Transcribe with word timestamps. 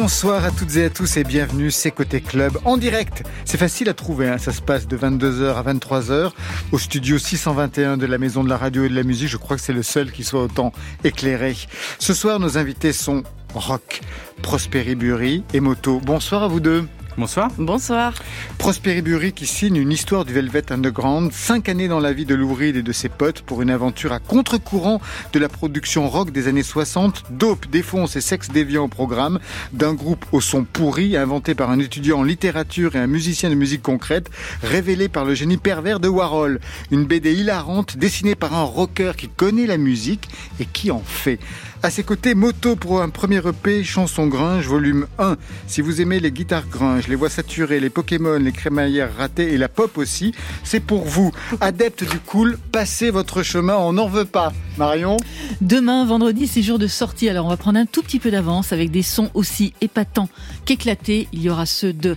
Bonsoir 0.00 0.46
à 0.46 0.50
toutes 0.50 0.76
et 0.76 0.84
à 0.86 0.88
tous 0.88 1.18
et 1.18 1.24
bienvenue, 1.24 1.70
c'est 1.70 1.90
Côté 1.90 2.22
Club 2.22 2.56
en 2.64 2.78
direct. 2.78 3.22
C'est 3.44 3.58
facile 3.58 3.90
à 3.90 3.92
trouver, 3.92 4.30
hein. 4.30 4.38
ça 4.38 4.50
se 4.50 4.62
passe 4.62 4.88
de 4.88 4.96
22h 4.96 5.54
à 5.54 5.62
23h 5.62 6.32
au 6.72 6.78
studio 6.78 7.18
621 7.18 7.98
de 7.98 8.06
la 8.06 8.16
Maison 8.16 8.42
de 8.42 8.48
la 8.48 8.56
Radio 8.56 8.84
et 8.84 8.88
de 8.88 8.94
la 8.94 9.02
Musique. 9.02 9.28
Je 9.28 9.36
crois 9.36 9.58
que 9.58 9.62
c'est 9.62 9.74
le 9.74 9.82
seul 9.82 10.10
qui 10.10 10.24
soit 10.24 10.42
autant 10.42 10.72
éclairé. 11.04 11.54
Ce 11.98 12.14
soir, 12.14 12.40
nos 12.40 12.56
invités 12.56 12.94
sont 12.94 13.24
Rock, 13.54 14.00
Prosperi 14.40 14.94
Bury 14.94 15.44
et 15.52 15.60
Moto. 15.60 16.00
Bonsoir 16.02 16.44
à 16.44 16.48
vous 16.48 16.60
deux. 16.60 16.86
Bonsoir. 17.20 17.50
Bonsoir. 17.58 18.14
Prosperi 18.56 19.02
Bury 19.02 19.34
qui 19.34 19.44
signe 19.44 19.76
une 19.76 19.92
histoire 19.92 20.24
du 20.24 20.32
Velvet 20.32 20.72
Underground, 20.72 21.30
cinq 21.32 21.68
années 21.68 21.86
dans 21.86 22.00
la 22.00 22.14
vie 22.14 22.24
de 22.24 22.34
Lou 22.34 22.54
Reed 22.54 22.76
et 22.76 22.82
de 22.82 22.92
ses 22.92 23.10
potes 23.10 23.42
pour 23.42 23.60
une 23.60 23.68
aventure 23.68 24.14
à 24.14 24.20
contre-courant 24.20 25.02
de 25.34 25.38
la 25.38 25.50
production 25.50 26.08
rock 26.08 26.30
des 26.30 26.48
années 26.48 26.62
60, 26.62 27.24
dope, 27.28 27.68
défonce 27.68 28.16
et 28.16 28.22
sexe 28.22 28.48
déviant 28.48 28.84
au 28.84 28.88
programme, 28.88 29.38
d'un 29.74 29.92
groupe 29.92 30.24
au 30.32 30.40
son 30.40 30.64
pourri 30.64 31.14
inventé 31.14 31.54
par 31.54 31.70
un 31.70 31.78
étudiant 31.78 32.20
en 32.20 32.22
littérature 32.22 32.96
et 32.96 32.98
un 32.98 33.06
musicien 33.06 33.50
de 33.50 33.54
musique 33.54 33.82
concrète, 33.82 34.30
révélé 34.62 35.08
par 35.08 35.26
le 35.26 35.34
génie 35.34 35.58
pervers 35.58 36.00
de 36.00 36.08
Warhol. 36.08 36.58
Une 36.90 37.04
BD 37.04 37.34
hilarante 37.34 37.98
dessinée 37.98 38.34
par 38.34 38.54
un 38.54 38.62
rocker 38.62 39.12
qui 39.14 39.28
connaît 39.28 39.66
la 39.66 39.76
musique 39.76 40.30
et 40.58 40.64
qui 40.64 40.90
en 40.90 41.02
fait. 41.04 41.38
À 41.82 41.88
ses 41.88 42.02
côtés, 42.02 42.34
Moto 42.34 42.76
pour 42.76 43.00
un 43.00 43.08
premier 43.08 43.38
EP, 43.38 43.82
Chanson 43.84 44.26
Gringe, 44.26 44.66
volume 44.66 45.06
1. 45.18 45.36
Si 45.66 45.80
vous 45.80 46.02
aimez 46.02 46.20
les 46.20 46.30
guitares 46.30 46.66
gringe, 46.68 47.08
les 47.08 47.14
voix 47.14 47.30
saturées, 47.30 47.80
les 47.80 47.88
Pokémon, 47.88 48.38
les 48.38 48.52
crémaillères 48.52 49.16
ratées 49.16 49.54
et 49.54 49.56
la 49.56 49.68
pop 49.70 49.96
aussi, 49.96 50.34
c'est 50.62 50.80
pour 50.80 51.06
vous. 51.06 51.32
Adepte 51.62 52.04
du 52.04 52.18
cool, 52.18 52.58
passez 52.70 53.10
votre 53.10 53.42
chemin, 53.42 53.76
on 53.78 53.94
n'en 53.94 54.08
veut 54.08 54.26
pas. 54.26 54.52
Marion 54.76 55.16
Demain, 55.62 56.04
vendredi, 56.04 56.46
c'est 56.48 56.60
jour 56.60 56.78
de 56.78 56.86
sortie. 56.86 57.30
Alors 57.30 57.46
on 57.46 57.48
va 57.48 57.56
prendre 57.56 57.78
un 57.78 57.86
tout 57.86 58.02
petit 58.02 58.18
peu 58.18 58.30
d'avance 58.30 58.74
avec 58.74 58.90
des 58.90 59.02
sons 59.02 59.30
aussi 59.32 59.72
épatants 59.80 60.28
qu'éclatés. 60.66 61.28
Il 61.32 61.40
y 61.40 61.48
aura 61.48 61.64
ceux 61.64 61.94
de 61.94 62.14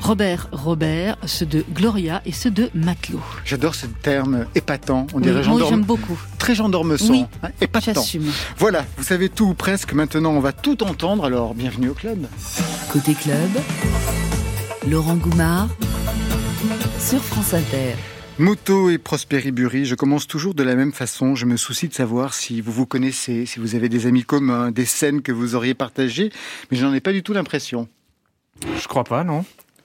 Robert 0.00 0.48
Robert, 0.50 1.16
ceux 1.26 1.46
de 1.46 1.64
Gloria 1.72 2.20
et 2.26 2.32
ceux 2.32 2.50
de 2.50 2.68
Matelot. 2.74 3.20
J'adore 3.44 3.76
ce 3.76 3.86
terme 3.86 4.46
épatant. 4.56 5.06
On 5.14 5.18
Oui, 5.18 5.22
dirait 5.22 5.44
gendarme- 5.44 5.70
j'aime 5.70 5.84
beaucoup. 5.84 6.18
Très 6.38 6.56
gendarme-son. 6.56 7.12
Oui, 7.12 7.24
hein, 7.44 7.50
épatant. 7.60 7.92
J'assume. 7.94 8.30
Voilà, 8.58 8.84
vous 9.04 9.08
savez 9.08 9.28
tout 9.28 9.44
ou 9.44 9.52
presque. 9.52 9.92
Maintenant, 9.92 10.30
on 10.30 10.40
va 10.40 10.52
tout 10.52 10.82
entendre. 10.82 11.26
Alors, 11.26 11.54
bienvenue 11.54 11.90
au 11.90 11.94
club. 11.94 12.26
Côté 12.90 13.12
club, 13.12 13.50
Laurent 14.88 15.16
Goumard 15.16 15.68
sur 16.98 17.22
France 17.22 17.52
Inter. 17.52 17.96
Moto 18.38 18.88
et 18.88 18.96
Prosperi 18.96 19.52
Bury, 19.52 19.84
je 19.84 19.94
commence 19.94 20.26
toujours 20.26 20.54
de 20.54 20.62
la 20.62 20.74
même 20.74 20.94
façon. 20.94 21.34
Je 21.34 21.44
me 21.44 21.58
soucie 21.58 21.86
de 21.88 21.92
savoir 21.92 22.32
si 22.32 22.62
vous 22.62 22.72
vous 22.72 22.86
connaissez, 22.86 23.44
si 23.44 23.60
vous 23.60 23.74
avez 23.74 23.90
des 23.90 24.06
amis 24.06 24.24
communs, 24.24 24.70
des 24.70 24.86
scènes 24.86 25.20
que 25.20 25.32
vous 25.32 25.54
auriez 25.54 25.74
partagées, 25.74 26.32
mais 26.70 26.78
je 26.78 26.86
n'en 26.86 26.94
ai 26.94 27.00
pas 27.00 27.12
du 27.12 27.22
tout 27.22 27.34
l'impression. 27.34 27.88
Je 28.80 28.88
crois 28.88 29.04
pas, 29.04 29.22
non. 29.22 29.44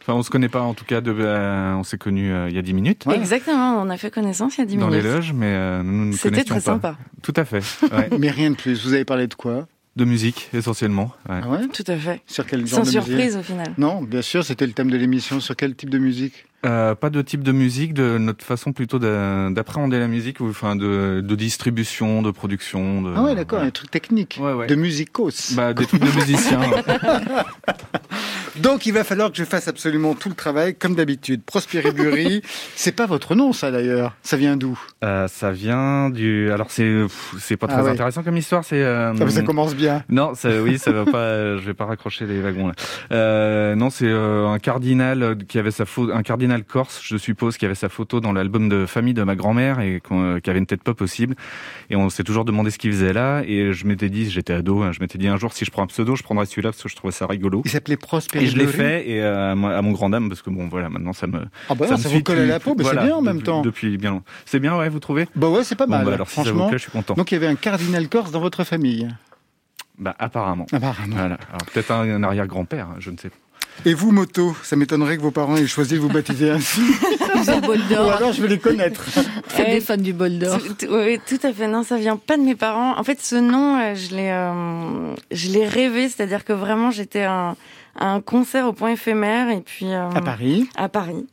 Enfin, 0.10 0.18
on 0.18 0.24
se 0.24 0.32
connaît 0.32 0.50
pas, 0.50 0.62
en 0.62 0.74
tout 0.74 0.86
cas, 0.86 1.02
de, 1.02 1.14
euh, 1.16 1.76
on 1.76 1.84
s'est 1.84 2.00
connus 2.00 2.32
euh, 2.34 2.50
il 2.50 2.56
y 2.56 2.58
a 2.58 2.64
10 2.64 2.74
minutes. 2.74 3.06
Ouais. 3.06 3.16
Exactement, 3.16 3.80
on 3.80 3.92
a 3.92 3.98
fait 3.98 4.10
connaissance 4.10 4.58
il 4.58 4.62
y 4.62 4.64
a 4.64 4.66
10 4.66 4.78
Dans 4.78 4.90
les 4.90 4.98
minutes. 4.98 5.14
loges, 5.14 5.34
mais 5.34 5.46
euh, 5.46 5.84
nous 5.84 5.92
ne 5.92 6.06
nous 6.06 6.14
C'était 6.14 6.44
très 6.44 6.56
pas. 6.56 6.62
sympa. 6.62 6.98
Tout 7.22 7.34
à 7.36 7.46
fait. 7.46 7.60
Ouais. 7.92 8.10
Mais 8.18 8.32
rien 8.32 8.50
de 8.50 8.56
plus. 8.56 8.84
Vous 8.88 8.94
avez 8.94 9.06
parlé 9.06 9.28
de 9.28 9.36
quoi? 9.36 9.68
De 9.96 10.06
musique, 10.06 10.50
essentiellement. 10.54 11.12
Ouais. 11.30 11.42
Ah 11.44 11.48
ouais? 11.50 11.68
Tout 11.68 11.84
à 11.86 11.96
fait. 11.96 12.22
Sur 12.26 12.48
quel 12.48 12.66
genre 12.66 12.80
Sans 12.80 12.86
de 12.86 12.90
surprise 12.90 13.36
musique? 13.36 13.40
au 13.40 13.44
final. 13.44 13.68
Non, 13.78 14.02
bien 14.02 14.24
sûr, 14.24 14.44
c'était 14.44 14.66
le 14.66 14.74
thème 14.74 14.90
de 14.90 14.98
l'émission. 14.98 15.40
Sur 15.40 15.56
quel 15.56 15.76
type 15.76 15.92
de 15.92 16.00
musique? 16.00 16.46
Euh, 16.66 16.94
pas 16.94 17.10
de 17.10 17.22
type 17.22 17.42
de 17.42 17.54
musique, 17.54 17.94
de 17.94 18.18
notre 18.18 18.44
façon 18.44 18.74
plutôt 18.74 19.00
d'a- 19.00 19.50
d'appréhender 19.50 19.98
la 19.98 20.08
musique, 20.10 20.42
ou 20.42 20.50
enfin 20.50 20.76
de, 20.76 21.22
de 21.24 21.36
distribution, 21.36 22.22
de 22.22 22.32
production. 22.32 23.02
De, 23.02 23.14
Ah 23.16 23.24
ouais, 23.24 23.36
d'accord, 23.36 23.62
ouais. 23.62 23.68
un 23.68 23.72
truc 23.72 23.90
technique, 23.90 24.38
Ouais, 24.42 24.52
ouais. 24.52 24.68
de 24.68 24.76
musicos. 24.76 25.54
Bah, 25.56 25.74
des 25.74 25.86
trucs 25.86 26.02
de 26.04 26.12
musiciens. 26.20 26.60
Donc, 28.58 28.86
il 28.86 28.92
va 28.94 29.04
falloir 29.06 29.32
que 29.32 29.38
je 29.38 29.44
fasse 29.46 29.68
absolument 29.70 30.16
tout 30.16 30.28
le 30.28 30.36
travail, 30.36 30.76
comme 30.76 30.96
d'habitude. 30.96 31.42
Prosperi 31.46 31.92
Bury, 31.92 32.42
c'est 32.76 32.92
pas 32.92 33.06
votre 33.06 33.36
nom, 33.36 33.54
ça 33.54 33.72
d'ailleurs. 33.72 34.16
Ça 34.22 34.36
vient 34.36 34.58
d'où? 34.58 34.78
Euh, 35.04 35.28
ça 35.30 35.52
vient 35.52 36.10
du. 36.10 36.52
Alors 36.52 36.72
c'est 36.72 37.06
c'est 37.40 37.56
pas 37.56 37.68
Ah 37.70 37.74
très 37.76 37.84
ouais. 37.84 37.92
intéressant 37.92 38.22
comme 38.24 38.36
histoire. 38.36 38.66
C'est. 38.66 38.82
euh, 38.84 39.14
Ah, 39.18 39.30
Ça 39.30 39.44
commence 39.44 39.76
bien. 39.76 40.04
Non, 40.10 40.34
ça, 40.36 40.50
oui, 40.62 40.78
ça 40.78 40.92
va 40.92 41.06
pas. 41.06 41.58
Je 41.58 41.62
vais 41.66 41.74
pas 41.74 41.86
raccrocher 41.86 42.26
les 42.26 42.42
wagons 42.42 42.68
là. 42.68 42.74
Euh, 43.14 43.76
non, 43.76 43.90
c'est 43.90 44.08
euh, 44.08 44.48
un 44.50 44.60
cardinal 44.60 45.38
qui 45.48 45.58
avait 45.60 45.72
sa 45.72 45.86
un 46.14 46.24
cardinal 46.24 46.49
corse, 46.58 47.02
je 47.04 47.16
suppose, 47.18 47.58
qui 47.58 47.66
avait 47.66 47.76
sa 47.76 47.90
photo 47.90 48.20
dans 48.20 48.32
l'album 48.34 48.68
de 48.70 48.86
famille 48.86 49.14
de 49.14 49.22
ma 49.24 49.36
grand-mère 49.36 49.80
et 49.80 50.02
euh, 50.12 50.40
qui 50.40 50.50
avait 50.50 50.60
une 50.60 50.66
tête 50.66 50.82
pas 50.84 50.94
possible. 50.96 51.36
Et 51.90 51.96
on 51.96 52.10
s'est 52.10 52.24
toujours 52.24 52.46
demandé 52.46 52.72
ce 52.72 52.78
qu'il 52.80 52.92
faisait 52.92 53.14
là. 53.14 53.42
Et 53.46 53.72
je 53.74 53.86
m'étais 53.86 54.10
dit, 54.10 54.30
j'étais 54.30 54.54
ado, 54.54 54.82
hein, 54.82 54.92
je 54.92 55.00
m'étais 55.00 55.18
dit 55.18 55.28
un 55.28 55.38
jour 55.38 55.54
si 55.54 55.66
je 55.66 55.72
prends 55.72 55.84
un 55.84 55.88
pseudo, 55.88 56.16
je 56.16 56.24
prendrai 56.24 56.46
celui-là 56.46 56.72
parce 56.72 56.82
que 56.82 56.90
je 56.90 56.96
trouvais 56.96 57.12
ça 57.14 57.28
rigolo. 57.28 57.62
Il 57.66 57.72
s'appelait 57.72 57.98
Prosperi 57.98 58.44
Et 58.44 58.48
je 58.48 58.58
l'ai 58.58 58.68
fait 58.68 59.08
et 59.10 59.22
euh, 59.22 59.52
à 59.52 59.82
mon 59.82 59.92
grand 59.92 60.10
dame 60.10 60.30
parce 60.30 60.42
que 60.42 60.50
bon 60.50 60.68
voilà 60.68 60.90
maintenant 60.90 61.14
ça 61.14 61.28
me 61.28 61.40
Ah 61.70 61.76
bah 61.76 61.86
ça, 61.86 61.92
non, 61.92 61.98
me 61.98 62.04
ça 62.04 62.10
vous 62.10 62.24
colle 62.24 62.40
à 62.40 62.46
la 62.46 62.60
peau, 62.60 62.74
mais 62.78 62.84
voilà, 62.84 63.02
c'est 63.02 63.08
bien 63.08 63.16
en 63.16 63.22
même 63.22 63.36
depuis- 63.38 63.46
temps. 63.46 63.62
Depuis 63.62 63.98
bien 63.98 64.12
longtemps. 64.12 64.26
C'est 64.46 64.60
bien 64.60 64.78
ouais 64.78 64.90
vous 64.90 65.00
trouvez? 65.00 65.28
Bah 65.36 65.50
ouais, 65.50 65.64
c'est 65.64 65.76
pas 65.76 65.86
Bon, 65.86 65.92
mal. 65.92 66.06
bah, 66.06 66.14
alors 66.14 66.30
si 66.30 66.36
ça 66.36 66.42
vous 66.44 66.48
franchement. 66.50 66.68
plaît, 66.70 66.78
je 66.78 66.84
suis 66.84 66.92
content. 66.92 67.14
Donc 67.16 67.32
il 67.32 67.36
y 67.36 67.38
avait 67.38 67.48
un 67.48 67.56
cardinal 67.56 68.08
corse 68.10 68.32
dans 68.32 68.40
votre 68.42 68.64
famille. 68.64 69.08
Bah 69.98 70.16
apparemment. 70.18 70.66
Apparemment. 70.72 71.16
Voilà. 71.16 71.38
Alors 71.50 71.66
peut-être 71.74 71.92
un, 71.92 72.10
un 72.10 72.24
arrière-grand-père, 72.24 72.88
je 73.00 73.12
ne 73.12 73.18
sais 73.18 73.30
pas. 73.30 73.36
Et 73.86 73.94
vous, 73.94 74.12
Moto, 74.12 74.56
ça 74.64 74.76
m'étonnerait 74.76 75.18
que 75.18 75.22
vos 75.22 75.32
parents 75.32 75.56
aient 75.56 75.66
choisi 75.68 75.96
de 75.96 76.00
vous 76.00 76.10
baptiser 76.10 76.52
ainsi. 76.52 76.82
Ou 77.40 77.94
d'or. 77.94 78.12
alors 78.12 78.34
je 78.34 78.42
vais 78.42 78.48
les 78.50 78.60
connaître. 78.60 79.04
Euh, 79.60 79.66
des 79.66 79.82
fans 79.82 79.98
du 79.98 80.14
bol 80.14 80.40
d'or. 80.40 80.58
Oui, 80.90 81.20
tout 81.28 81.40
à 81.44 81.52
fait. 81.52 81.68
Non, 81.68 81.84
ça 81.84 81.98
vient 81.98 82.16
pas 82.16 82.38
de 82.38 82.44
mes 82.44 82.56
parents. 82.56 82.98
En 82.98 83.04
fait, 83.04 83.20
ce 83.22 83.36
nom, 83.36 83.76
euh, 83.78 83.94
je 83.94 84.16
l'ai, 84.16 84.30
euh, 84.32 85.14
je 85.32 85.50
l'ai 85.50 85.68
rêvé. 85.68 86.08
C'est-à-dire 86.08 86.46
que 86.46 86.54
vraiment, 86.54 86.92
j'étais 86.92 87.24
à 87.24 87.34
un, 87.50 87.56
à 88.00 88.08
un 88.14 88.22
concert 88.22 88.68
au 88.68 88.72
point 88.74 88.92
éphémère 88.92 89.50
et 89.50 89.60
puis 89.60 89.88
euh, 89.92 90.10
À 90.12 90.22
Paris. 90.22 90.70
à 90.78 90.88
Paris. 90.88 91.26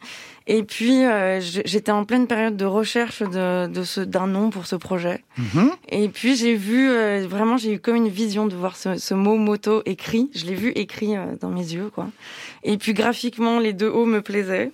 Et 0.48 0.62
puis, 0.62 1.04
euh, 1.04 1.40
j'étais 1.40 1.90
en 1.90 2.04
pleine 2.04 2.28
période 2.28 2.56
de 2.56 2.64
recherche 2.64 3.20
de, 3.22 3.66
de 3.66 3.82
ce, 3.82 4.00
d'un 4.00 4.28
nom 4.28 4.50
pour 4.50 4.66
ce 4.66 4.76
projet. 4.76 5.24
Mhm. 5.38 5.70
Et 5.88 6.08
puis, 6.08 6.36
j'ai 6.36 6.54
vu, 6.54 6.88
euh, 6.88 7.26
vraiment, 7.28 7.56
j'ai 7.56 7.72
eu 7.72 7.78
comme 7.80 7.96
une 7.96 8.08
vision 8.08 8.46
de 8.46 8.54
voir 8.54 8.76
ce, 8.76 8.96
ce 8.96 9.14
mot 9.14 9.36
moto 9.36 9.82
écrit. 9.86 10.30
Je 10.34 10.44
l'ai 10.44 10.54
vu 10.54 10.70
écrit 10.76 11.16
euh, 11.16 11.34
dans 11.40 11.50
mes 11.50 11.74
yeux, 11.74 11.90
quoi. 11.92 12.06
Et 12.62 12.78
puis, 12.78 12.94
graphiquement, 12.94 13.58
les 13.58 13.72
deux 13.72 13.88
hauts 13.88 14.06
me 14.06 14.22
plaisaient. 14.22 14.70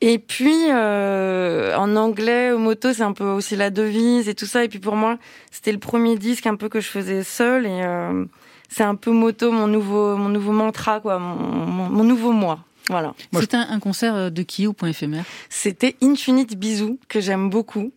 Et 0.00 0.18
puis, 0.18 0.70
euh, 0.70 1.76
en 1.76 1.96
anglais, 1.96 2.52
moto, 2.56 2.92
c'est 2.92 3.02
un 3.02 3.12
peu 3.12 3.24
aussi 3.24 3.54
la 3.56 3.70
devise 3.70 4.28
et 4.28 4.34
tout 4.34 4.46
ça. 4.46 4.64
Et 4.64 4.68
puis, 4.68 4.78
pour 4.78 4.96
moi, 4.96 5.18
c'était 5.50 5.72
le 5.72 5.78
premier 5.78 6.16
disque 6.16 6.46
un 6.46 6.56
peu 6.56 6.68
que 6.68 6.80
je 6.80 6.88
faisais 6.88 7.24
seul. 7.24 7.66
Et 7.66 7.82
euh, 7.82 8.24
c'est 8.68 8.84
un 8.84 8.94
peu 8.94 9.10
moto, 9.10 9.50
mon 9.50 9.66
nouveau, 9.66 10.16
mon 10.16 10.28
nouveau 10.28 10.52
mantra, 10.52 11.00
quoi, 11.00 11.18
mon, 11.18 11.34
mon, 11.34 11.88
mon 11.90 12.04
nouveau 12.04 12.32
moi. 12.32 12.60
Voilà. 12.88 13.14
C'était 13.34 13.56
un, 13.56 13.68
un 13.70 13.80
concert 13.80 14.14
euh, 14.14 14.30
de 14.30 14.42
qui 14.42 14.66
au 14.66 14.72
point 14.72 14.88
éphémère? 14.88 15.24
C'était 15.48 15.96
Infinite 16.02 16.56
Bisous, 16.56 16.98
que 17.08 17.20
j'aime 17.20 17.50
beaucoup. 17.50 17.92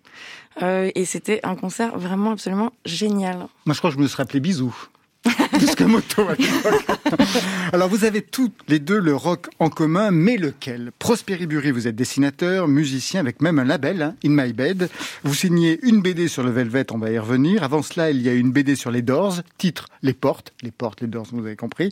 Euh, 0.61 0.91
et 0.95 1.05
c'était 1.05 1.39
un 1.43 1.55
concert 1.55 1.97
vraiment 1.97 2.31
absolument 2.31 2.73
génial. 2.85 3.47
Moi, 3.65 3.73
je 3.73 3.77
crois 3.77 3.89
que 3.89 3.95
je 3.95 4.01
me 4.01 4.07
serais 4.07 4.23
appelé 4.23 4.39
Bisou. 4.39 4.75
Plus 5.51 5.75
que 5.75 5.83
Moto 5.83 6.27
à. 6.27 6.33
Alors, 7.73 7.89
vous 7.89 8.05
avez 8.05 8.23
tous 8.23 8.51
les 8.67 8.79
deux 8.79 8.99
le 8.99 9.15
rock 9.15 9.49
en 9.59 9.69
commun, 9.69 10.09
mais 10.09 10.35
lequel? 10.35 10.91
Prosperi 10.97 11.45
Bury, 11.45 11.69
vous 11.69 11.87
êtes 11.87 11.95
dessinateur, 11.95 12.67
musicien, 12.67 13.19
avec 13.19 13.39
même 13.39 13.59
un 13.59 13.63
label, 13.63 14.01
hein, 14.01 14.15
In 14.25 14.29
My 14.29 14.51
Bed. 14.51 14.89
Vous 15.23 15.35
signez 15.35 15.79
une 15.83 16.01
BD 16.01 16.27
sur 16.27 16.41
le 16.41 16.49
Velvet, 16.49 16.91
on 16.91 16.97
va 16.97 17.11
y 17.11 17.19
revenir. 17.19 17.63
Avant 17.63 17.83
cela, 17.83 18.09
il 18.09 18.21
y 18.23 18.29
a 18.29 18.33
une 18.33 18.51
BD 18.51 18.75
sur 18.75 18.89
les 18.89 19.03
Doors, 19.03 19.41
titre 19.59 19.89
Les 20.01 20.13
Portes. 20.13 20.53
Les 20.63 20.71
Portes, 20.71 21.01
les 21.01 21.07
Doors, 21.07 21.27
vous 21.31 21.45
avez 21.45 21.55
compris. 21.55 21.91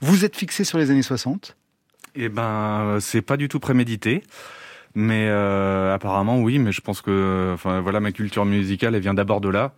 Vous 0.00 0.24
êtes 0.24 0.34
fixé 0.34 0.64
sur 0.64 0.78
les 0.78 0.90
années 0.90 1.02
60 1.02 1.56
Eh 2.14 2.28
ben, 2.28 2.42
euh, 2.42 3.00
c'est 3.00 3.22
pas 3.22 3.36
du 3.36 3.48
tout 3.48 3.60
prémédité. 3.60 4.22
Mais 4.94 5.28
euh, 5.28 5.94
apparemment 5.94 6.40
oui, 6.40 6.58
mais 6.58 6.72
je 6.72 6.80
pense 6.80 7.00
que 7.00 7.52
enfin 7.54 7.80
voilà 7.80 8.00
ma 8.00 8.10
culture 8.12 8.44
musicale 8.44 8.94
elle 8.96 9.02
vient 9.02 9.14
d'abord 9.14 9.40
de 9.40 9.48
là. 9.48 9.72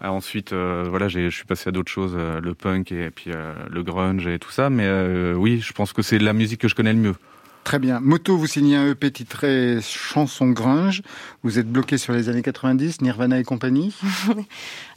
Ah, 0.00 0.12
ensuite 0.12 0.52
euh, 0.52 0.86
voilà, 0.88 1.08
je 1.08 1.28
suis 1.30 1.44
passé 1.44 1.68
à 1.68 1.72
d'autres 1.72 1.90
choses, 1.90 2.14
euh, 2.16 2.40
le 2.40 2.54
punk 2.54 2.92
et, 2.92 3.10
puis 3.10 3.30
euh, 3.34 3.54
le 3.70 3.82
grunge 3.82 4.26
et 4.26 4.38
tout 4.38 4.50
ça 4.50 4.70
mais 4.70 4.84
euh, 4.86 5.34
oui, 5.34 5.60
je 5.60 5.72
pense 5.72 5.92
que 5.92 6.02
c'est 6.02 6.18
la 6.18 6.32
musique 6.32 6.60
que 6.60 6.68
je 6.68 6.74
connais 6.74 6.92
le 6.92 6.98
mieux. 6.98 7.14
Très 7.64 7.78
bien. 7.78 8.00
Moto, 8.00 8.36
vous 8.36 8.48
signez 8.48 8.76
un 8.76 8.88
EP 8.88 9.10
titré 9.12 9.78
Chanson 9.80 10.48
Grunge. 10.48 11.02
Vous 11.44 11.60
êtes 11.60 11.70
bloqué 11.70 11.96
sur 11.96 12.12
les 12.12 12.28
années 12.28 12.42
90, 12.42 13.00
Nirvana 13.02 13.38
et 13.38 13.44
compagnie? 13.44 13.94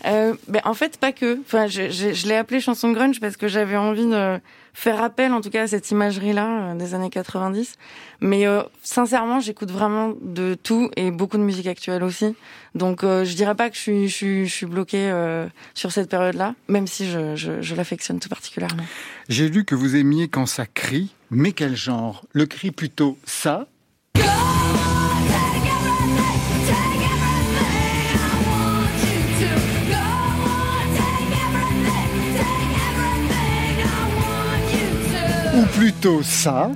Euh, 0.06 0.36
ben, 0.48 0.62
en 0.66 0.76
fait, 0.76 1.00
pas 1.00 1.12
que. 1.12 1.40
Enfin, 1.42 1.66
je, 1.66 1.90
je, 1.90 2.14
je 2.14 2.28
l'ai 2.28 2.36
appelé 2.36 2.60
chanson 2.60 2.92
grunge 2.92 3.20
parce 3.20 3.38
que 3.38 3.48
j'avais 3.48 3.76
envie 3.76 4.06
de 4.06 4.40
faire 4.76 5.02
appel, 5.02 5.34
en 5.34 5.42
tout 5.42 5.50
cas, 5.50 5.64
à 5.64 5.68
cette 5.68 5.90
imagerie-là 5.90 6.46
euh, 6.46 6.76
des 6.76 6.94
années 6.94 7.10
90. 7.10 7.76
Mais 8.22 8.46
euh, 8.46 8.62
sincèrement, 8.84 9.40
j'écoute 9.40 9.72
vraiment 9.72 10.14
de 10.22 10.56
tout 10.62 10.92
et 10.96 11.10
beaucoup 11.10 11.38
de 11.38 11.44
musique 11.44 11.66
actuelle 11.66 12.04
aussi. 12.04 12.36
Donc, 12.76 13.04
euh, 13.04 13.24
je 13.24 13.36
dirais 13.36 13.56
pas 13.56 13.70
que 13.70 13.76
je 13.76 13.82
suis, 13.82 14.08
je 14.10 14.44
je 14.46 14.54
suis 14.54 14.68
euh, 14.94 15.48
sur 15.74 15.92
cette 15.92 16.10
période-là, 16.10 16.56
même 16.68 16.88
si 16.88 17.10
je, 17.10 17.36
je, 17.36 17.62
je 17.62 17.76
l'affectionne 17.76 18.20
tout 18.20 18.30
particulièrement. 18.30 18.84
J'ai 19.28 19.50
lu 19.50 19.66
que 19.66 19.74
vous 19.74 19.96
aimiez 19.96 20.28
quand 20.28 20.46
ça 20.46 20.68
crie, 20.68 21.10
mais 21.32 21.52
quel 21.52 21.76
genre? 21.76 22.26
Le 22.32 22.46
cri 22.46 22.70
plutôt 22.70 23.18
ça? 23.26 23.68
Plutôt 35.74 36.22
ça? 36.22 36.72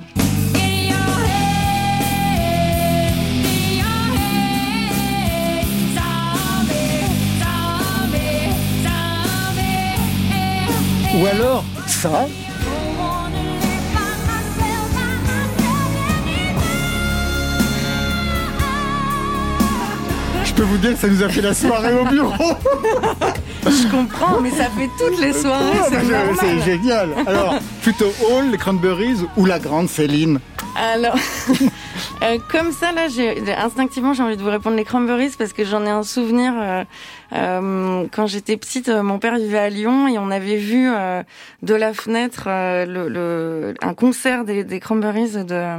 Ou 11.14 11.26
alors 11.26 11.64
ça 11.90 12.26
Je 20.44 20.52
peux 20.54 20.62
vous 20.62 20.78
dire 20.78 20.92
que 20.92 20.98
ça 20.98 21.08
nous 21.08 21.22
a 21.22 21.28
fait 21.28 21.40
la 21.42 21.54
soirée 21.54 21.94
au 21.94 22.04
bureau. 22.04 22.32
Je 23.64 23.88
comprends, 23.90 24.40
mais 24.40 24.50
ça 24.50 24.64
fait 24.70 24.88
toutes 24.98 25.20
les 25.20 25.32
soirées, 25.32 25.78
c'est 26.40 26.60
génial. 26.64 27.10
Alors, 27.26 27.54
plutôt 27.82 28.12
Hall, 28.28 28.50
les 28.50 28.56
Cranberries 28.58 29.26
ou 29.36 29.44
la 29.44 29.58
grande 29.58 29.88
Céline 29.88 30.40
Alors, 30.76 31.14
euh, 32.22 32.38
comme 32.50 32.72
ça, 32.72 32.92
là, 32.92 33.08
j'ai, 33.08 33.42
instinctivement, 33.54 34.14
j'ai 34.14 34.22
envie 34.22 34.36
de 34.36 34.42
vous 34.42 34.50
répondre 34.50 34.76
les 34.76 34.84
cranberries 34.84 35.30
parce 35.38 35.52
que 35.52 35.64
j'en 35.64 35.84
ai 35.84 35.90
un 35.90 36.02
souvenir. 36.02 36.52
euh, 36.58 36.84
quand 37.32 38.26
j'étais 38.26 38.56
petite, 38.56 38.88
euh, 38.88 39.02
mon 39.02 39.18
père 39.18 39.36
vivait 39.36 39.58
à 39.58 39.68
Lyon 39.70 40.08
et 40.08 40.18
on 40.18 40.30
avait 40.30 40.56
vu 40.56 40.88
euh, 40.90 41.22
de 41.62 41.74
la 41.74 41.92
fenêtre 41.92 42.44
euh, 42.46 42.86
le, 42.86 43.08
le- 43.08 43.74
un 43.82 43.94
concert 43.94 44.44
des, 44.44 44.64
des 44.64 44.80
cranberries 44.80 45.32
de, 45.44 45.46
euh, 45.50 45.76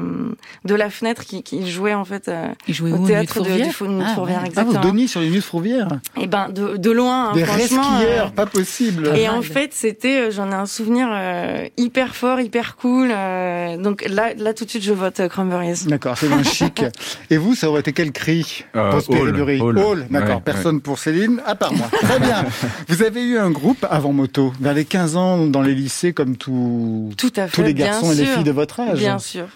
de 0.65 0.75
la 0.75 0.89
fenêtre 0.89 1.23
qui, 1.25 1.43
qui 1.43 1.69
jouait 1.69 1.93
en 1.93 2.05
fait 2.05 2.27
euh, 2.27 2.47
jouait 2.69 2.91
au 2.91 2.97
où 2.97 3.07
théâtre 3.07 3.39
de, 3.41 3.43
Fourvière 3.43 3.57
du 3.57 3.97
de 3.99 4.03
Ah, 4.05 4.15
Fourvière, 4.15 4.43
ouais. 4.43 4.49
Ah, 4.55 4.63
vous 4.63 4.77
donniez 4.77 5.07
sur 5.07 5.19
les 5.21 5.29
news 5.29 5.41
Fourvière 5.41 5.87
Et 6.19 6.27
ben 6.27 6.49
de, 6.49 6.77
de 6.77 6.91
loin, 6.91 7.29
hein, 7.29 7.33
Des 7.33 7.45
franchement. 7.45 7.99
euh, 8.01 8.27
pas 8.29 8.45
possible. 8.45 9.11
et 9.15 9.27
en 9.29 9.41
fait, 9.41 9.73
c'était, 9.73 10.27
euh, 10.27 10.31
j'en 10.31 10.51
ai 10.51 10.55
un 10.55 10.65
souvenir 10.65 11.07
euh, 11.11 11.67
hyper 11.77 12.15
fort, 12.15 12.39
hyper 12.39 12.75
cool. 12.77 13.09
euh, 13.11 13.77
donc 13.77 14.05
là, 14.09 14.33
là 14.37 14.53
tout 14.53 14.65
de 14.65 14.69
suite, 14.69 14.83
je 14.83 14.93
vote 14.93 15.19
euh, 15.19 15.27
Cranberries. 15.27 15.85
D'accord, 15.87 16.17
c'est 16.17 16.27
bien 16.27 16.43
chic. 16.43 16.83
Et 17.29 17.37
vous, 17.37 17.55
ça 17.55 17.69
aurait 17.69 17.81
été 17.81 17.93
quel 17.93 18.11
cri 18.11 18.63
Euh, 18.75 18.91
Prosperi 18.91 19.59
Hall, 19.61 19.77
Hall. 19.79 20.07
d'accord. 20.09 20.35
Ouais, 20.37 20.41
Personne 20.43 20.81
pour 20.81 20.99
Céline, 20.99 21.40
à 21.45 21.55
part 21.55 21.73
moi. 21.73 21.87
Très 22.01 22.19
bien. 22.19 22.45
Vous 22.87 23.03
avez 23.03 23.21
eu 23.23 23.37
un 23.37 23.49
groupe 23.51 23.85
avant 23.89 24.13
moto, 24.13 24.53
vers 24.59 24.73
les 24.73 24.85
15 24.85 25.15
ans, 25.15 25.45
dans 25.47 25.61
les 25.61 25.73
lycées, 25.75 26.13
comme 26.13 26.37
tout, 26.37 27.11
Tout 27.17 27.31
à 27.35 27.47
fait. 27.47 27.55
tous 27.55 27.61
les 27.63 27.73
garçons 27.73 28.11
et 28.11 28.15
les 28.15 28.25
filles 28.25 28.43
de 28.43 28.51
votre 28.51 28.79
âge. 28.79 28.99
Bien 28.99 29.19
sûr. 29.19 29.47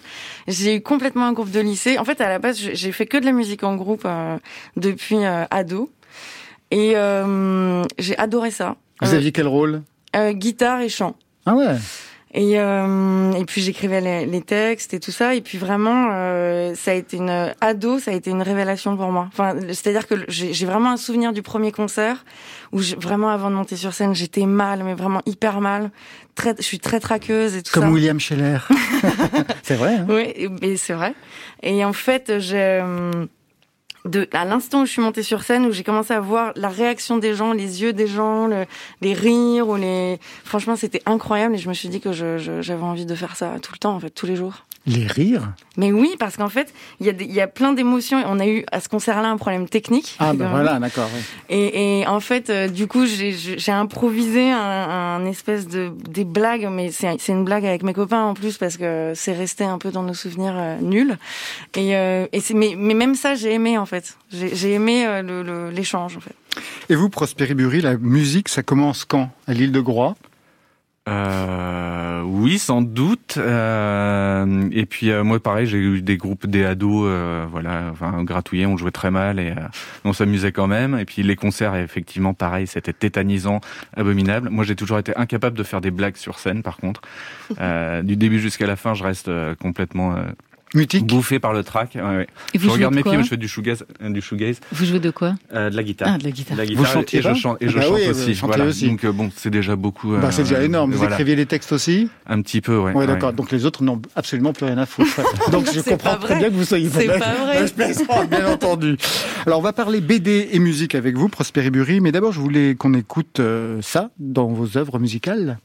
J'ai 0.48 0.76
eu 0.76 0.80
complètement 0.82 1.26
un 1.26 1.32
groupe 1.32 1.50
de 1.50 1.60
lycée. 1.60 1.98
En 1.98 2.04
fait, 2.04 2.20
à 2.20 2.28
la 2.28 2.38
base, 2.38 2.58
j'ai 2.58 2.74
j'ai 2.74 2.92
fait 2.92 3.06
que 3.06 3.16
de 3.18 3.24
la 3.24 3.32
musique 3.32 3.64
en 3.64 3.74
groupe 3.76 4.02
euh, 4.04 4.36
depuis 4.76 5.24
euh, 5.24 5.44
ado. 5.50 5.90
Et 6.70 6.92
euh, 6.96 7.84
j'ai 7.98 8.16
adoré 8.18 8.50
ça. 8.50 8.76
Vous 9.02 9.12
Euh, 9.12 9.16
aviez 9.16 9.32
quel 9.32 9.46
rôle? 9.46 9.82
euh, 10.16 10.32
guitare 10.32 10.80
et 10.80 10.88
chant. 10.88 11.14
Ah 11.44 11.54
ouais 11.54 11.76
Et, 12.36 12.60
euh, 12.60 13.32
et 13.32 13.46
puis 13.46 13.62
j'écrivais 13.62 14.02
les, 14.02 14.26
les 14.26 14.42
textes 14.42 14.92
et 14.92 15.00
tout 15.00 15.10
ça. 15.10 15.34
Et 15.34 15.40
puis 15.40 15.56
vraiment, 15.56 16.10
euh, 16.12 16.74
ça 16.74 16.90
a 16.90 16.94
été 16.94 17.16
une 17.16 17.54
ado, 17.62 17.98
ça 17.98 18.10
a 18.10 18.14
été 18.14 18.30
une 18.30 18.42
révélation 18.42 18.94
pour 18.94 19.10
moi. 19.10 19.26
Enfin, 19.32 19.56
c'est-à-dire 19.68 20.06
que 20.06 20.14
j'ai 20.28 20.66
vraiment 20.66 20.90
un 20.90 20.98
souvenir 20.98 21.32
du 21.32 21.40
premier 21.40 21.72
concert 21.72 22.26
où 22.72 22.80
vraiment 22.98 23.30
avant 23.30 23.48
de 23.48 23.54
monter 23.54 23.76
sur 23.76 23.94
scène, 23.94 24.14
j'étais 24.14 24.44
mal, 24.44 24.84
mais 24.84 24.92
vraiment 24.92 25.22
hyper 25.24 25.62
mal. 25.62 25.90
Très, 26.34 26.54
je 26.58 26.62
suis 26.62 26.78
très 26.78 27.00
traqueuse 27.00 27.56
et 27.56 27.62
tout 27.62 27.72
Comme 27.72 27.84
ça. 27.84 27.90
William 27.90 28.20
Scheller. 28.20 28.58
c'est 29.62 29.76
vrai, 29.76 29.94
hein 29.94 30.06
Oui, 30.06 30.76
c'est 30.76 30.92
vrai. 30.92 31.14
Et 31.62 31.86
en 31.86 31.94
fait, 31.94 32.34
j'ai 32.38 32.80
euh, 32.82 33.24
de 34.06 34.28
à 34.32 34.44
l'instant 34.44 34.82
où 34.82 34.86
je 34.86 34.92
suis 34.92 35.02
montée 35.02 35.22
sur 35.22 35.42
scène, 35.42 35.66
où 35.66 35.72
j'ai 35.72 35.82
commencé 35.84 36.12
à 36.14 36.20
voir 36.20 36.52
la 36.56 36.68
réaction 36.68 37.18
des 37.18 37.34
gens, 37.34 37.52
les 37.52 37.82
yeux 37.82 37.92
des 37.92 38.06
gens, 38.06 38.46
le- 38.46 38.66
les 39.00 39.14
rires 39.14 39.68
ou 39.68 39.76
les. 39.76 40.18
Franchement, 40.44 40.76
c'était 40.76 41.02
incroyable 41.06 41.54
et 41.54 41.58
je 41.58 41.68
me 41.68 41.74
suis 41.74 41.88
dit 41.88 42.00
que 42.00 42.12
j'avais 42.12 42.82
envie 42.82 43.06
de 43.06 43.14
faire 43.14 43.36
ça 43.36 43.54
tout 43.62 43.72
le 43.72 43.78
temps, 43.78 43.94
en 43.94 44.00
fait, 44.00 44.10
tous 44.10 44.26
les 44.26 44.36
jours. 44.36 44.65
Les 44.86 45.06
rires 45.06 45.52
Mais 45.76 45.90
oui, 45.90 46.14
parce 46.18 46.36
qu'en 46.36 46.48
fait, 46.48 46.72
il 47.00 47.06
y 47.06 47.10
a 47.10 47.44
y 47.44 47.46
plein 47.52 47.72
d'émotions. 47.72 48.22
On 48.26 48.38
a 48.38 48.46
eu 48.46 48.64
à 48.70 48.80
ce 48.80 48.88
concert-là 48.88 49.28
un 49.28 49.36
problème 49.36 49.68
technique. 49.68 50.14
Ah 50.20 50.32
ben 50.32 50.48
voilà, 50.48 50.78
d'accord. 50.78 51.08
oui. 51.14 51.20
et, 51.48 52.00
et 52.02 52.06
en 52.06 52.20
fait, 52.20 52.50
euh, 52.50 52.68
du 52.68 52.86
coup, 52.86 53.04
j'ai- 53.06 53.32
improvisé 53.72 54.50
un, 54.52 54.58
un 54.58 55.24
espèce 55.26 55.66
de 55.66 55.90
des 56.08 56.24
blagues, 56.24 56.68
mais 56.70 56.90
c'est 56.92 57.16
une 57.28 57.44
blague 57.44 57.66
avec 57.66 57.82
mes 57.82 57.92
copains 57.94 58.22
en 58.22 58.34
plus 58.34 58.58
parce 58.58 58.76
que 58.76 59.12
c'est 59.14 59.32
resté 59.32 59.64
un 59.64 59.78
peu 59.78 59.90
dans 59.90 60.02
nos 60.04 60.14
souvenirs 60.14 60.54
euh, 60.56 60.76
nuls. 60.80 61.18
Et, 61.74 61.96
euh, 61.96 62.26
et 62.32 62.40
mais, 62.54 62.74
mais 62.76 62.94
même 62.94 63.14
ça, 63.16 63.34
j'ai 63.34 63.52
aimé 63.52 63.76
en 63.78 63.86
fait. 63.86 64.16
J'ai 64.30 64.72
aimé 64.72 65.04
euh, 65.06 65.22
le- 65.22 65.42
le- 65.42 65.70
l'échange 65.70 66.16
en 66.16 66.20
fait. 66.20 66.34
Et 66.88 66.94
vous, 66.94 67.08
Prosperi 67.10 67.54
Bury, 67.54 67.80
la 67.82 67.96
musique, 67.96 68.48
ça 68.48 68.62
commence 68.62 69.04
quand? 69.04 69.30
À 69.46 69.52
l'île 69.52 69.72
de 69.72 69.80
Groix 69.80 70.14
Euh, 71.08 72.22
oui, 72.22 72.58
sans 72.58 72.82
doute. 72.82 73.36
Euh, 73.38 74.68
et 74.72 74.86
puis 74.86 75.10
euh, 75.10 75.22
moi, 75.22 75.38
pareil, 75.38 75.66
j'ai 75.66 75.78
eu 75.78 76.02
des 76.02 76.16
groupes 76.16 76.46
des 76.48 76.64
ados, 76.64 77.04
euh, 77.06 77.46
voilà, 77.48 77.90
enfin 77.92 78.24
gratouillés, 78.24 78.66
on 78.66 78.76
jouait 78.76 78.90
très 78.90 79.12
mal 79.12 79.38
et 79.38 79.50
euh, 79.52 79.68
on 80.04 80.12
s'amusait 80.12 80.50
quand 80.50 80.66
même. 80.66 80.98
Et 80.98 81.04
puis 81.04 81.22
les 81.22 81.36
concerts, 81.36 81.76
effectivement, 81.76 82.34
pareil, 82.34 82.66
c'était 82.66 82.92
tétanisant, 82.92 83.60
abominable. 83.96 84.48
Moi, 84.50 84.64
j'ai 84.64 84.74
toujours 84.74 84.98
été 84.98 85.16
incapable 85.16 85.56
de 85.56 85.62
faire 85.62 85.80
des 85.80 85.92
blagues 85.92 86.16
sur 86.16 86.38
scène. 86.38 86.62
Par 86.62 86.76
contre, 86.78 87.00
Euh, 87.60 88.02
du 88.02 88.16
début 88.16 88.40
jusqu'à 88.40 88.66
la 88.66 88.76
fin, 88.76 88.94
je 88.94 89.04
reste 89.04 89.30
complètement 89.60 90.16
Mutique 90.74 91.06
bouffé 91.06 91.38
par 91.38 91.52
le 91.52 91.62
track. 91.62 91.92
Ouais, 91.94 92.02
ouais. 92.02 92.26
Et 92.52 92.58
vous 92.58 92.66
Je 92.68 92.72
regarde 92.74 92.92
de 92.92 92.96
mes 92.96 93.02
pieds, 93.04 93.22
je 93.22 93.28
fais 93.28 93.36
du 93.36 93.46
shoegaze, 93.48 93.86
euh, 94.02 94.10
du 94.10 94.20
shoegaze, 94.20 94.58
Vous 94.72 94.84
jouez 94.84 94.98
de 94.98 95.10
quoi 95.10 95.34
euh, 95.54 95.70
de 95.70 95.76
la 95.76 95.82
guitare. 95.82 96.08
Ah, 96.12 96.18
de 96.18 96.24
la 96.24 96.30
guitare. 96.32 96.56
La 96.56 96.64
Vous 96.64 96.84
chantiez 96.84 97.20
et 97.20 97.22
je 97.22 97.34
chante, 97.34 97.58
et 97.60 97.68
je 97.68 97.76
Bah 97.76 97.82
chante 97.82 97.94
oui, 97.94 98.08
aussi. 98.08 98.34
chantez 98.34 98.46
voilà. 98.56 98.64
aussi. 98.64 98.88
Donc 98.88 99.04
euh, 99.04 99.12
bon, 99.12 99.30
c'est 99.34 99.50
déjà 99.50 99.76
beaucoup. 99.76 100.16
bah, 100.16 100.32
C'est 100.32 100.42
déjà 100.42 100.62
énorme. 100.62 100.90
Vous 100.90 100.98
voilà. 100.98 101.14
écriviez 101.14 101.36
les 101.36 101.46
textes 101.46 101.70
aussi 101.72 102.08
Un 102.26 102.42
petit 102.42 102.60
peu, 102.60 102.76
ouais. 102.76 102.92
Ouais, 102.92 102.98
ouais. 102.98 103.06
d'accord. 103.06 103.32
Donc 103.32 103.52
les 103.52 103.64
autres 103.64 103.84
n'ont 103.84 104.02
absolument 104.16 104.52
plus 104.52 104.66
rien 104.66 104.78
à 104.78 104.86
foutre. 104.86 105.20
Donc 105.52 105.66
je 105.72 105.80
comprends 105.80 106.16
très 106.16 106.36
bien 106.36 106.48
que 106.50 106.54
vous 106.54 106.64
soyez 106.64 106.88
C'est 106.90 107.06
pas 107.06 107.34
vrai. 107.34 107.66
Je 107.66 107.72
plaisante, 107.72 108.28
bien 108.28 108.50
entendu. 108.52 108.96
Alors 109.46 109.60
on 109.60 109.62
va 109.62 109.72
parler 109.72 110.00
BD 110.00 110.48
et 110.50 110.58
musique 110.58 110.94
avec 110.96 111.16
vous, 111.16 111.28
Prosperi 111.28 111.70
Bury. 111.70 112.00
Mais 112.00 112.10
d'abord, 112.12 112.32
je 112.32 112.40
voulais 112.40 112.74
qu'on 112.74 112.92
écoute 112.94 113.38
euh, 113.40 113.78
ça 113.82 114.10
dans 114.18 114.48
vos 114.48 114.76
œuvres 114.76 114.98
musicales. 114.98 115.58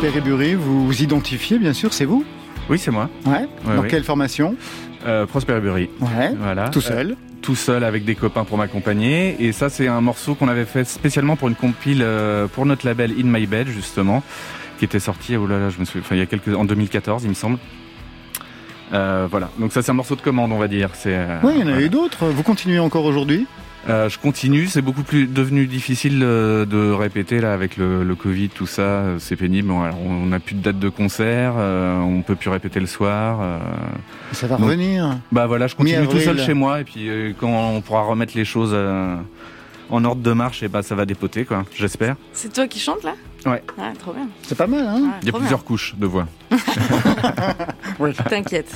Prosperi 0.00 0.20
Bury, 0.20 0.54
vous 0.54 0.86
vous 0.86 1.02
identifiez, 1.02 1.58
bien 1.58 1.72
sûr, 1.72 1.92
c'est 1.92 2.04
vous 2.04 2.24
Oui, 2.70 2.78
c'est 2.78 2.90
moi. 2.92 3.08
Ouais. 3.26 3.32
Ouais, 3.66 3.76
Dans 3.76 3.82
oui. 3.82 3.88
quelle 3.88 4.04
formation 4.04 4.54
Euh, 5.06 5.26
Prosper. 5.26 5.54
Ouais. 5.54 5.88
Voilà. 6.38 6.68
Tout 6.70 6.78
Euh, 6.78 6.82
seul. 6.82 7.16
tout 7.42 7.54
seul 7.56 7.82
avec 7.84 8.04
des 8.04 8.14
copains 8.14 8.44
pour 8.44 8.58
m'accompagner. 8.58 9.36
Et 9.40 9.52
ça, 9.52 9.68
c'est 9.70 9.88
un 9.88 10.00
morceau 10.00 10.34
qu'on 10.36 10.48
avait 10.48 10.64
fait 10.66 10.84
spécialement 10.84 11.34
pour 11.36 11.48
une 11.48 11.54
compile 11.56 12.00
euh, 12.02 12.46
pour 12.46 12.64
notre 12.66 12.86
label 12.86 13.12
In 13.18 13.24
My 13.26 13.46
Bed, 13.46 13.68
justement, 13.68 14.22
qui 14.78 14.84
était 14.84 15.00
sorti, 15.00 15.36
oh 15.36 15.46
là 15.46 15.58
là, 15.58 15.70
je 15.70 15.78
me 15.80 15.84
souviens, 15.84 16.02
enfin, 16.02 16.14
il 16.14 16.18
y 16.18 16.22
a 16.22 16.26
quelques, 16.26 16.54
en 16.54 16.64
2014, 16.64 17.24
il 17.24 17.30
me 17.30 17.34
semble. 17.34 17.58
Euh, 18.92 19.26
voilà. 19.30 19.50
Donc 19.58 19.72
ça, 19.72 19.82
c'est 19.82 19.90
un 19.90 19.94
morceau 19.94 20.14
de 20.16 20.20
commande, 20.20 20.52
on 20.52 20.58
va 20.58 20.68
dire. 20.68 20.90
C'est. 20.94 21.14
euh, 21.14 21.38
Oui, 21.42 21.52
il 21.56 21.60
y 21.60 21.64
en 21.64 21.66
a 21.68 21.70
voilà. 21.72 21.86
eu 21.86 21.88
d'autres. 21.88 22.26
Vous 22.26 22.42
continuez 22.44 22.78
encore 22.78 23.04
aujourd'hui? 23.04 23.46
Euh, 23.88 24.08
je 24.10 24.18
continue. 24.18 24.66
C'est 24.66 24.82
beaucoup 24.82 25.02
plus 25.02 25.26
devenu 25.26 25.66
difficile 25.66 26.20
euh, 26.22 26.66
de 26.66 26.92
répéter 26.92 27.40
là 27.40 27.54
avec 27.54 27.76
le, 27.78 28.04
le 28.04 28.14
Covid, 28.14 28.50
tout 28.50 28.66
ça. 28.66 28.82
euh, 28.82 29.16
C'est 29.18 29.36
pénible. 29.36 29.70
Alors, 29.70 29.98
on 30.04 30.26
n'a 30.26 30.40
plus 30.40 30.54
de 30.54 30.60
date 30.60 30.78
de 30.78 30.88
concert. 30.90 31.54
euh, 31.56 31.98
on 32.00 32.20
peut 32.22 32.34
plus 32.34 32.50
répéter 32.50 32.80
le 32.80 32.86
soir. 32.86 33.38
euh, 33.40 33.58
Ça 34.32 34.46
va 34.46 34.56
Donc, 34.56 34.66
revenir. 34.66 35.18
Bah 35.32 35.46
voilà, 35.46 35.66
je 35.68 35.74
continue 35.74 36.06
tout 36.06 36.18
seul 36.20 36.38
chez 36.38 36.54
moi 36.54 36.80
et 36.80 36.84
puis 36.84 37.08
euh, 37.08 37.32
quand 37.38 37.48
on 37.48 37.80
pourra 37.80 38.02
remettre 38.02 38.36
les 38.36 38.44
choses 38.44 38.72
euh, 38.74 39.16
en 39.90 40.04
ordre 40.04 40.20
de 40.20 40.32
marche, 40.32 40.62
et 40.62 40.68
bah 40.68 40.82
ça 40.82 40.94
va 40.94 41.06
dépoter 41.06 41.46
quoi, 41.46 41.64
j'espère. 41.74 42.16
C'est 42.34 42.52
toi 42.52 42.66
qui 42.68 42.78
chantes 42.78 43.02
là? 43.04 43.14
Ouais. 43.46 43.62
Ah, 43.78 43.92
trop 43.98 44.12
bien. 44.12 44.28
C'est 44.42 44.56
pas 44.56 44.66
mal, 44.66 44.86
hein 44.86 45.10
Ah, 45.14 45.18
Il 45.22 45.26
y 45.28 45.30
a 45.34 45.38
plusieurs 45.38 45.64
couches 45.64 45.94
de 45.96 46.06
voix. 46.06 46.26
Oui. 48.00 48.12
T'inquiète. 48.28 48.70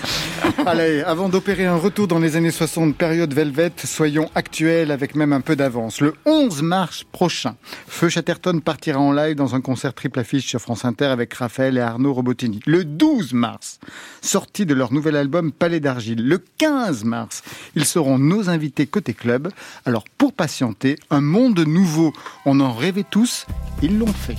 Allez, 0.67 1.01
avant 1.03 1.29
d'opérer 1.29 1.65
un 1.67 1.77
retour 1.77 2.09
dans 2.09 2.19
les 2.19 2.35
années 2.35 2.51
60, 2.51 2.97
période 2.97 3.33
Velvet, 3.33 3.71
soyons 3.85 4.29
actuels 4.35 4.91
avec 4.91 5.15
même 5.15 5.33
un 5.33 5.41
peu 5.41 5.55
d'avance. 5.55 6.01
Le 6.01 6.15
11 6.27 6.63
mars 6.63 7.05
prochain, 7.05 7.55
Feu 7.87 8.09
Chatterton 8.09 8.61
partira 8.61 8.99
en 8.99 9.13
live 9.13 9.37
dans 9.37 9.55
un 9.55 9.61
concert 9.61 9.95
triple 9.95 10.19
affiche 10.19 10.47
sur 10.47 10.61
France 10.61 10.85
Inter 10.85 11.07
avec 11.07 11.33
Raphaël 11.35 11.77
et 11.79 11.81
Arnaud 11.81 12.13
Robotini. 12.15 12.61
Le 12.67 12.85
12 12.85 13.33
mars, 13.35 13.79
sortie 14.23 14.67
de 14.67 14.75
leur 14.75 14.93
nouvel 14.93 15.15
album 15.17 15.53
Palais 15.53 15.81
d'Argile. 15.81 16.27
Le 16.27 16.43
15 16.59 17.05
mars, 17.05 17.43
ils 17.77 17.85
seront 17.85 18.19
nos 18.19 18.51
invités 18.51 18.87
côté 18.87 19.15
club. 19.15 19.51
Alors 19.87 20.05
pour 20.19 20.33
patienter, 20.33 20.97
un 21.11 21.21
monde 21.21 21.61
nouveau. 21.61 22.13
On 22.45 22.59
en 22.59 22.73
rêvait 22.73 23.05
tous, 23.09 23.47
ils 23.83 23.99
l'ont 23.99 24.07
fait. 24.13 24.37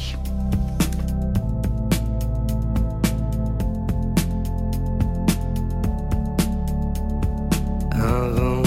Un 8.04 8.28
vent, 8.32 8.64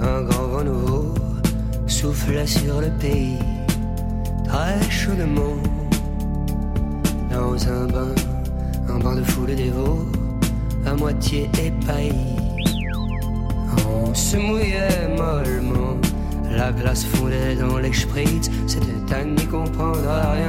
un 0.00 0.22
grand 0.22 0.48
vent 0.48 0.64
nouveau 0.64 1.14
souffla 1.86 2.44
sur 2.44 2.80
le 2.80 2.88
pays, 2.98 3.38
très 4.48 4.90
chaudement. 4.90 5.56
Dans 7.30 7.54
un 7.68 7.86
bain, 7.86 8.14
un 8.88 8.98
bain 8.98 9.14
de 9.14 9.22
foule 9.22 9.54
dévot, 9.54 10.04
à 10.84 10.94
moitié 10.94 11.48
épailli. 11.64 12.36
On 13.88 14.12
se 14.12 14.36
mouillait 14.36 15.08
mollement, 15.16 15.96
la 16.50 16.72
glace 16.72 17.04
fondait 17.04 17.54
dans 17.54 17.78
les 17.78 17.92
spritz, 17.92 18.50
c'était 18.66 19.14
à 19.14 19.24
n'y 19.24 19.46
comprendre 19.46 20.00
rien. 20.02 20.48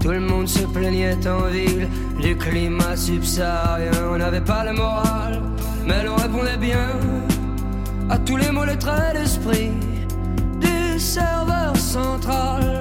Tout 0.00 0.12
le 0.12 0.20
monde 0.20 0.48
se 0.48 0.64
plaignait 0.64 1.26
en 1.28 1.42
ville 1.48 1.86
du 2.18 2.34
climat 2.34 2.96
subsaharien. 2.96 3.92
On 4.10 4.16
n'avait 4.16 4.40
pas 4.40 4.64
le 4.64 4.72
moral, 4.72 5.42
mais 5.86 6.02
l'on 6.02 6.16
répondait 6.16 6.56
bien 6.56 6.88
à 8.12 8.18
tous 8.18 8.36
les 8.36 8.50
mots, 8.50 8.64
les 8.64 8.78
traits 8.78 9.14
d'esprit 9.14 9.72
du 10.60 11.00
serveur 11.00 11.74
central. 11.76 12.71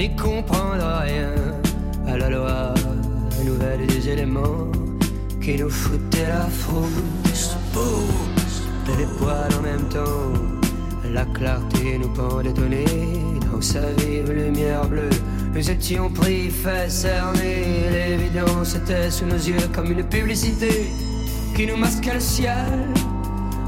N'y 0.00 0.16
comprendre 0.16 1.02
rien 1.04 1.34
à 2.06 2.16
la 2.16 2.30
loi 2.30 2.72
nouvelle 3.44 3.86
des 3.86 4.08
éléments 4.08 4.72
qui 5.42 5.56
nous 5.58 5.68
foutaient 5.68 6.26
la 6.26 6.46
frousse. 6.46 7.56
Pousse, 7.74 8.62
les 8.98 9.04
poils 9.18 9.54
en 9.58 9.62
même 9.62 9.88
temps. 9.90 10.32
La 11.12 11.24
clarté 11.26 11.98
nous 11.98 12.08
pendait 12.08 12.58
au 12.58 12.68
nez 12.68 12.84
dans 13.52 13.60
sa 13.60 13.80
vive 13.98 14.32
lumière 14.32 14.86
bleue. 14.88 15.16
Nous 15.54 15.70
étions 15.70 16.08
pris, 16.08 16.48
fait 16.48 16.88
cerner. 16.88 17.64
L'évidence 17.92 18.76
était 18.76 19.10
sous 19.10 19.26
nos 19.26 19.42
yeux 19.50 19.68
comme 19.74 19.92
une 19.92 20.04
publicité 20.04 20.90
qui 21.54 21.66
nous 21.66 21.76
masquait 21.76 22.14
le 22.14 22.20
ciel. 22.20 22.88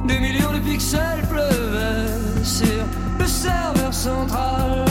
Des 0.09 0.19
millions 0.19 0.53
de 0.53 0.61
pixels 0.61 1.27
pleuvaient 1.29 2.43
sur 2.43 2.85
le 3.19 3.27
serveur 3.27 3.93
central. 3.93 4.87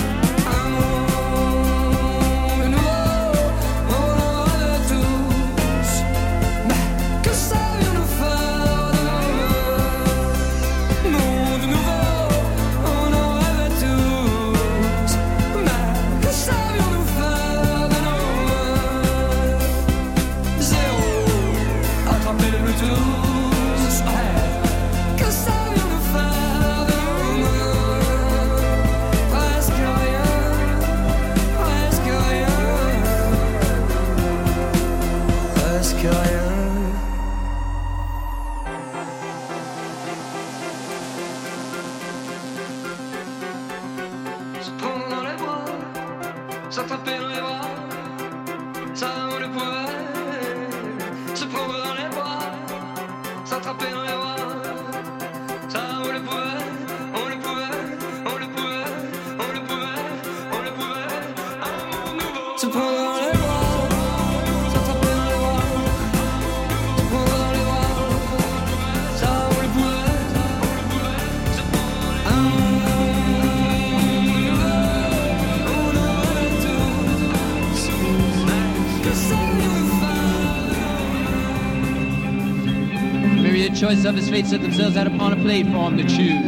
Choice 84.01 84.09
of 84.09 84.15
his 84.15 84.29
fate 84.31 84.47
set 84.47 84.61
themselves 84.63 84.97
out 84.97 85.05
upon 85.05 85.31
a 85.31 85.35
plate 85.35 85.67
for 85.67 85.87
him 85.87 85.95
to 85.97 86.03
choose. 86.03 86.41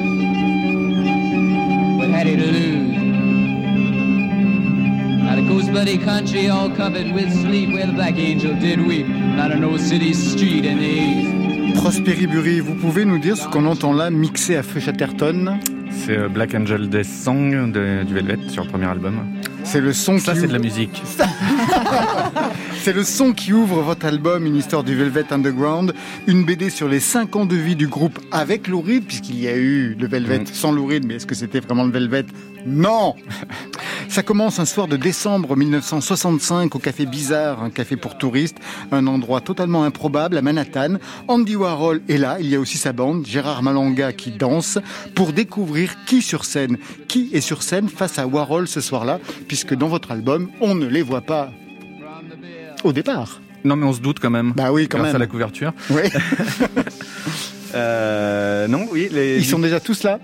What 1.99 2.09
had 2.09 2.25
he 2.25 2.35
to 2.35 2.45
lose? 2.51 2.97
Now 5.21 5.35
the 5.35 5.43
ghost 5.47 5.69
bloody 5.69 5.99
country 5.99 6.49
all 6.49 6.71
covered 6.71 7.13
with 7.13 7.31
sleep 7.31 7.69
where 7.69 7.85
the 7.85 7.93
black 7.93 8.15
angel 8.17 8.55
did 8.55 8.79
weep. 8.81 9.05
Not 9.07 9.51
an 9.51 9.63
old 9.63 9.81
city 9.81 10.15
street 10.15 10.65
in 10.65 10.79
the 10.79 10.83
east. 10.83 11.79
Prosperi 11.79 12.25
Bury, 12.25 12.59
vous 12.59 12.73
pouvez 12.73 13.05
nous 13.05 13.19
dire 13.19 13.37
ce 13.37 13.47
qu'on 13.47 13.67
entend 13.67 13.93
là, 13.93 14.09
mixé 14.09 14.57
à 14.57 14.63
Chatterton 14.63 15.59
C'est 15.91 16.17
euh, 16.17 16.29
Black 16.29 16.55
Angel 16.55 16.89
Death 16.89 17.05
Song 17.05 17.71
de- 17.71 18.03
du 18.03 18.15
Velvet 18.15 18.39
sur 18.49 18.63
le 18.63 18.69
premier 18.69 18.85
album. 18.87 19.27
C'est 19.63 19.79
le 19.81 19.93
son 19.93 20.17
Ça, 20.17 20.33
qui 20.33 20.39
c'est 20.39 20.47
de 20.47 20.53
la 20.53 20.59
musique. 20.59 21.03
C'est 22.83 22.91
le 22.91 23.05
son 23.05 23.31
qui 23.31 23.53
ouvre 23.53 23.81
votre 23.81 24.05
album, 24.05 24.45
une 24.45 24.57
histoire 24.57 24.83
du 24.83 24.93
Velvet 24.93 25.31
Underground, 25.31 25.93
une 26.27 26.43
BD 26.43 26.69
sur 26.69 26.89
les 26.89 26.99
5 26.99 27.33
ans 27.37 27.45
de 27.45 27.55
vie 27.55 27.77
du 27.77 27.87
groupe 27.87 28.19
avec 28.29 28.67
Lou 28.67 28.81
Reed, 28.81 29.05
puisqu'il 29.05 29.39
y 29.39 29.47
a 29.47 29.55
eu 29.55 29.95
le 29.97 30.05
Velvet 30.05 30.39
Mm. 30.39 30.47
sans 30.47 30.73
Lou 30.73 30.85
Reed, 30.87 31.05
mais 31.05 31.15
est-ce 31.15 31.25
que 31.25 31.33
c'était 31.33 31.61
vraiment 31.61 31.85
le 31.85 31.91
Velvet? 31.91 32.25
Non! 32.65 33.15
Ça 34.09 34.21
commence 34.21 34.59
un 34.59 34.65
soir 34.65 34.89
de 34.89 34.97
décembre 34.97 35.55
1965 35.55 36.75
au 36.75 36.79
Café 36.79 37.05
Bizarre, 37.05 37.63
un 37.63 37.69
café 37.69 37.95
pour 37.95 38.17
touristes, 38.17 38.57
un 38.91 39.07
endroit 39.07 39.39
totalement 39.39 39.85
improbable 39.85 40.37
à 40.37 40.41
Manhattan. 40.41 40.97
Andy 41.29 41.55
Warhol 41.55 42.01
est 42.09 42.17
là, 42.17 42.35
il 42.41 42.47
y 42.47 42.55
a 42.55 42.59
aussi 42.59 42.77
sa 42.77 42.91
bande, 42.91 43.25
Gérard 43.25 43.63
Malanga 43.63 44.11
qui 44.11 44.31
danse, 44.31 44.77
pour 45.15 45.31
découvrir 45.31 46.03
qui 46.05 46.21
sur 46.21 46.43
scène, 46.43 46.77
qui 47.07 47.29
est 47.31 47.39
sur 47.39 47.63
scène 47.63 47.87
face 47.87 48.19
à 48.19 48.27
Warhol 48.27 48.67
ce 48.67 48.81
soir-là, 48.81 49.21
puisque 49.47 49.73
dans 49.73 49.87
votre 49.87 50.11
album, 50.11 50.49
on 50.59 50.75
ne 50.75 50.85
les 50.85 51.01
voit 51.01 51.21
pas 51.21 51.49
au 52.85 52.93
départ. 52.93 53.41
Non, 53.65 53.75
mais 53.77 53.85
on 53.85 53.93
se 53.93 54.01
doute 54.01 54.19
quand 54.19 54.29
même. 54.29 54.51
Bah 54.55 54.71
oui, 54.73 54.87
quand 54.87 54.97
grâce 54.97 55.07
même. 55.13 55.15
à 55.15 55.19
la 55.19 55.27
couverture. 55.27 55.73
Ouais. 55.89 56.09
Euh, 57.75 58.67
non, 58.67 58.85
oui, 58.91 59.09
les, 59.11 59.37
Ils 59.37 59.45
sont 59.45 59.57
déjà 59.59 59.79
tous 59.79 60.03
là? 60.03 60.19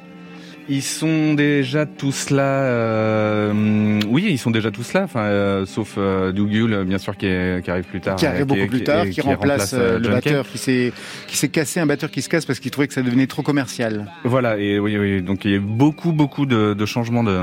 Ils 0.72 0.84
sont 0.84 1.34
déjà 1.34 1.88
tous 1.88 2.30
là. 2.30 2.44
euh, 2.44 4.00
oui, 4.08 4.28
ils 4.30 4.38
sont 4.38 4.52
déjà 4.52 4.70
tous 4.70 4.94
là. 4.94 5.02
Enfin, 5.04 5.22
euh, 5.22 5.66
sauf 5.66 5.96
euh, 5.98 6.32
Dougal, 6.32 6.72
euh, 6.74 6.84
bien 6.84 7.00
sûr, 7.00 7.18
qui, 7.18 7.26
est- 7.26 7.64
qui 7.64 7.72
arrive 7.72 7.86
plus 7.86 8.02
tard. 8.02 8.18
qui 8.18 8.28
arrive 8.28 8.42
euh, 8.42 8.46
beaucoup 8.46 8.68
plus 8.68 8.84
tard, 8.84 9.10
qui, 9.10 9.20
remplace, 9.22 9.74
le 9.74 9.98
batteur 9.98 10.46
qui 10.48 10.60
s'est 10.60 10.94
qui 11.28 11.38
s'est 11.38 11.50
cassé, 11.50 11.80
un 11.80 11.88
batteur 11.88 12.12
qui 12.12 12.22
se 12.22 12.30
casse 12.30 12.46
parce 12.46 12.60
qu'il 12.60 12.70
trouvait 12.70 12.88
que 12.88 12.94
ça 12.94 13.02
devenait 13.02 13.26
trop 13.26 13.42
commercial. 13.42 14.12
Voilà. 14.26 14.60
Et 14.60 14.78
oui, 14.78 14.96
oui. 14.96 15.24
Donc 15.24 15.44
il 15.44 15.50
y 15.52 15.54
a 15.56 15.58
eu 15.58 15.62
beaucoup, 15.62 16.12
beaucoup 16.12 16.46
de, 16.46 16.76
de 16.76 16.86
changements 16.86 17.24
de, 17.24 17.36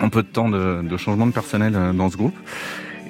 un 0.00 0.08
peu 0.08 0.22
de 0.22 0.28
temps 0.28 0.48
de, 0.48 0.80
de 0.88 0.96
changements 0.96 1.26
de 1.26 1.32
personnel 1.32 1.76
dans 1.94 2.08
ce 2.08 2.16
groupe. 2.16 2.36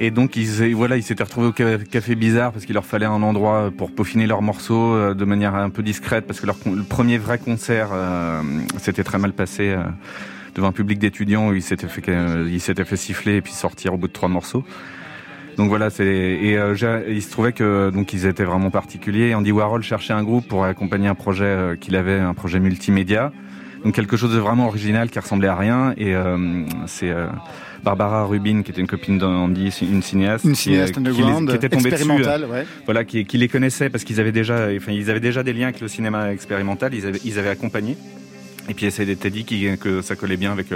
Et 0.00 0.11
donc 0.12 0.37
ils, 0.37 0.75
voilà, 0.75 0.97
ils 0.97 1.02
s'étaient 1.02 1.25
retrouvés 1.25 1.49
au 1.49 1.52
ca- 1.57 1.78
café 1.78 2.14
bizarre 2.14 2.52
parce 2.52 2.64
qu'il 2.64 2.75
leur 2.75 2.87
fallait 2.87 3.07
un 3.07 3.23
endroit 3.23 3.71
pour 3.76 3.90
peaufiner 3.90 4.26
leurs 4.28 4.43
morceaux 4.43 4.95
euh, 4.95 5.14
de 5.14 5.25
manière 5.25 5.57
un 5.57 5.71
peu 5.71 5.83
discrète 5.83 6.25
parce 6.26 6.40
que 6.40 6.47
leur 6.47 6.57
le 6.67 6.85
premier 6.85 7.19
vrai 7.19 7.38
concert 7.38 7.88
euh, 7.93 8.40
s'était 8.78 9.02
très 9.02 9.19
mal 9.19 9.33
passé 9.33 9.71
euh, 9.71 9.83
devant 10.55 10.69
un 10.69 10.73
public 10.73 11.00
d'étudiants 11.00 11.49
où 11.49 11.55
ils 11.55 11.62
s'étaient 11.62 11.88
fait 11.88 12.09
euh, 12.09 12.49
ils 12.49 12.61
s'étaient 12.61 12.85
fait 12.85 12.97
siffler 12.97 13.37
et 13.37 13.43
puis 13.43 13.52
sortir 13.52 13.95
au 13.95 13.97
bout 13.97 14.07
de 14.07 14.12
trois 14.12 14.28
morceaux. 14.28 14.64
Donc 15.57 15.69
voilà, 15.69 15.90
c'est 15.90 16.07
et 16.07 16.57
euh, 16.57 16.76
il 17.09 17.21
se 17.21 17.31
trouvait 17.33 17.52
que 17.52 17.90
donc 17.90 18.12
ils 18.12 18.26
étaient 18.26 18.45
vraiment 18.45 18.71
particuliers. 18.71 19.35
Andy 19.35 19.50
Warhol 19.50 19.83
cherchait 19.83 20.12
un 20.12 20.23
groupe 20.23 20.47
pour 20.47 20.64
accompagner 20.64 21.09
un 21.09 21.17
projet 21.17 21.45
euh, 21.45 21.75
qu'il 21.75 21.97
avait, 21.97 22.21
un 22.21 22.35
projet 22.35 22.61
multimédia. 22.61 23.33
Donc 23.85 23.95
quelque 23.95 24.17
chose 24.17 24.33
de 24.33 24.38
vraiment 24.38 24.69
original 24.69 25.11
qui 25.11 25.19
ressemblait 25.19 25.49
à 25.49 25.57
rien. 25.57 25.95
Et 25.97 26.14
euh, 26.14 26.64
c'est 26.87 27.11
euh, 27.11 27.26
Barbara 27.82 28.25
Rubin, 28.25 28.62
qui 28.62 28.70
était 28.70 28.80
une 28.80 28.87
copine 28.87 29.18
d'Andy, 29.18 29.73
une 29.82 30.02
cinéaste, 30.02 30.44
une 30.44 30.54
cinéaste 30.54 30.92
qui, 30.92 30.99
underground, 30.99 31.49
qui, 31.49 31.56
était 31.56 31.68
tombée 31.68 31.90
dessus, 31.90 32.11
ouais. 32.11 32.66
voilà, 32.85 33.04
qui, 33.04 33.25
qui, 33.25 33.38
les 33.38 33.49
connaissait 33.49 33.90
parce 33.90 34.04
qu'ils 34.04 34.20
avaient 34.20 34.32
déjà, 34.32 34.68
enfin, 34.76 34.92
ils 34.92 35.11
avaient 35.11 35.20
déjà 35.20 35.42
des 35.42 35.52
liens 35.52 35.68
avec 35.68 35.80
le 35.80 35.88
cinéma 35.88 36.32
expérimental. 36.32 36.94
Ils 36.94 37.06
avaient, 37.06 37.20
ils 37.25 37.38
avaient 37.38 37.50
accompagné. 37.50 37.97
Et 38.68 38.75
puis 38.75 38.90
ça 38.90 39.02
était 39.02 39.30
dit 39.30 39.44
que 39.44 40.02
ça 40.02 40.14
collait 40.14 40.37
bien 40.37 40.52
avec 40.52 40.66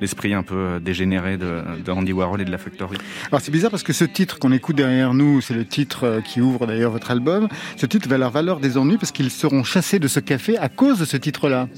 l'esprit 0.00 0.34
un 0.34 0.42
peu 0.42 0.80
dégénéré 0.80 1.36
de, 1.36 1.62
de, 1.84 1.90
Andy 1.90 2.12
Warhol 2.12 2.40
et 2.40 2.44
de 2.44 2.50
la 2.50 2.58
Factory. 2.58 2.96
Alors 3.30 3.40
c'est 3.40 3.50
bizarre 3.50 3.70
parce 3.70 3.82
que 3.82 3.92
ce 3.92 4.04
titre 4.04 4.38
qu'on 4.38 4.52
écoute 4.52 4.76
derrière 4.76 5.14
nous, 5.14 5.40
c'est 5.40 5.54
le 5.54 5.64
titre 5.64 6.20
qui 6.24 6.40
ouvre 6.40 6.66
d'ailleurs 6.66 6.90
votre 6.90 7.10
album. 7.10 7.48
Ce 7.76 7.86
titre 7.86 8.08
va 8.08 8.18
leur 8.18 8.30
valeur 8.30 8.60
des 8.60 8.76
ennuis 8.76 8.96
parce 8.96 9.12
qu'ils 9.12 9.30
seront 9.30 9.64
chassés 9.64 9.98
de 9.98 10.08
ce 10.08 10.20
café 10.20 10.58
à 10.58 10.68
cause 10.68 10.98
de 10.98 11.04
ce 11.04 11.16
titre-là. 11.16 11.68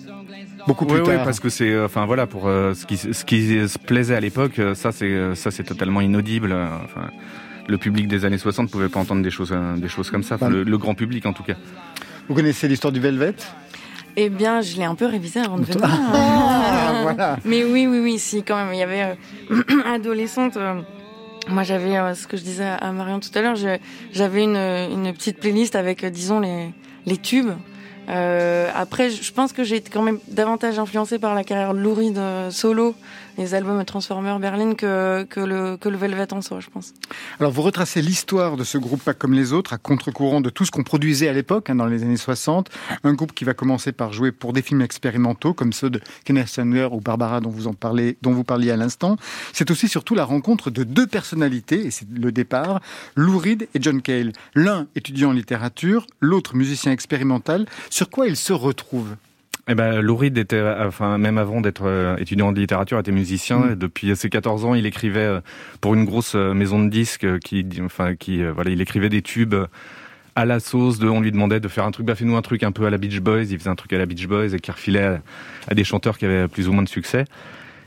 Beaucoup 0.67 0.87
plus 0.87 1.01
oui, 1.01 1.07
tard. 1.07 1.15
Oui, 1.19 1.25
parce 1.25 1.41
que 1.41 1.49
c'est, 1.49 1.79
enfin 1.81 2.07
voilà, 2.07 2.27
pour 2.27 2.47
euh, 2.47 2.75
ce 2.75 2.87
qui 2.87 2.97
ce 2.97 3.25
qui 3.25 3.69
se 3.69 3.79
plaisait 3.79 4.15
à 4.15 4.21
l'époque, 4.21 4.61
ça 4.75 4.93
c'est 4.93 5.35
ça 5.35 5.51
c'est 5.51 5.65
totalement 5.65 6.01
inaudible. 6.01 6.53
Enfin, 6.85 7.11
le 7.67 7.79
public 7.79 8.09
des 8.09 8.25
années 8.25 8.39
60 8.39 8.71
pouvait 8.71 8.89
pas 8.89 9.01
entendre 9.01 9.23
des 9.23 9.31
choses 9.31 9.55
des 9.77 9.89
choses 9.89 10.11
comme 10.11 10.23
ça. 10.23 10.35
Enfin, 10.37 10.49
le, 10.49 10.63
le 10.65 10.79
grand 10.79 10.95
public 10.95 11.27
en 11.27 11.33
tout 11.33 11.43
cas. 11.43 11.55
Vous 12.29 12.35
connaissez 12.35 12.69
l'histoire 12.69 12.93
du 12.93 13.01
Velvet? 13.01 13.35
Eh 14.17 14.29
bien, 14.29 14.61
je 14.61 14.77
l'ai 14.77 14.85
un 14.85 14.95
peu 14.95 15.07
révisé 15.07 15.41
avant 15.41 15.59
de 15.59 15.65
venir. 15.65 15.85
Ah, 16.13 17.01
voilà. 17.03 17.37
Mais 17.45 17.65
oui, 17.65 17.87
oui, 17.87 18.01
oui, 18.01 18.19
si, 18.19 18.43
quand 18.43 18.57
même. 18.57 18.73
Il 18.73 18.79
y 18.79 18.83
avait 18.83 19.17
euh, 19.51 19.63
adolescente. 19.95 20.57
Euh, 20.57 20.81
moi, 21.49 21.63
j'avais 21.63 21.97
euh, 21.97 22.15
ce 22.15 22.27
que 22.27 22.37
je 22.37 22.43
disais 22.43 22.65
à 22.65 22.93
Marion 22.93 23.21
tout 23.21 23.31
à 23.35 23.41
l'heure. 23.43 23.57
J'avais 24.13 24.45
une, 24.45 24.57
une 24.57 25.13
petite 25.13 25.39
playlist 25.39 25.75
avec, 25.77 26.05
euh, 26.05 26.11
disons, 26.11 26.41
les, 26.41 26.71
les 27.07 27.17
tubes. 27.17 27.51
Euh, 28.09 28.71
après, 28.75 29.11
je 29.11 29.33
pense 29.33 29.53
que 29.53 29.63
j'ai 29.63 29.77
été 29.77 29.91
quand 29.91 30.03
même 30.03 30.19
davantage 30.29 30.79
influencée 30.79 31.19
par 31.19 31.35
la 31.35 31.45
carrière 31.45 31.75
de 31.75 31.79
Lou 31.79 31.95
Reed 31.95 32.19
solo, 32.51 32.95
les 33.41 33.55
albums 33.55 33.83
Transformer 33.87 34.37
Berlin, 34.39 34.75
que, 34.75 35.27
le, 35.37 35.97
Velvet 35.97 36.33
en 36.33 36.43
soi, 36.43 36.61
je 36.61 36.69
pense. 36.69 36.93
Alors, 37.41 37.51
vous 37.51 37.63
retracez 37.63 38.03
l'histoire 38.03 38.59
de 38.59 38.65
ce 38.65 38.77
groupe 38.77 39.03
pas 39.03 39.15
comme 39.15 39.33
les 39.33 39.55
autres, 39.55 39.73
à 39.73 39.79
contre-courant 39.79 40.43
de 40.43 40.51
tout 40.51 40.67
ce 40.67 40.71
qu'on 40.71 40.85
produisait 40.85 41.29
à 41.29 41.33
l'époque, 41.33 41.71
hein, 41.71 41.75
dans 41.75 41.87
les 41.87 42.03
années 42.03 42.19
60. 42.19 42.69
Un 43.03 43.15
groupe 43.15 43.33
qui 43.33 43.45
va 43.45 43.55
commencer 43.55 43.93
par 43.93 44.13
jouer 44.13 44.31
pour 44.31 44.53
des 44.53 44.61
films 44.61 44.83
expérimentaux, 44.83 45.55
comme 45.55 45.73
ceux 45.73 45.89
de 45.89 46.01
Kenneth 46.25 46.49
Sanger 46.49 46.89
ou 46.93 47.01
Barbara, 47.01 47.41
dont 47.41 47.49
vous, 47.49 47.67
en 47.67 47.73
parlez, 47.73 48.19
dont 48.21 48.33
vous 48.33 48.45
parliez 48.45 48.71
à 48.71 48.77
l'instant. 48.77 49.17
C'est 49.55 49.71
aussi 49.71 49.89
surtout 49.89 50.15
la 50.15 50.25
rencontre 50.25 50.71
de 50.71 50.85
deux 50.85 51.07
personnalités, 51.07 51.87
et 51.87 51.91
c'est 51.91 52.09
le 52.11 52.33
départ, 52.33 52.81
Lou 53.17 53.39
Reed 53.39 53.69
et 53.75 53.81
John 53.81 54.03
Cale. 54.03 54.33
L'un 54.55 54.87
étudiant 54.95 55.31
en 55.31 55.33
littérature, 55.33 56.07
l'autre 56.21 56.57
musicien 56.57 56.93
expérimental. 56.93 57.65
Sur 57.89 58.11
quoi 58.11 58.27
ils 58.27 58.37
se 58.37 58.53
retrouvent? 58.53 59.17
Eh 59.71 59.75
ben, 59.75 60.01
Lou 60.01 60.17
Reed 60.17 60.37
était, 60.37 60.63
enfin, 60.81 61.17
même 61.19 61.39
avant 61.39 61.61
d'être 61.61 61.85
euh, 61.85 62.17
étudiant 62.17 62.53
de 62.53 62.59
littérature, 62.61 62.99
était 62.99 63.13
musicien. 63.13 63.59
Mm. 63.59 63.73
Et 63.73 63.77
depuis 63.77 64.17
ses 64.17 64.29
14 64.29 64.65
ans, 64.65 64.75
il 64.75 64.87
écrivait 64.87 65.21
euh, 65.21 65.41
pour 65.81 65.95
une 65.95 66.05
grosse 66.05 66.35
euh, 66.35 66.55
maison 66.55 66.83
de 66.83 66.91
disques 66.91 67.39
qui, 67.41 67.67
enfin, 67.81 68.17
qui, 68.17 68.43
voilà, 68.43 68.71
il 68.71 68.81
écrivait 68.81 69.09
des 69.09 69.23
tubes 69.23 69.55
à 70.37 70.45
la 70.45 70.61
sauce 70.61 70.99
de, 70.99 71.09
on 71.09 71.21
lui 71.21 71.33
demandait 71.33 71.61
de 71.61 71.69
faire 71.69 71.85
un 71.85 71.91
truc, 71.91 72.07
bah, 72.07 72.15
fais-nous 72.15 72.37
un 72.37 72.43
truc 72.43 72.63
un 72.63 72.73
peu 72.73 72.87
à 72.87 72.91
la 72.91 72.99
Beach 72.99 73.21
Boys. 73.21 73.45
Il 73.45 73.59
faisait 73.59 73.71
un 73.71 73.77
truc 73.77 73.93
à 73.93 73.99
la 73.99 74.07
Beach 74.07 74.27
Boys 74.27 74.55
et 74.55 74.59
qui 74.59 74.71
refilait 74.71 75.03
à, 75.03 75.23
à 75.69 75.75
des 75.75 75.85
chanteurs 75.85 76.19
qui 76.19 76.25
avaient 76.25 76.49
plus 76.49 76.69
ou 76.69 76.73
moins 76.73 76.83
de 76.83 76.89
succès. 76.89 77.25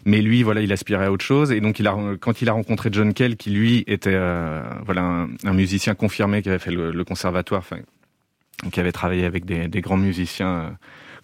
Mais 0.06 0.22
lui, 0.22 0.44
voilà, 0.44 0.62
il 0.62 0.72
aspirait 0.74 1.06
à 1.06 1.12
autre 1.12 1.24
chose. 1.24 1.52
Et 1.52 1.62
donc, 1.62 1.80
il 1.80 1.88
a, 1.88 1.98
quand 2.20 2.42
il 2.42 2.50
a 2.50 2.54
rencontré 2.54 2.90
John 2.92 3.14
Kell, 3.14 3.38
qui 3.38 3.52
lui 3.52 3.84
était, 3.88 4.12
euh, 4.14 4.62
voilà, 4.86 5.02
un, 5.02 5.30
un, 5.46 5.54
musicien 5.54 5.96
confirmé 5.96 6.42
qui 6.42 6.50
avait 6.50 6.60
fait 6.60 6.72
le, 6.72 6.92
le 6.92 7.04
conservatoire, 7.06 7.60
enfin, 7.60 7.82
qui 8.72 8.80
avait 8.80 8.92
travaillé 8.92 9.26
avec 9.26 9.46
des, 9.46 9.68
des 9.68 9.82
grands 9.82 9.98
musiciens 9.98 10.48
euh, 10.48 10.70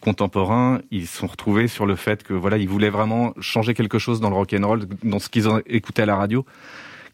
contemporains, 0.02 0.82
ils 0.92 1.08
sont 1.08 1.28
retrouvés 1.28 1.68
sur 1.68 1.86
le 1.86 1.96
fait 1.96 2.24
que 2.24 2.34
voilà, 2.34 2.58
ils 2.58 2.70
voulaient 2.70 2.90
vraiment 2.90 3.34
changer 3.40 3.74
quelque 3.74 4.00
chose 4.00 4.20
dans 4.20 4.30
le 4.30 4.36
rock 4.36 4.54
and 4.54 4.66
roll, 4.66 4.86
dans 5.04 5.20
ce 5.20 5.30
qu'ils 5.30 5.48
écoutaient 5.68 6.04
à 6.04 6.06
la 6.06 6.16
radio, 6.16 6.46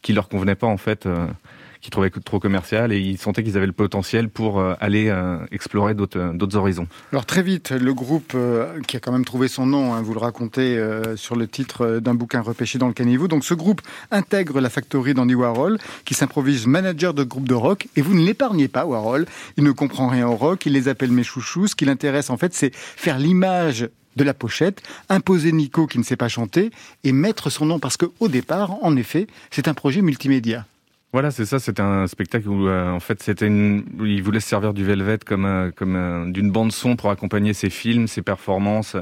qui 0.02 0.12
leur 0.12 0.28
convenait 0.28 0.54
pas 0.54 0.66
en 0.66 0.76
fait, 0.76 1.06
euh, 1.06 1.26
qu'ils 1.86 1.92
trouvaient 1.92 2.10
trop 2.10 2.40
commercial, 2.40 2.92
et 2.92 2.98
ils 2.98 3.16
sentaient 3.16 3.44
qu'ils 3.44 3.56
avaient 3.56 3.66
le 3.66 3.72
potentiel 3.72 4.28
pour 4.28 4.58
euh, 4.58 4.74
aller 4.80 5.08
euh, 5.08 5.38
explorer 5.52 5.94
d'autres 5.94 6.32
d'autres 6.34 6.56
horizons. 6.56 6.88
Alors 7.12 7.26
très 7.26 7.44
vite, 7.44 7.70
le 7.70 7.94
groupe 7.94 8.32
euh, 8.34 8.80
qui 8.88 8.96
a 8.96 9.00
quand 9.00 9.12
même 9.12 9.24
trouvé 9.24 9.46
son 9.46 9.66
nom, 9.66 9.94
hein, 9.94 10.02
vous 10.02 10.12
le 10.12 10.18
racontez 10.18 10.76
euh, 10.76 11.16
sur 11.16 11.36
le 11.36 11.46
titre 11.46 12.00
d'un 12.00 12.14
bouquin 12.14 12.40
repêché 12.40 12.80
dans 12.80 12.88
le 12.88 12.92
caniveau. 12.92 13.28
Donc 13.28 13.44
ce 13.44 13.54
groupe 13.54 13.82
intègre 14.10 14.60
la 14.60 14.68
factory 14.68 15.14
d'Andy 15.14 15.36
Warhol, 15.36 15.78
qui 16.04 16.14
s'improvise 16.14 16.66
manager 16.66 17.14
de 17.14 17.22
groupe 17.22 17.46
de 17.46 17.54
rock, 17.54 17.86
et 17.94 18.02
vous 18.02 18.14
ne 18.14 18.26
l'épargnez 18.26 18.66
pas, 18.66 18.84
Warhol. 18.84 19.24
Il 19.56 19.62
ne 19.62 19.70
comprend 19.70 20.08
rien 20.08 20.26
au 20.26 20.34
rock, 20.34 20.66
il 20.66 20.72
les 20.72 20.88
appelle 20.88 21.12
mes 21.12 21.22
chouchous. 21.22 21.68
Ce 21.68 21.76
qui 21.76 21.84
l'intéresse 21.84 22.30
en 22.30 22.36
fait, 22.36 22.52
c'est 22.52 22.74
faire 22.74 23.20
l'image 23.20 23.88
de 24.16 24.24
la 24.24 24.34
pochette, 24.34 24.82
imposer 25.08 25.52
Nico 25.52 25.86
qui 25.86 25.98
ne 26.00 26.02
sait 26.02 26.16
pas 26.16 26.28
chanter 26.28 26.72
et 27.04 27.12
mettre 27.12 27.48
son 27.48 27.66
nom 27.66 27.78
parce 27.78 27.96
que 27.96 28.06
au 28.18 28.26
départ, 28.26 28.82
en 28.82 28.96
effet, 28.96 29.28
c'est 29.52 29.68
un 29.68 29.74
projet 29.74 30.02
multimédia. 30.02 30.66
Voilà, 31.12 31.30
c'est 31.30 31.46
ça. 31.46 31.58
C'était 31.58 31.82
un 31.82 32.06
spectacle 32.06 32.48
où, 32.48 32.68
euh, 32.68 32.90
en 32.90 33.00
fait, 33.00 33.22
c'était 33.22 33.46
une. 33.46 33.84
Il 34.00 34.22
voulait 34.22 34.40
se 34.40 34.48
servir 34.48 34.74
du 34.74 34.84
Velvet 34.84 35.18
comme 35.24 35.46
euh, 35.46 35.70
comme 35.70 35.96
euh, 35.96 36.30
d'une 36.30 36.50
bande 36.50 36.72
son 36.72 36.96
pour 36.96 37.10
accompagner 37.10 37.54
ses 37.54 37.70
films, 37.70 38.06
ses 38.06 38.22
performances. 38.22 38.96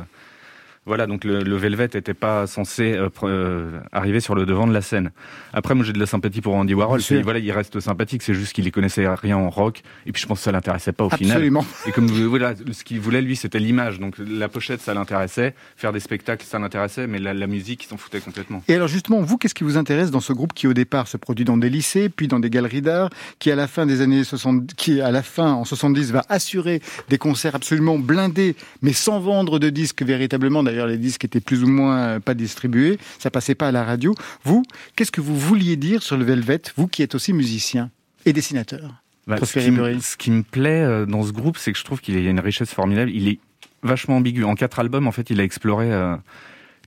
Voilà, 0.86 1.06
donc 1.06 1.24
le, 1.24 1.42
le 1.42 1.56
Velvet 1.56 1.88
n'était 1.94 2.12
pas 2.12 2.46
censé 2.46 2.92
euh, 2.92 3.08
euh, 3.22 3.80
arriver 3.92 4.20
sur 4.20 4.34
le 4.34 4.44
devant 4.44 4.66
de 4.66 4.72
la 4.72 4.82
scène. 4.82 5.12
Après, 5.54 5.74
moi 5.74 5.84
j'ai 5.84 5.94
de 5.94 5.98
la 5.98 6.06
sympathie 6.06 6.42
pour 6.42 6.54
Andy 6.54 6.74
Warhol. 6.74 7.00
Puis, 7.00 7.22
voilà, 7.22 7.38
il 7.38 7.50
reste 7.52 7.80
sympathique, 7.80 8.22
c'est 8.22 8.34
juste 8.34 8.52
qu'il 8.52 8.66
y 8.66 8.70
connaissait 8.70 9.06
rien 9.08 9.38
en 9.38 9.48
rock. 9.48 9.82
Et 10.04 10.12
puis 10.12 10.20
je 10.20 10.26
pense 10.26 10.40
que 10.40 10.44
ça 10.44 10.52
l'intéressait 10.52 10.92
pas 10.92 11.04
au 11.04 11.12
Absolument. 11.12 11.62
final. 11.62 11.88
Et 11.88 11.92
comme 11.92 12.06
voilà, 12.06 12.54
ce 12.72 12.84
qu'il 12.84 13.00
voulait 13.00 13.22
lui, 13.22 13.36
c'était 13.36 13.58
l'image. 13.58 13.98
Donc 13.98 14.16
la 14.18 14.48
pochette, 14.48 14.80
ça 14.80 14.92
l'intéressait. 14.92 15.54
Faire 15.76 15.92
des 15.92 16.00
spectacles, 16.00 16.44
ça 16.44 16.58
l'intéressait. 16.58 17.06
Mais 17.06 17.18
la, 17.18 17.32
la, 17.32 17.46
musique, 17.46 17.84
il 17.84 17.86
s'en 17.86 17.96
foutait 17.96 18.20
complètement. 18.20 18.62
Et 18.68 18.74
alors 18.74 18.88
justement, 18.88 19.22
vous, 19.22 19.38
qu'est-ce 19.38 19.54
qui 19.54 19.64
vous 19.64 19.78
intéresse 19.78 20.10
dans 20.10 20.20
ce 20.20 20.32
groupe 20.32 20.52
qui 20.52 20.66
au 20.66 20.74
départ 20.74 21.08
se 21.08 21.16
produit 21.16 21.46
dans 21.46 21.56
des 21.56 21.70
lycées, 21.70 22.10
puis 22.10 22.28
dans 22.28 22.40
des 22.40 22.50
galeries 22.50 22.82
d'art, 22.82 23.08
qui 23.38 23.50
à 23.50 23.56
la 23.56 23.68
fin 23.68 23.86
des 23.86 24.02
années 24.02 24.22
60, 24.22 24.74
qui 24.74 25.00
à 25.00 25.10
la 25.10 25.22
fin 25.22 25.52
en 25.52 25.64
70 25.64 26.12
va 26.12 26.24
assurer 26.28 26.82
des 27.08 27.16
concerts 27.16 27.54
absolument 27.54 27.98
blindés, 27.98 28.54
mais 28.82 28.92
sans 28.92 29.18
vendre 29.20 29.58
de 29.58 29.70
disques 29.70 30.02
véritablement. 30.02 30.62
D'ailleurs, 30.74 30.88
les 30.88 30.98
disques 30.98 31.24
étaient 31.24 31.38
plus 31.38 31.62
ou 31.62 31.68
moins 31.68 32.18
pas 32.18 32.34
distribué, 32.34 32.98
ça 33.20 33.30
passait 33.30 33.54
pas 33.54 33.68
à 33.68 33.70
la 33.70 33.84
radio. 33.84 34.12
Vous, 34.42 34.64
qu'est-ce 34.96 35.12
que 35.12 35.20
vous 35.20 35.38
vouliez 35.38 35.76
dire 35.76 36.02
sur 36.02 36.16
le 36.16 36.24
Velvet, 36.24 36.62
vous 36.76 36.88
qui 36.88 37.04
êtes 37.04 37.14
aussi 37.14 37.32
musicien 37.32 37.90
et 38.26 38.32
dessinateur? 38.32 39.02
Bah, 39.28 39.36
ce, 39.40 39.56
qui 39.56 39.70
me, 39.70 40.00
ce, 40.00 40.16
qui 40.16 40.32
me, 40.32 40.42
plaît 40.42 41.06
dans 41.06 41.22
ce 41.22 41.30
groupe, 41.30 41.58
c'est 41.58 41.70
que 41.70 41.78
je 41.78 41.84
trouve 41.84 42.00
qu'il 42.00 42.20
y 42.20 42.26
a 42.26 42.30
une 42.30 42.40
richesse 42.40 42.74
formidable. 42.74 43.12
Il 43.12 43.28
est 43.28 43.38
vachement 43.84 44.16
ambigu. 44.16 44.42
En 44.42 44.56
quatre 44.56 44.80
albums, 44.80 45.06
en 45.06 45.12
fait, 45.12 45.30
il 45.30 45.40
a 45.40 45.44
exploré 45.44 45.92
euh, 45.92 46.16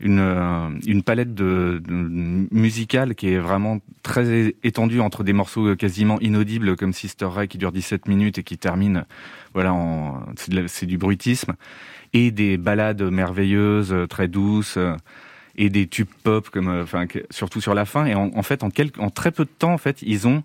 une, 0.01 0.19
euh, 0.19 0.67
une 0.85 1.01
palette 1.01 1.33
de, 1.33 1.81
de, 1.87 1.93
musicale 2.51 3.15
qui 3.15 3.29
est 3.29 3.39
vraiment 3.39 3.79
très 4.03 4.53
étendue 4.63 4.99
entre 4.99 5.23
des 5.23 5.31
morceaux 5.31 5.77
quasiment 5.77 6.19
inaudibles 6.19 6.75
comme 6.75 6.91
Sister 6.91 7.27
Ray 7.27 7.47
qui 7.47 7.57
dure 7.57 7.71
17 7.71 8.09
minutes 8.09 8.39
et 8.39 8.43
qui 8.43 8.57
termine, 8.57 9.05
voilà, 9.53 9.73
c'est 10.67 10.85
du 10.85 10.97
bruitisme 10.97 11.53
et 12.17 12.31
des 12.31 12.57
ballades 12.57 13.01
merveilleuses, 13.01 13.95
très 14.09 14.27
douces, 14.27 14.79
et 15.55 15.69
des 15.69 15.87
tubes 15.87 16.07
pop, 16.23 16.49
comme, 16.49 16.81
enfin, 16.81 17.05
surtout 17.29 17.61
sur 17.61 17.73
la 17.73 17.85
fin. 17.85 18.05
Et 18.05 18.15
en, 18.15 18.43
fait, 18.43 18.63
en, 18.63 18.69
très 19.09 19.31
peu 19.31 19.45
de 19.45 19.49
temps, 19.49 19.73
en 19.73 19.77
fait, 19.77 20.01
ils 20.01 20.27
ont 20.27 20.43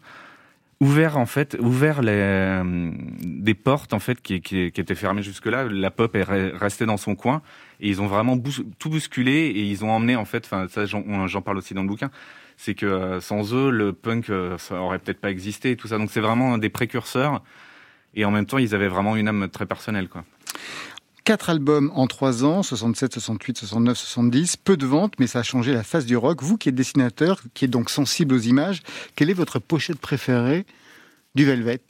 ouvert 0.83 1.17
en 1.17 1.27
fait 1.27 1.57
ouvert 1.61 2.03
les 2.03 2.11
euh, 2.11 2.91
des 3.21 3.55
portes 3.55 3.95
en 3.95 4.01
fait 4.01 4.21
qui, 4.21 4.35
étaient 4.35 4.97
fermées 4.97 5.23
jusque 5.23 5.47
là 5.47 5.65
la 5.71 5.93
pop 5.93 6.17
est 6.17 6.25
restée 6.25 6.87
dans 6.87 6.97
son 6.97 7.15
coin. 7.15 7.41
Et 7.79 7.89
ils 7.89 8.03
ont 8.03 8.09
vraiment 8.09 8.37
tout 8.81 8.91
bousculé 8.91 9.33
et 9.33 9.63
ils 9.63 9.85
ont 9.85 9.91
emmené 9.91 10.17
en 10.17 10.25
fait 10.25 10.45
enfin 10.45 10.67
ça 10.69 10.85
j'en 10.85 11.43
parle 11.43 11.59
aussi 11.59 11.73
dans 11.73 11.83
le 11.83 11.89
bouquin 11.89 12.11
c'est 12.57 12.75
que 12.75 12.87
euh, 12.87 13.21
sans 13.21 13.55
eux 13.55 13.71
le 13.71 13.93
punk 13.93 14.29
euh, 14.29 14.59
ça 14.59 14.81
aurait 14.81 14.99
peut-être 14.99 15.21
pas 15.21 15.31
existé 15.31 15.71
et 15.71 15.77
tout 15.77 15.87
ça. 15.87 15.99
Donc 15.99 16.11
c'est 16.11 16.21
vraiment 16.21 16.59
des 16.59 16.69
précurseurs. 16.69 17.43
Et 18.15 18.25
en 18.25 18.33
même 18.33 18.47
temps 18.47 18.59
ils 18.59 18.75
avaient 18.75 18.89
vraiment 18.89 19.15
une 19.15 19.29
âme 19.29 19.49
très 19.49 19.67
personnelle 19.67 20.09
quoi 20.09 20.25
Quatre 21.25 21.51
albums 21.51 21.93
en 21.95 22.09
trois 22.09 22.45
ans, 22.45 22.63
67, 22.63 23.13
68, 23.15 23.59
69, 23.59 23.97
70. 23.97 24.57
Peu 24.57 24.77
de 24.77 24.87
ventes, 24.87 25.15
mais 25.21 25.29
ça 25.29 25.41
a 25.41 25.43
changé 25.43 25.73
la 25.73 25.85
face 25.85 26.05
du 26.05 26.17
rock. 26.17 26.43
Vous 26.43 26.57
qui 26.57 26.69
êtes 26.69 26.75
dessinateur, 26.75 27.41
qui 27.55 27.67
êtes 27.67 27.71
donc 27.71 27.91
sensible 27.91 28.35
aux 28.35 28.41
images, 28.41 28.83
quelle 29.15 29.31
est 29.31 29.35
votre 29.35 29.61
pochette 29.61 29.99
préférée 29.99 30.67
du 31.37 31.45
Velvet? 31.45 31.81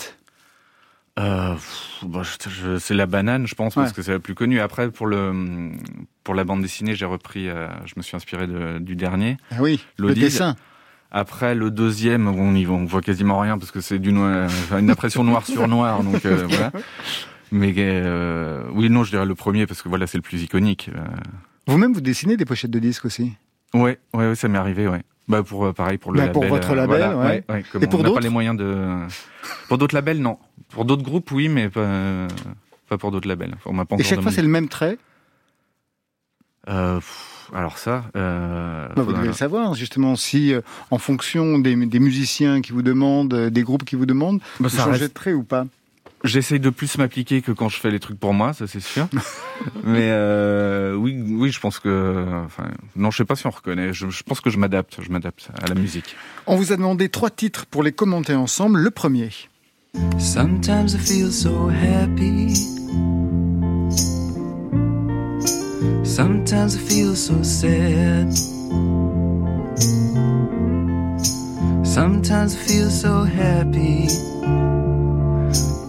Euh, 1.19 1.55
bah, 2.03 2.23
c'est 2.79 2.95
la 2.95 3.07
banane, 3.07 3.47
je 3.47 3.55
pense, 3.55 3.75
parce 3.75 3.93
que 3.93 4.03
c'est 4.03 4.13
la 4.13 4.19
plus 4.19 4.35
connue. 4.35 4.61
Après, 4.61 4.91
pour 4.91 5.07
le 5.07 5.73
pour 6.25 6.35
la 6.35 6.45
bande 6.45 6.63
dessinée, 6.63 6.95
j'ai 6.95 7.05
repris, 7.05 7.49
euh, 7.49 7.69
je 7.85 7.95
me 7.97 8.03
suis 8.03 8.17
inspiré 8.17 8.47
de, 8.47 8.79
du 8.79 8.97
dernier. 8.97 9.37
Ah 9.51 9.57
oui, 9.61 9.85
le 9.97 10.15
dessin. 10.15 10.57
Après 11.11 11.55
le 11.55 11.71
deuxième, 11.71 12.27
on 12.27 12.55
y 12.55 12.67
on 12.67 12.87
voit 12.87 13.03
quasiment 13.03 13.39
rien 13.39 13.59
parce 13.59 13.71
que 13.71 13.83
c'est 13.83 13.99
noir, 13.99 14.49
une 14.79 14.91
impression 14.91 15.25
noir 15.25 15.47
sur 15.47 15.69
noir, 15.69 16.03
donc 16.03 16.25
euh, 16.25 16.47
voilà. 16.49 16.73
Mais 17.53 17.75
euh, 17.77 18.65
oui, 18.73 18.89
non, 18.89 19.05
je 19.05 19.11
dirais 19.11 19.27
le 19.27 19.35
premier 19.35 19.67
parce 19.67 19.83
que 19.83 19.89
voilà, 19.91 20.07
c'est 20.07 20.17
le 20.17 20.23
plus 20.23 20.43
iconique. 20.43 20.91
Euh. 20.97 21.05
Vous-même, 21.67 21.93
vous 21.93 22.01
dessinez 22.01 22.37
des 22.39 22.47
pochettes 22.47 22.71
de 22.71 22.79
disques 22.79 23.05
aussi? 23.05 23.33
Ouais, 23.75 23.99
ouais, 24.15 24.29
ouais 24.29 24.35
ça 24.35 24.49
m'est 24.49 24.59
arrivé, 24.59 24.89
ouais. 24.89 25.03
Bah 25.29 25.43
pour 25.43 25.67
euh, 25.67 25.73
pareil 25.73 25.99
pour 25.99 26.13
le 26.13 26.17
bah, 26.19 26.27
label. 26.27 26.33
Pour 26.35 26.47
votre 26.47 26.75
label, 26.75 26.99
voilà, 26.99 27.17
ouais. 27.19 27.27
ouais, 27.27 27.45
ouais 27.49 27.65
Et 27.83 27.87
pour 27.87 28.03
d'autres 28.03 28.15
pas 28.17 28.21
les 28.21 28.29
moyens 28.31 28.57
de. 28.57 29.07
Pour 29.69 29.79
d'autres 29.79 29.95
labels, 29.95 30.21
non. 30.21 30.39
Pour 30.71 30.85
d'autres 30.87 31.03
groupes, 31.03 31.31
oui, 31.31 31.49
mais 31.49 31.69
pas, 31.69 32.27
pas 32.89 32.97
pour 32.99 33.11
d'autres 33.11 33.29
labels. 33.29 33.55
On 33.67 33.73
m'a 33.75 33.85
pas 33.85 33.97
Et 33.99 34.03
chaque 34.03 34.23
fois, 34.23 34.33
c'est 34.33 34.43
le 34.43 34.49
même 34.49 34.69
trait? 34.69 34.97
Euh, 36.69 37.01
alors 37.53 37.77
ça, 37.79 38.05
euh, 38.17 38.89
Bah, 38.97 39.03
vous 39.03 39.13
devez 39.13 39.27
le 39.27 39.33
savoir, 39.33 39.75
justement, 39.75 40.17
si 40.17 40.55
euh, 40.55 40.61
en 40.91 40.99
fonction 40.99 41.59
des, 41.59 41.75
des 41.87 41.99
musiciens 42.01 42.63
qui 42.63 42.73
vous 42.73 42.83
demandent, 42.83 43.35
euh, 43.35 43.51
des 43.51 43.63
groupes 43.63 43.85
qui 43.85 43.97
vous 43.97 44.07
demandent, 44.07 44.39
Bah, 44.61 44.69
vous 44.69 44.69
ça 44.71 44.85
changez 44.85 45.01
reste- 45.01 45.03
de 45.13 45.13
trait 45.15 45.33
ou 45.33 45.43
pas? 45.43 45.67
J'essaye 46.25 46.61
de 46.61 46.71
plus 46.71 46.99
m'appliquer 46.99 47.43
que 47.43 47.51
quand 47.51 47.69
je 47.69 47.79
fais 47.79 47.91
les 47.91 47.99
trucs 47.99 48.19
pour 48.19 48.33
moi, 48.33 48.53
ça 48.53 48.67
c'est 48.67 48.81
sûr. 48.81 49.09
Mais 49.85 50.09
euh, 50.11 50.95
oui, 50.95 51.21
oui, 51.27 51.51
je 51.51 51.59
pense 51.59 51.81
que, 51.81 52.25
enfin, 52.45 52.69
non, 52.95 53.11
je 53.11 53.17
sais 53.19 53.25
pas 53.25 53.35
si 53.35 53.47
on 53.47 53.51
reconnaît. 53.51 53.93
Je, 53.93 54.09
je 54.09 54.23
pense 54.23 54.41
que 54.41 54.51
je 54.51 54.59
m'adapte, 54.59 54.99
je 55.03 55.11
m'adapte 55.11 55.49
à 55.61 55.67
la 55.67 55.75
musique. 55.75 56.17
On 56.47 56.57
vous 56.57 56.73
a 56.73 56.77
demandé 56.77 57.09
trois 57.09 57.31
titres 57.31 57.67
pour 57.67 57.83
les 57.83 57.93
commenter 57.93 58.35
ensemble. 58.35 58.79
Le 58.79 58.91
premier. 58.91 59.31
Sometimes 60.19 60.95
I 60.95 60.99
feel 60.99 61.33
so 61.33 61.69
happy. 61.69 62.55
Sometimes 66.05 66.77
I 66.77 66.79
feel 66.79 67.17
so 67.17 67.43
sad. 67.43 68.33
Sometimes 71.85 72.55
I 72.55 72.59
feel 72.59 72.91
so 72.91 73.25
happy. 73.25 74.09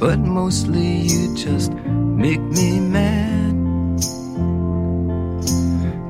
But 0.03 0.19
mostly 0.19 1.07
you 1.07 1.33
just 1.33 1.71
make 1.71 2.41
me 2.41 2.81
mad. 2.81 3.55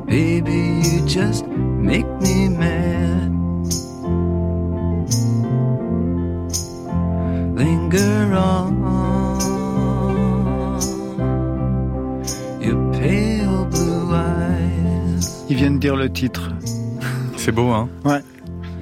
Baby, 0.07 0.81
you 0.81 1.05
just 1.05 1.45
make 1.45 2.07
me 2.19 2.49
mad. 2.49 3.29
linger 7.55 8.33
on 8.33 8.71
your 12.59 12.91
pale 12.93 13.65
blue 13.65 14.11
eyes. 14.11 15.45
Ils 15.49 15.55
viennent 15.55 15.77
dire 15.77 15.95
le 15.95 16.11
titre. 16.11 16.49
C'est 17.37 17.51
beau, 17.51 17.69
hein? 17.69 17.89
Ouais. 18.05 18.23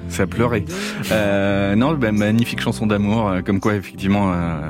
Ça 0.08 0.24
a 0.24 0.28
pleuré. 0.28 0.64
Euh, 1.12 1.76
non, 1.76 1.94
ben, 1.94 2.16
magnifique 2.18 2.62
chanson 2.62 2.88
d'amour, 2.88 3.30
euh, 3.30 3.42
comme 3.42 3.60
quoi 3.60 3.76
effectivement, 3.76 4.32
euh, 4.34 4.70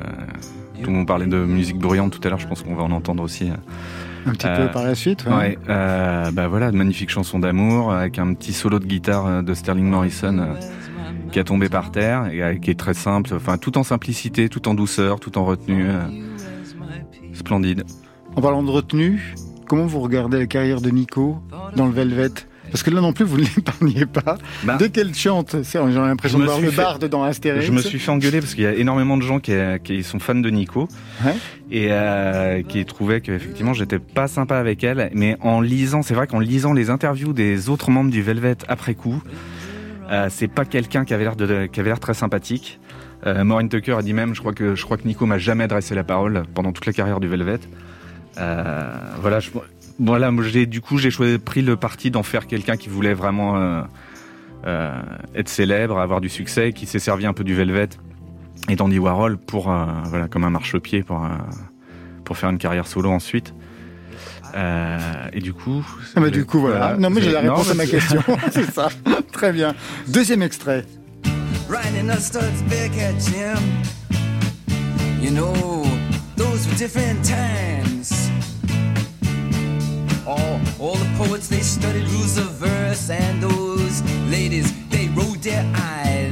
tout 0.81 0.89
le 0.89 0.95
monde 0.97 1.07
parlait 1.07 1.27
de 1.27 1.37
musique 1.45 1.77
bruyante 1.77 2.11
tout 2.19 2.25
à 2.27 2.29
l'heure. 2.29 2.39
Je 2.39 2.47
pense 2.47 2.63
qu'on 2.63 2.75
va 2.75 2.83
en 2.83 2.91
entendre 2.91 3.23
aussi. 3.23 3.49
euh, 3.49 3.53
Un 4.25 4.31
petit 4.33 4.47
Euh, 4.47 4.67
peu 4.67 4.71
par 4.73 4.83
la 4.83 4.93
suite. 4.95 5.25
ouais. 5.25 5.33
Ouais, 5.35 5.57
euh, 5.69 6.31
bah 6.31 6.47
voilà, 6.47 6.71
magnifique 6.71 7.09
chanson 7.09 7.39
d'amour 7.39 7.91
avec 7.91 8.19
un 8.19 8.33
petit 8.33 8.53
solo 8.53 8.77
de 8.79 8.85
guitare 8.85 9.25
euh, 9.25 9.41
de 9.41 9.53
Sterling 9.53 9.87
Morrison 9.89 10.37
euh, 10.39 10.53
qui 11.31 11.39
a 11.39 11.43
tombé 11.43 11.69
par 11.69 11.91
terre 11.91 12.27
et 12.31 12.41
euh, 12.43 12.55
qui 12.55 12.69
est 12.71 12.79
très 12.79 12.93
simple, 12.93 13.33
enfin 13.35 13.57
tout 13.57 13.77
en 13.79 13.83
simplicité, 13.83 14.47
tout 14.49 14.67
en 14.67 14.73
douceur, 14.75 15.19
tout 15.19 15.37
en 15.39 15.45
retenue, 15.45 15.87
euh, 15.89 16.01
splendide. 17.33 17.83
En 18.35 18.41
parlant 18.41 18.63
de 18.63 18.69
retenue, 18.69 19.33
comment 19.67 19.85
vous 19.87 19.99
regardez 19.99 20.37
la 20.39 20.45
carrière 20.47 20.81
de 20.81 20.89
Nico 20.89 21.37
dans 21.75 21.85
le 21.87 21.91
Velvet? 21.91 22.29
Parce 22.71 22.83
que 22.83 22.89
là 22.89 23.01
non 23.01 23.11
plus, 23.13 23.25
vous 23.25 23.37
ne 23.37 23.43
l'épargnez 23.43 24.05
pas. 24.05 24.37
Bah, 24.63 24.77
Dès 24.79 24.89
qu'elle 24.89 25.13
chante, 25.13 25.55
j'ai 25.63 25.79
l'impression 25.79 26.37
de 26.39 26.43
me 26.43 26.47
voir 26.47 26.61
le 26.61 26.71
fait- 26.71 26.77
barde 26.77 27.05
dans 27.05 27.23
Astérix. 27.23 27.65
Je 27.65 27.71
me 27.71 27.81
suis 27.81 27.99
fait 27.99 28.11
engueuler 28.11 28.39
parce 28.39 28.53
qu'il 28.55 28.63
y 28.63 28.67
a 28.67 28.73
énormément 28.73 29.17
de 29.17 29.23
gens 29.23 29.39
qui, 29.39 29.53
qui 29.83 30.03
sont 30.03 30.19
fans 30.19 30.35
de 30.35 30.49
Nico 30.49 30.87
Ouais. 31.25 31.35
et 31.69 31.87
euh, 31.91 32.61
qui 32.63 32.83
trouvaient 32.85 33.21
qu'effectivement 33.21 33.73
j'étais 33.73 33.99
pas 33.99 34.27
sympa 34.27 34.57
avec 34.57 34.83
elle. 34.83 35.11
Mais 35.13 35.37
en 35.41 35.61
lisant, 35.61 36.01
c'est 36.01 36.13
vrai 36.13 36.27
qu'en 36.27 36.39
lisant 36.39 36.73
les 36.73 36.89
interviews 36.89 37.33
des 37.33 37.69
autres 37.69 37.91
membres 37.91 38.09
du 38.11 38.21
Velvet 38.21 38.55
après 38.67 38.95
coup, 38.95 39.21
euh, 40.09 40.27
c'est 40.29 40.47
pas 40.47 40.65
quelqu'un 40.65 41.05
qui 41.05 41.13
avait 41.13 41.23
l'air 41.25 41.35
de, 41.35 41.65
qui 41.67 41.79
avait 41.79 41.89
l'air 41.89 41.99
très 41.99 42.13
sympathique. 42.13 42.79
Euh, 43.27 43.43
Maureen 43.43 43.69
Tucker 43.69 43.93
a 43.93 44.01
dit 44.01 44.13
même, 44.13 44.33
je 44.33 44.39
crois 44.39 44.53
que 44.53 44.75
je 44.75 44.83
crois 44.83 44.97
que 44.97 45.07
Nico 45.07 45.25
m'a 45.25 45.37
jamais 45.37 45.65
adressé 45.65 45.93
la 45.93 46.03
parole 46.03 46.43
pendant 46.53 46.71
toute 46.71 46.85
la 46.85 46.93
carrière 46.93 47.19
du 47.19 47.27
Velvet. 47.27 47.59
Euh, 48.39 48.93
voilà, 49.21 49.39
je, 49.39 49.49
voilà, 50.01 50.31
moi, 50.31 50.43
j'ai 50.43 50.65
du 50.65 50.81
coup 50.81 50.97
j'ai 50.97 51.11
choisi 51.11 51.37
pris 51.37 51.61
le 51.61 51.75
parti 51.75 52.11
d'en 52.11 52.23
faire 52.23 52.47
quelqu'un 52.47 52.75
qui 52.77 52.89
voulait 52.89 53.13
vraiment 53.13 53.57
euh, 53.57 53.81
euh, 54.65 54.99
être 55.35 55.49
célèbre, 55.49 55.99
avoir 55.99 56.21
du 56.21 56.29
succès, 56.29 56.73
qui 56.73 56.85
s'est 56.85 56.99
servi 56.99 57.25
un 57.25 57.33
peu 57.33 57.43
du 57.43 57.55
Velvet 57.55 57.89
et 58.69 58.75
d'Andy 58.75 58.99
Warhol 58.99 59.37
pour 59.37 59.71
euh, 59.71 59.85
voilà 60.05 60.27
comme 60.27 60.43
un 60.43 60.49
marchepied 60.49 61.03
pour 61.03 61.23
euh, 61.23 61.29
pour 62.25 62.37
faire 62.37 62.49
une 62.49 62.57
carrière 62.57 62.87
solo 62.87 63.09
ensuite. 63.11 63.53
Euh, 64.53 64.97
et 65.31 65.39
du 65.39 65.53
coup, 65.53 65.85
Ah 66.15 66.19
bah, 66.19 66.29
du 66.29 66.45
coup, 66.45 66.59
voilà. 66.59 66.97
Non, 66.97 67.09
mais 67.09 67.21
j'ai 67.21 67.31
la 67.31 67.41
Non, 67.41 67.53
réponse 67.53 67.71
à 67.71 67.73
ma 67.73 67.85
question. 67.85 68.21
c'est 68.51 68.69
ça. 68.69 68.89
Très 69.31 69.53
bien. 69.53 69.73
Deuxième 70.09 70.41
extrait. 70.41 70.85
Riding 71.69 72.09
a 72.09 72.17
stud's 72.17 72.61
back 72.63 72.91
at 72.97 73.17
Jim. 73.19 73.61
You 75.21 75.31
know, 75.31 75.85
those 76.35 76.67
were 76.67 76.75
different 76.77 77.23
times. 77.23 77.70
All, 80.81 80.95
the 80.95 81.05
poets, 81.15 81.47
they 81.47 81.59
studied 81.59 82.07
rules 82.07 82.39
of 82.39 82.53
verse, 82.53 83.11
and 83.11 83.43
those 83.43 84.01
ladies, 84.31 84.73
they 84.89 85.09
rolled 85.09 85.43
their 85.43 85.63
eyes. 85.75 86.30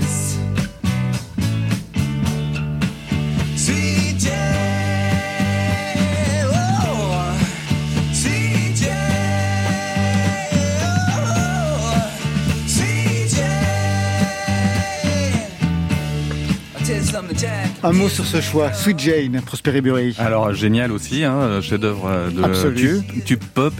Un 17.84 17.92
mot 17.94 18.10
sur 18.10 18.26
ce 18.26 18.42
choix. 18.42 18.74
Sweet 18.74 19.00
Jane, 19.00 19.42
Prosperi 19.46 19.82
Bury. 19.82 20.16
Alors 20.20 20.54
génial 20.54 20.92
aussi, 20.92 21.24
hein, 21.24 21.62
chef-d'œuvre 21.62 22.30
de 22.32 22.42
tube, 22.76 23.24
tube 23.26 23.44
pop. 23.54 23.74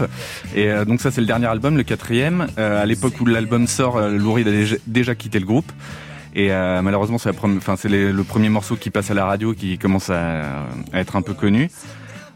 Et 0.54 0.70
euh, 0.70 0.84
donc 0.84 1.00
ça 1.00 1.10
c'est 1.10 1.20
le 1.20 1.26
dernier 1.26 1.46
album, 1.46 1.76
le 1.76 1.82
quatrième. 1.82 2.46
Euh, 2.58 2.82
à 2.82 2.86
l'époque 2.86 3.20
où 3.20 3.26
l'album 3.26 3.66
sort, 3.66 3.96
euh, 3.98 4.10
Lou 4.10 4.32
Reed 4.32 4.48
a 4.48 4.50
déjà, 4.50 4.76
déjà 4.86 5.14
quitté 5.14 5.38
le 5.38 5.46
groupe. 5.46 5.70
Et 6.34 6.52
euh, 6.52 6.80
malheureusement 6.82 7.18
c'est 7.18 7.28
la 7.28 7.32
première, 7.34 7.58
enfin 7.58 7.74
c'est 7.76 7.88
les- 7.88 8.12
le 8.12 8.24
premier 8.24 8.48
morceau 8.48 8.76
qui 8.76 8.90
passe 8.90 9.10
à 9.10 9.14
la 9.14 9.26
radio 9.26 9.52
qui 9.52 9.76
commence 9.78 10.10
à, 10.10 10.42
à 10.92 11.00
être 11.00 11.16
un 11.16 11.22
peu 11.22 11.34
connu. 11.34 11.70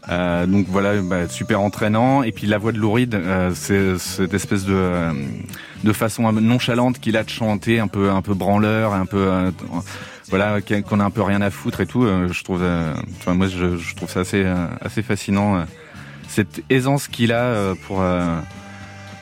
Euh, 0.09 0.45
donc 0.45 0.67
voilà, 0.69 1.01
bah, 1.01 1.27
super 1.27 1.61
entraînant. 1.61 2.21
Et 2.21 2.31
puis 2.31 2.45
la 2.45 2.59
voix 2.59 2.71
de 2.71 2.77
Lou 2.77 2.91
Reed, 2.91 3.15
euh, 3.15 3.51
c'est 3.55 3.97
cette 3.97 4.33
espèce 4.35 4.65
de 4.65 4.73
euh, 4.75 5.11
de 5.83 5.93
façon 5.93 6.31
nonchalante 6.33 6.99
qu'il 6.99 7.17
a 7.17 7.23
de 7.23 7.29
chanter, 7.29 7.79
un 7.79 7.87
peu 7.87 8.11
un 8.11 8.21
peu 8.21 8.33
branleur, 8.35 8.93
un 8.93 9.05
peu 9.07 9.17
euh, 9.17 9.51
voilà 10.29 10.59
qu'on 10.61 10.99
a 10.99 11.03
un 11.03 11.09
peu 11.09 11.21
rien 11.21 11.41
à 11.41 11.49
foutre 11.49 11.81
et 11.81 11.85
tout. 11.85 12.03
euh, 12.03 12.27
je 12.31 12.43
trouve, 12.43 12.61
euh, 12.61 12.93
moi 13.27 13.47
je, 13.47 13.95
trouve 13.95 14.09
ça 14.09 14.21
assez 14.21 14.43
euh, 14.43 14.67
assez 14.81 15.01
fascinant. 15.01 15.65
cette 16.27 16.63
aisance 16.69 17.07
qu'il 17.07 17.31
a 17.31 17.75
pour 17.87 18.03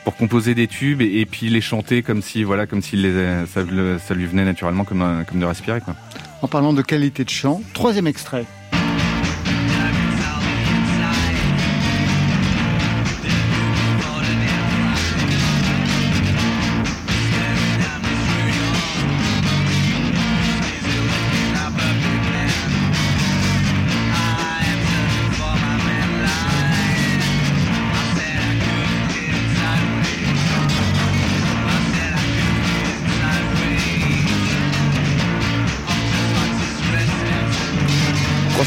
pour 0.04 0.16
composer 0.16 0.54
des 0.54 0.66
tubes 0.66 1.00
et, 1.00 1.24
puis 1.26 1.48
les 1.48 1.60
chanter 1.60 2.02
comme 2.02 2.22
si 2.22 2.44
voilà 2.44 2.66
comme 2.66 2.82
si 2.82 2.96
les, 2.96 3.46
ça, 3.46 3.62
lui 3.62 4.26
venait 4.26 4.44
naturellement 4.44 4.84
comme 4.84 5.24
comme 5.28 5.40
de 5.40 5.46
respirer. 5.46 5.80
En 6.42 6.48
parlant 6.48 6.72
de 6.72 6.82
qualité 6.82 7.24
de 7.24 7.30
chant, 7.30 7.62
troisième 7.72 8.06
extrait. 8.06 8.44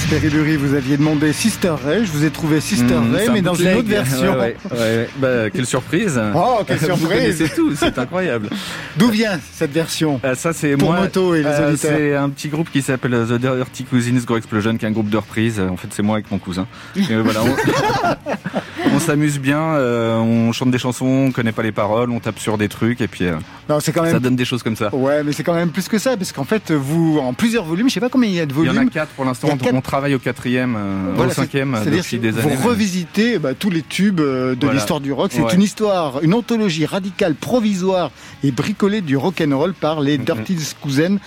Prosperi 0.08 0.30
Bury, 0.30 0.56
vous 0.56 0.74
aviez 0.74 0.96
demandé 0.96 1.34
Sister 1.34 1.74
Ray. 1.84 2.06
Je 2.06 2.12
vous 2.12 2.24
ai 2.24 2.30
trouvé 2.30 2.62
Sister 2.62 2.94
Mmh, 2.94 3.14
Ray, 3.14 3.24
c'est 3.26 3.30
un 3.30 3.34
mais 3.34 3.42
dans 3.42 3.56
une 3.56 3.74
autre 3.76 3.90
version. 3.90 4.32
Ouais, 4.40 4.56
ouais, 4.72 4.78
ouais. 4.78 5.10
Bah, 5.18 5.50
quelle 5.50 5.66
surprise 5.66 6.18
Oh, 6.34 6.60
quelle 6.66 6.80
surprise 6.86 7.08
connaissez 7.10 7.50
tout, 7.50 7.76
c'est 7.76 7.98
incroyable. 8.00 8.48
D'où 8.96 9.10
vient 9.10 9.38
cette 9.54 9.72
version 9.72 10.22
Euh, 10.24 10.34
ça 10.36 10.54
c'est 10.54 10.78
moi. 10.78 11.02
Moto 11.02 11.36
et 11.36 11.40
les 11.40 11.46
Euh, 11.46 11.76
c'est 11.76 12.16
un 12.16 12.30
petit 12.30 12.48
groupe 12.48 12.72
qui 12.72 12.82
s'appelle 12.82 13.16
euh, 13.16 13.26
The 13.26 13.42
Dirty 13.42 13.84
Cousins 13.84 14.22
Go 14.26 14.38
Explosion, 14.38 14.78
qui 14.78 14.86
est 14.86 14.88
un 14.88 14.92
groupe 14.92 15.10
de 15.10 15.18
reprise. 15.18 15.60
En 15.60 15.76
fait, 15.76 15.90
c'est 15.92 16.04
moi 16.04 16.16
avec 16.16 16.32
mon 16.32 16.38
cousin. 16.40 16.68
Et, 16.96 17.16
voilà, 17.16 17.42
on, 17.44 17.48
on 18.98 19.00
s'amuse 19.00 19.40
bien, 19.40 19.60
euh, 19.60 20.18
on 20.18 20.52
chante 20.52 20.72
des 20.72 20.78
chansons, 20.78 21.06
on 21.28 21.32
connaît 21.32 21.52
pas 21.52 21.64
les 21.64 21.72
paroles, 21.72 22.12
on 22.12 22.20
tape 22.20 22.40
sur 22.40 22.58
des 22.58 22.68
trucs 22.68 23.00
et 23.02 23.08
puis 23.08 23.26
euh, 23.26 23.36
Non, 23.70 23.80
ça 23.80 23.92
donne 24.20 24.36
des 24.36 24.46
choses 24.46 24.64
comme 24.64 24.76
ça. 24.76 24.94
Ouais, 24.94 25.24
mais 25.24 25.32
c'est 25.32 25.44
quand 25.44 25.54
même 25.54 25.70
plus 25.70 25.88
que 25.88 25.98
ça, 25.98 26.18
parce 26.18 26.32
qu'en 26.32 26.44
fait, 26.44 26.72
vous, 26.72 27.20
en 27.22 27.34
plusieurs 27.34 27.64
volumes, 27.64 27.90
je 27.90 27.94
sais 27.94 28.00
pas 28.00 28.10
combien 28.10 28.30
il 28.30 28.36
y 28.36 28.40
a 28.40 28.46
de 28.46 28.54
Il 28.54 28.66
y 28.66 28.68
en 28.68 28.72
a 28.72 28.74
volumes. 28.74 28.90
quatre 28.90 29.10
pour 29.12 29.26
l'instant. 29.26 29.50
On, 29.52 29.58
quatre. 29.58 29.74
on 29.76 29.82
travaille 29.82 30.16
au 30.16 30.20
quatrième, 30.20 30.76
euh, 30.78 31.14
Voilà, 31.16 31.32
au 31.32 31.36
cinquième 31.36 31.78
depuis 31.86 32.20
des 32.20 32.32
vous 32.32 32.40
années. 32.40 32.56
revisitez 32.64 33.40
bah, 33.40 33.54
tous 33.54 33.70
les 33.70 33.82
tubes 33.84 34.18
de 34.22 34.56
Voilà. 34.60 34.76
l'histoire 34.76 35.00
du 35.00 35.12
rock. 35.14 35.32
C'est 35.34 35.42
Ouais. 35.42 35.54
une 35.56 35.62
histoire, 35.62 36.24
une 36.24 36.34
anthologie 36.34 36.86
radicale, 36.86 37.36
provisoire 37.36 38.12
et 38.44 38.52
bricolée 38.52 39.02
du 39.02 39.16
rock 39.18 39.42
and 39.46 39.58
roll 39.58 39.74
par 39.74 40.02
les. 40.02 40.18
Dirty 40.18 40.58
Cousins, 40.82 41.18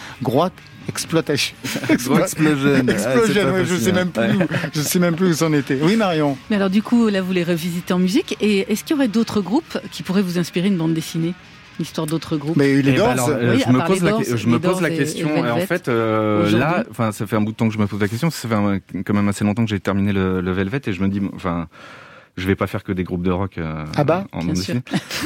Exploitation. 0.88 1.54
Explosion. 1.88 2.88
Explosion, 2.88 3.42
Ah, 3.46 3.52
ouais, 3.52 3.64
je 3.64 3.76
sais 3.76 3.92
même 3.92 4.10
plus, 4.10 4.22
Ouais. 4.22 4.34
où- 4.44 4.46
je 4.74 4.80
sais 4.80 4.98
même 4.98 5.14
plus 5.14 5.28
où 5.30 5.34
c'en 5.34 5.52
était. 5.52 5.78
Oui, 5.82 5.96
Marion. 5.96 6.36
Mais 6.50 6.56
alors 6.56 6.70
du 6.70 6.82
coup, 6.82 7.08
là, 7.08 7.22
vous 7.22 7.32
les 7.32 7.44
revisitez 7.44 7.92
en 7.92 7.98
musique. 7.98 8.36
Et 8.40 8.70
est-ce 8.72 8.82
qu'il 8.84 8.96
y 8.96 8.98
aurait 8.98 9.08
d'autres 9.08 9.40
groupes 9.40 9.78
qui 9.92 10.02
pourraient 10.02 10.22
vous 10.22 10.38
inspirer 10.38 10.68
une 10.68 10.76
bande 10.76 10.94
dessinée 10.94 11.34
L'histoire 11.78 12.06
d'autres 12.06 12.36
groupes? 12.36 12.56
Mais 12.56 12.74
les 12.74 12.78
Eh 12.80 12.82
ben 12.82 12.96
Doors, 12.96 13.08
alors, 13.08 13.28
euh, 13.30 13.54
Oui, 13.54 13.62
je 13.66 13.72
me 13.72 13.86
pose 13.86 14.02
la, 14.02 14.10
Doors, 14.10 14.22
je 14.24 14.34
les 14.34 14.52
me 14.52 14.58
pose 14.58 14.80
la 14.82 14.88
Doors 14.88 14.98
et- 14.98 15.02
question. 15.02 15.28
et 15.36 15.38
Et 15.48 15.50
en 15.50 15.58
fait, 15.60 15.88
euh, 15.88 16.50
là, 16.58 16.84
enfin, 16.90 17.10
ça 17.12 17.26
fait 17.26 17.36
un 17.36 17.40
bout 17.40 17.52
de 17.52 17.56
temps 17.56 17.68
que 17.68 17.74
je 17.74 17.78
me 17.78 17.86
pose 17.86 18.00
la 18.00 18.08
question. 18.08 18.30
Ça 18.30 18.48
fait 18.48 18.54
un- 18.54 18.80
quand 19.02 19.14
même 19.14 19.28
assez 19.28 19.44
longtemps 19.44 19.64
que 19.64 19.70
j'ai 19.70 19.80
terminé 19.80 20.12
le, 20.12 20.40
le 20.42 20.52
Velvet 20.52 20.80
et 20.86 20.92
je 20.92 21.00
me 21.02 21.08
dis, 21.08 21.22
enfin, 21.34 21.68
je 22.36 22.46
vais 22.46 22.56
pas 22.56 22.66
faire 22.66 22.82
que 22.84 22.92
des 22.92 23.04
groupes 23.04 23.22
de 23.22 23.30
rock 23.30 23.58
euh, 23.58 23.84
Ah 23.96 24.04
bah, 24.04 24.26
en 24.32 24.44
bien 24.44 24.54
sûr. 24.54 24.76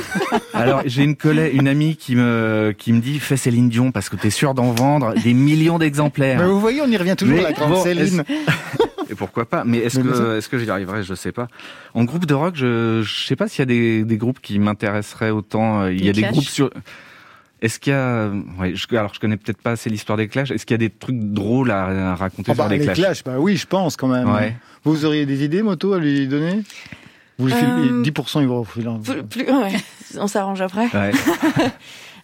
Alors, 0.54 0.82
j'ai 0.86 1.04
une 1.04 1.16
collègue, 1.16 1.54
une 1.54 1.68
amie 1.68 1.96
qui 1.96 2.16
me 2.16 2.74
qui 2.76 2.92
me 2.92 3.00
dit, 3.00 3.18
fais 3.20 3.36
Céline 3.36 3.68
Dion 3.68 3.92
parce 3.92 4.08
que 4.08 4.16
t'es 4.16 4.30
sûr 4.30 4.54
d'en 4.54 4.72
vendre 4.72 5.14
des 5.22 5.34
millions 5.34 5.78
d'exemplaires. 5.78 6.40
Mais 6.40 6.46
vous 6.46 6.60
voyez, 6.60 6.80
on 6.82 6.88
y 6.88 6.96
revient 6.96 7.16
toujours, 7.16 7.36
Mais 7.36 7.42
la 7.42 7.52
grande 7.52 7.72
bon, 7.72 7.82
Céline. 7.82 8.24
Et 9.10 9.14
pourquoi 9.14 9.44
pas 9.44 9.64
Mais 9.64 9.78
est-ce 9.78 9.98
que 9.98 10.38
est-ce 10.38 10.48
que 10.48 10.58
j'y 10.58 10.70
arriverai 10.70 11.02
Je 11.02 11.14
sais 11.14 11.32
pas. 11.32 11.48
En 11.92 12.04
groupe 12.04 12.26
de 12.26 12.34
rock, 12.34 12.54
je 12.56 13.02
je 13.04 13.26
sais 13.26 13.36
pas 13.36 13.48
s'il 13.48 13.60
y 13.60 13.62
a 13.62 13.66
des 13.66 14.04
des 14.04 14.16
groupes 14.16 14.40
qui 14.40 14.58
m'intéresseraient 14.58 15.30
autant. 15.30 15.82
Euh, 15.82 15.92
Il 15.92 16.04
y 16.04 16.08
a 16.08 16.12
des 16.12 16.22
Clash 16.22 16.32
groupes 16.32 16.44
sur. 16.48 16.70
Est-ce 17.64 17.80
qu'il 17.80 17.92
y 17.94 17.96
a 17.96 18.28
ouais, 18.60 18.74
je, 18.74 18.86
alors 18.94 19.14
je 19.14 19.20
connais 19.20 19.38
peut-être 19.38 19.62
pas 19.62 19.70
assez 19.70 19.88
l'histoire 19.88 20.18
des 20.18 20.28
Clash. 20.28 20.50
Est-ce 20.50 20.66
qu'il 20.66 20.74
y 20.74 20.76
a 20.76 20.78
des 20.86 20.90
trucs 20.90 21.18
drôles 21.18 21.70
à, 21.70 22.12
à 22.12 22.14
raconter 22.14 22.52
bah, 22.52 22.64
sur 22.64 22.68
les, 22.68 22.76
les 22.78 22.84
Clash, 22.84 22.98
Clash, 22.98 23.24
bah 23.24 23.36
oui, 23.38 23.56
je 23.56 23.66
pense 23.66 23.96
quand 23.96 24.08
même. 24.08 24.30
Ouais. 24.30 24.54
Vous 24.84 25.06
auriez 25.06 25.24
des 25.24 25.44
idées, 25.44 25.62
moto, 25.62 25.94
à 25.94 25.98
lui 25.98 26.28
donner? 26.28 26.60
Vous 27.38 27.46
lui 27.46 27.54
Euh, 27.54 28.02
10% 28.02 28.42
il 28.42 28.46
plus- 29.22 29.50
ouais, 29.50 29.72
on 30.18 30.26
s'arrange 30.26 30.60
après. 30.60 30.86
Ouais. 30.94 31.10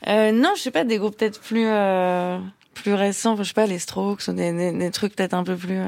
Euh, 0.09 0.33
non, 0.33 0.53
je 0.57 0.63
sais 0.63 0.71
pas, 0.71 0.85
des 0.85 0.97
groupes 0.97 1.15
peut-être 1.19 1.39
plus 1.43 1.67
euh, 1.67 2.39
plus 2.73 2.95
récents, 2.95 3.33
enfin, 3.35 3.43
je 3.43 3.49
sais 3.49 3.55
pas, 3.55 3.67
les 3.67 3.79
Strokes, 3.79 4.23
ou 4.29 4.33
des, 4.33 4.51
des, 4.51 4.73
des 4.73 4.91
trucs 4.91 5.15
peut-être 5.15 5.35
un 5.35 5.45
peu 5.45 5.57
plus 5.57 5.79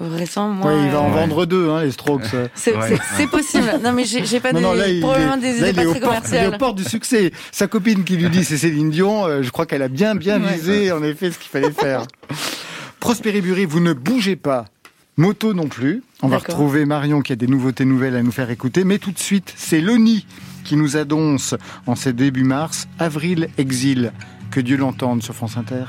Ouais, 0.00 0.06
il 0.08 0.26
va 0.26 0.40
en 0.42 0.60
euh, 0.60 1.14
Ouais. 1.14 1.20
vendre 1.20 1.44
deux, 1.46 1.68
hein, 1.70 1.82
les 1.84 1.90
Strokes. 1.92 2.22
c'est 2.54 2.74
Ouais. 2.76 3.26
possible. 3.30 3.78
Non, 3.84 3.92
mais 3.92 4.04
j'ai 4.04 4.40
pas 4.40 4.52
Non, 4.52 4.58
des, 4.58 4.64
non, 4.64 4.72
là, 4.72 4.88
il, 4.88 5.00
probablement 5.00 5.34
est, 5.36 5.40
des 5.40 5.60
là, 5.60 5.68
idées 5.68 5.84
pas 5.84 5.90
très 5.90 6.00
port, 6.00 6.14
il 6.28 6.34
est 6.34 6.46
au 6.46 6.52
port 6.58 6.74
du 6.74 6.84
succès. 6.84 7.30
Sa 7.52 7.66
copine 7.66 8.02
qui 8.02 8.16
lui 8.16 8.30
dit 8.30 8.42
c'est 8.44 8.56
Céline 8.56 8.90
Dion, 8.90 9.26
euh, 9.26 9.42
je 9.42 9.50
crois 9.50 9.66
qu'elle 9.66 9.82
a 9.82 9.88
bien, 9.88 10.14
bien 10.14 10.42
Ouais. 10.42 10.54
visé, 10.54 10.92
en 10.92 11.02
effet, 11.02 11.30
ce 11.30 11.38
qu'il 11.38 11.50
fallait 11.50 11.70
faire. 11.72 12.06
Prospéry 13.00 13.40
Bury, 13.42 13.64
vous 13.66 13.80
ne 13.80 13.92
bougez 13.92 14.36
pas. 14.36 14.64
Moto 15.18 15.52
non 15.52 15.66
plus. 15.68 16.02
On 16.22 16.28
va 16.28 16.38
retrouver 16.38 16.86
Marion 16.86 17.20
qui 17.20 17.32
a 17.34 17.36
des 17.36 17.46
nouveautés 17.46 17.84
nouvelles 17.84 18.16
à 18.16 18.22
nous 18.22 18.32
faire 18.32 18.48
écouter. 18.50 18.84
Mais 18.84 18.98
tout 18.98 19.12
de 19.12 19.18
suite, 19.18 19.52
c'est 19.56 19.80
Loni 19.82 20.26
qui 20.64 20.76
nous 20.76 20.96
annonce 20.96 21.54
en 21.86 21.96
ces 21.96 22.12
débuts 22.14 22.44
mars, 22.44 22.86
Avril 22.98 23.48
Exil. 23.58 24.12
Que 24.50 24.60
Dieu 24.60 24.76
l'entende 24.78 25.22
sur 25.22 25.34
France 25.34 25.56
Inter. 25.58 25.84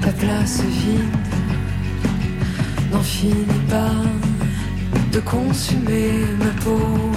Ta 0.00 0.10
place 0.12 0.62
vide 0.62 1.02
n'en 2.90 3.02
finit 3.02 3.60
pas 3.68 4.02
de 5.12 5.20
consumer 5.20 6.24
ma 6.38 6.52
peau. 6.62 7.10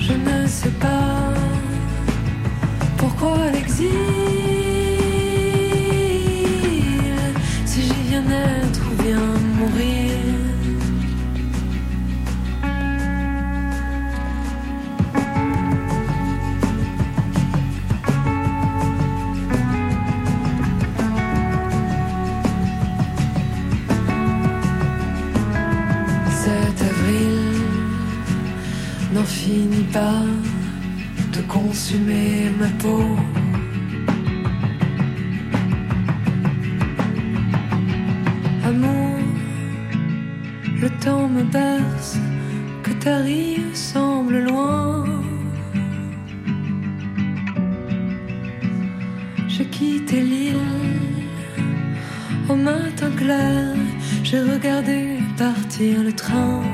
Je 0.00 0.12
ne 0.14 0.46
sais 0.46 0.74
pas 0.80 1.34
pourquoi 2.96 3.50
l'exil. 3.52 3.88
Si 7.66 7.82
j'y 7.82 8.08
viens 8.08 8.22
naître 8.22 8.80
ou 8.90 9.02
bien 9.02 9.33
n'en 29.44 29.50
finit 29.50 29.84
pas 29.92 30.22
de 31.32 31.40
consumer 31.42 32.50
ma 32.58 32.68
peau. 32.78 33.16
Amour, 38.64 39.18
le 40.80 40.88
temps 41.00 41.28
me 41.28 41.42
berce, 41.42 42.18
que 42.82 42.92
ta 42.92 43.18
rive 43.18 43.74
semble 43.74 44.38
loin. 44.44 45.04
J'ai 49.48 49.66
quitté 49.66 50.20
l'île 50.20 50.56
au 52.48 52.56
matin 52.56 53.10
clair, 53.16 53.74
j'ai 54.22 54.40
regardé 54.40 55.18
partir 55.36 56.02
le 56.02 56.12
train. 56.12 56.73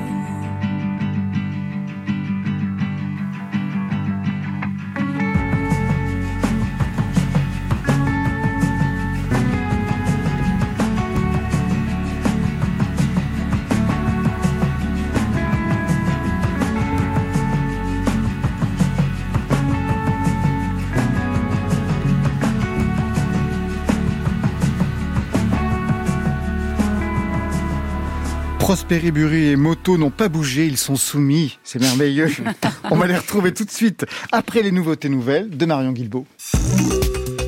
Bury 28.99 29.47
et 29.51 29.57
Moto 29.57 29.97
n'ont 29.97 30.11
pas 30.11 30.29
bougé, 30.29 30.67
ils 30.67 30.77
sont 30.77 30.97
soumis. 30.97 31.61
C'est 31.63 31.81
merveilleux. 31.81 32.29
On 32.91 32.97
va 32.97 33.07
les 33.07 33.17
retrouver 33.17 33.55
tout 33.55 33.65
de 33.65 33.71
suite 33.71 34.05
après 34.33 34.63
les 34.63 34.73
nouveautés 34.73 35.09
nouvelles 35.09 35.49
de 35.49 35.65
Marion 35.65 35.93
Guilbault. 35.93 36.27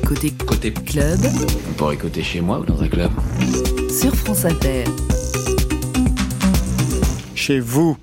Côté 0.07 0.31
Côté 0.47 0.71
club 0.71 1.19
pour 1.75 1.91
écouter 1.91 2.23
chez 2.23 2.39
moi 2.39 2.59
ou 2.59 2.65
dans 2.65 2.81
un 2.81 2.87
club. 2.87 3.11
sur 3.89 4.15
France 4.15 4.45
Inter. 4.45 4.85
Chez 7.35 7.59
vous. 7.59 7.97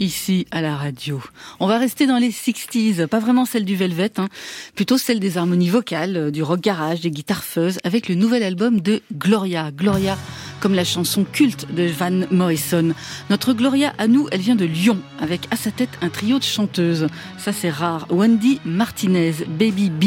ici 0.00 0.46
à 0.50 0.60
la 0.60 0.74
radio. 0.74 1.22
On 1.60 1.68
va 1.68 1.78
rester 1.78 2.08
dans 2.08 2.18
les 2.18 2.30
60s, 2.30 3.06
pas 3.06 3.20
vraiment 3.20 3.44
celle 3.44 3.64
du 3.64 3.76
Velvet, 3.76 4.12
hein, 4.16 4.28
plutôt 4.74 4.98
celle 4.98 5.20
des 5.20 5.36
harmonies 5.36 5.68
vocales, 5.68 6.16
euh, 6.16 6.30
du 6.30 6.42
rock 6.42 6.60
garage, 6.60 7.02
des 7.02 7.10
guitares 7.10 7.44
fuzz, 7.44 7.78
avec 7.84 8.08
le 8.08 8.14
nouvel 8.16 8.42
album 8.42 8.80
de 8.80 9.02
Gloria. 9.12 9.70
Gloria 9.70 10.16
comme 10.60 10.74
la 10.74 10.84
chanson 10.84 11.24
culte 11.24 11.72
de 11.72 11.84
Van 11.84 12.26
Morrison. 12.30 12.94
Notre 13.30 13.52
Gloria 13.52 13.92
à 13.98 14.06
nous, 14.06 14.28
elle 14.30 14.40
vient 14.40 14.56
de 14.56 14.64
Lyon, 14.64 14.98
avec 15.20 15.48
à 15.50 15.56
sa 15.56 15.70
tête 15.70 15.90
un 16.02 16.08
trio 16.08 16.38
de 16.38 16.44
chanteuses. 16.44 17.08
Ça 17.38 17.52
c'est 17.52 17.70
rare. 17.70 18.06
Wendy 18.10 18.60
Martinez, 18.64 19.32
Baby 19.48 19.90
B, 19.90 20.04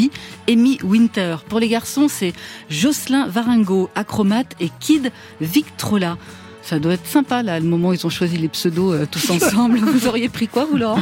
Amy 0.48 0.78
Winter. 0.82 1.36
Pour 1.48 1.60
les 1.60 1.68
garçons, 1.68 2.06
c'est 2.08 2.32
Jocelyn 2.70 3.26
Varingo, 3.26 3.90
acromate, 3.94 4.54
et 4.60 4.70
Kid 4.80 5.10
Victrola. 5.40 6.16
Ça 6.64 6.78
doit 6.78 6.94
être 6.94 7.06
sympa, 7.06 7.42
là, 7.42 7.60
le 7.60 7.66
moment 7.66 7.90
où 7.90 7.92
ils 7.92 8.06
ont 8.06 8.10
choisi 8.10 8.38
les 8.38 8.48
pseudos 8.48 8.94
euh, 8.94 9.06
tous 9.10 9.28
ensemble. 9.28 9.78
vous 9.80 10.06
auriez 10.06 10.30
pris 10.30 10.48
quoi, 10.48 10.64
vous, 10.64 10.78
Laurent 10.78 10.98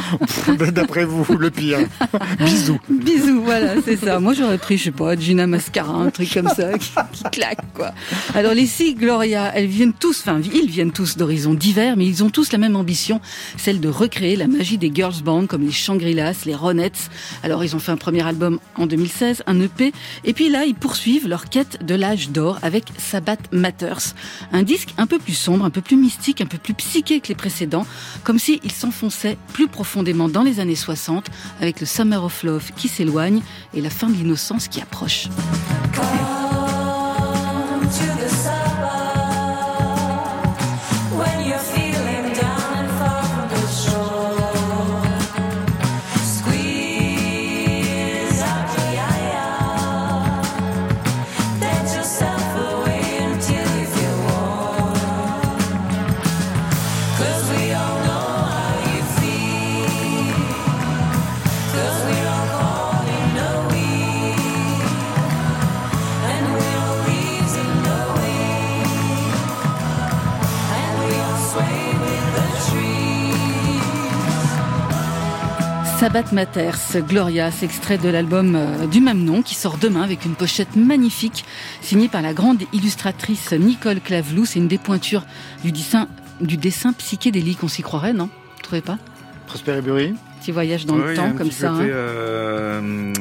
D'après 0.73 1.05
vous, 1.05 1.25
le 1.39 1.51
pire. 1.51 1.79
Bisous. 2.41 2.81
Bisous, 2.91 3.43
voilà, 3.43 3.75
c'est 3.85 3.97
ça. 3.97 4.19
Moi, 4.19 4.35
j'aurais 4.35 4.59
pris, 4.59 4.77
je 4.77 4.85
sais 4.85 4.91
pas, 4.91 5.15
Gina 5.15 5.47
Mascara, 5.47 5.95
un 5.95 6.11
truc 6.11 6.35
comme 6.35 6.49
ça, 6.49 6.77
qui, 6.77 6.91
qui 7.13 7.23
claque, 7.31 7.73
quoi. 7.75 7.93
Alors, 8.35 8.55
les 8.55 8.67
six 8.67 8.95
Gloria, 8.95 9.53
elles 9.55 9.67
viennent 9.67 9.93
tous, 9.93 10.23
enfin, 10.27 10.41
ils 10.53 10.69
viennent 10.69 10.91
tous 10.91 11.17
d'horizons 11.17 11.55
divers, 11.55 11.97
mais 11.97 12.07
ils 12.07 12.25
ont 12.25 12.31
tous 12.31 12.51
la 12.51 12.59
même 12.59 12.75
ambition, 12.75 13.21
celle 13.57 13.79
de 13.79 13.89
recréer 13.89 14.35
la 14.35 14.49
magie 14.49 14.79
des 14.79 14.91
girls 14.93 15.23
band, 15.25 15.47
comme 15.47 15.63
les 15.63 15.71
Shangri-Las, 15.71 16.45
les 16.45 16.57
Ronettes. 16.57 17.09
Alors, 17.45 17.63
ils 17.63 17.77
ont 17.77 17.79
fait 17.79 17.93
un 17.93 17.97
premier 17.97 18.27
album 18.27 18.59
en 18.75 18.87
2016, 18.87 19.45
un 19.47 19.61
EP, 19.61 19.93
et 20.25 20.33
puis 20.33 20.49
là, 20.49 20.65
ils 20.65 20.75
poursuivent 20.75 21.29
leur 21.29 21.49
quête 21.49 21.85
de 21.87 21.95
l'âge 21.95 22.31
d'or 22.31 22.59
avec 22.63 22.87
Sabbath 22.99 23.53
Matters, 23.53 24.15
un 24.53 24.65
disque 24.65 24.93
un 24.99 25.07
peu 25.07 25.21
plus 25.21 25.35
sombre 25.35 25.52
un 25.61 25.71
peu 25.71 25.81
plus 25.81 25.97
mystique, 25.97 26.41
un 26.41 26.47
peu 26.47 26.59
plus 26.59 26.75
psyché 26.75 27.21
que 27.21 27.29
les 27.29 27.35
précédents, 27.35 27.87
comme 28.25 28.39
s'il 28.39 28.73
s'enfonçait 28.73 29.37
plus 29.53 29.69
profondément 29.69 30.29
dans 30.29 30.43
les 30.43 30.61
années 30.61 30.77
60, 30.77 31.27
avec 31.61 31.81
le 31.81 31.87
Summer 31.87 32.23
of 32.25 32.43
Love 32.43 32.73
qui 32.77 32.89
s'éloigne 32.89 33.43
et 33.75 33.81
la 33.81 33.91
fin 33.91 34.09
de 34.09 34.15
l'innocence 34.15 34.69
qui 34.69 34.81
approche. 34.81 35.29
Sabbath 76.03 76.33
Matters, 76.33 77.01
Gloria, 77.07 77.51
extrait 77.63 77.97
de 77.97 78.09
l'album 78.09 78.57
euh, 78.57 78.89
du 78.89 79.01
même 79.01 79.23
nom 79.23 79.41
qui 79.41 79.55
sort 79.55 79.79
demain 79.79 80.03
avec 80.03 80.25
une 80.25 80.35
pochette 80.35 80.75
magnifique 80.75 81.45
signée 81.81 82.09
par 82.09 82.23
la 82.23 82.35
grande 82.35 82.61
illustratrice 82.73 83.53
Nicole 83.53 84.01
Clavelou. 84.01 84.45
C'est 84.45 84.59
une 84.59 84.67
des 84.67 84.79
pointures 84.79 85.25
du 85.63 85.71
dessin, 85.71 86.09
du 86.41 86.57
dessin 86.57 86.93
psychédélique, 86.93 87.63
on 87.63 87.69
s'y 87.69 87.83
croirait, 87.83 88.15
non? 88.15 88.25
Vous 88.57 88.63
trouvez 88.65 88.81
pas? 88.81 88.99
Prosper 89.47 89.81
Bury 89.81 90.15
Petit 90.41 90.51
voyage 90.51 90.87
dans 90.87 90.97
le 90.97 91.15
temps 91.15 91.35
comme 91.39 91.53
ça. 91.53 91.69
Côté, 91.69 91.85
hein. 91.85 91.91
euh, 91.93 93.13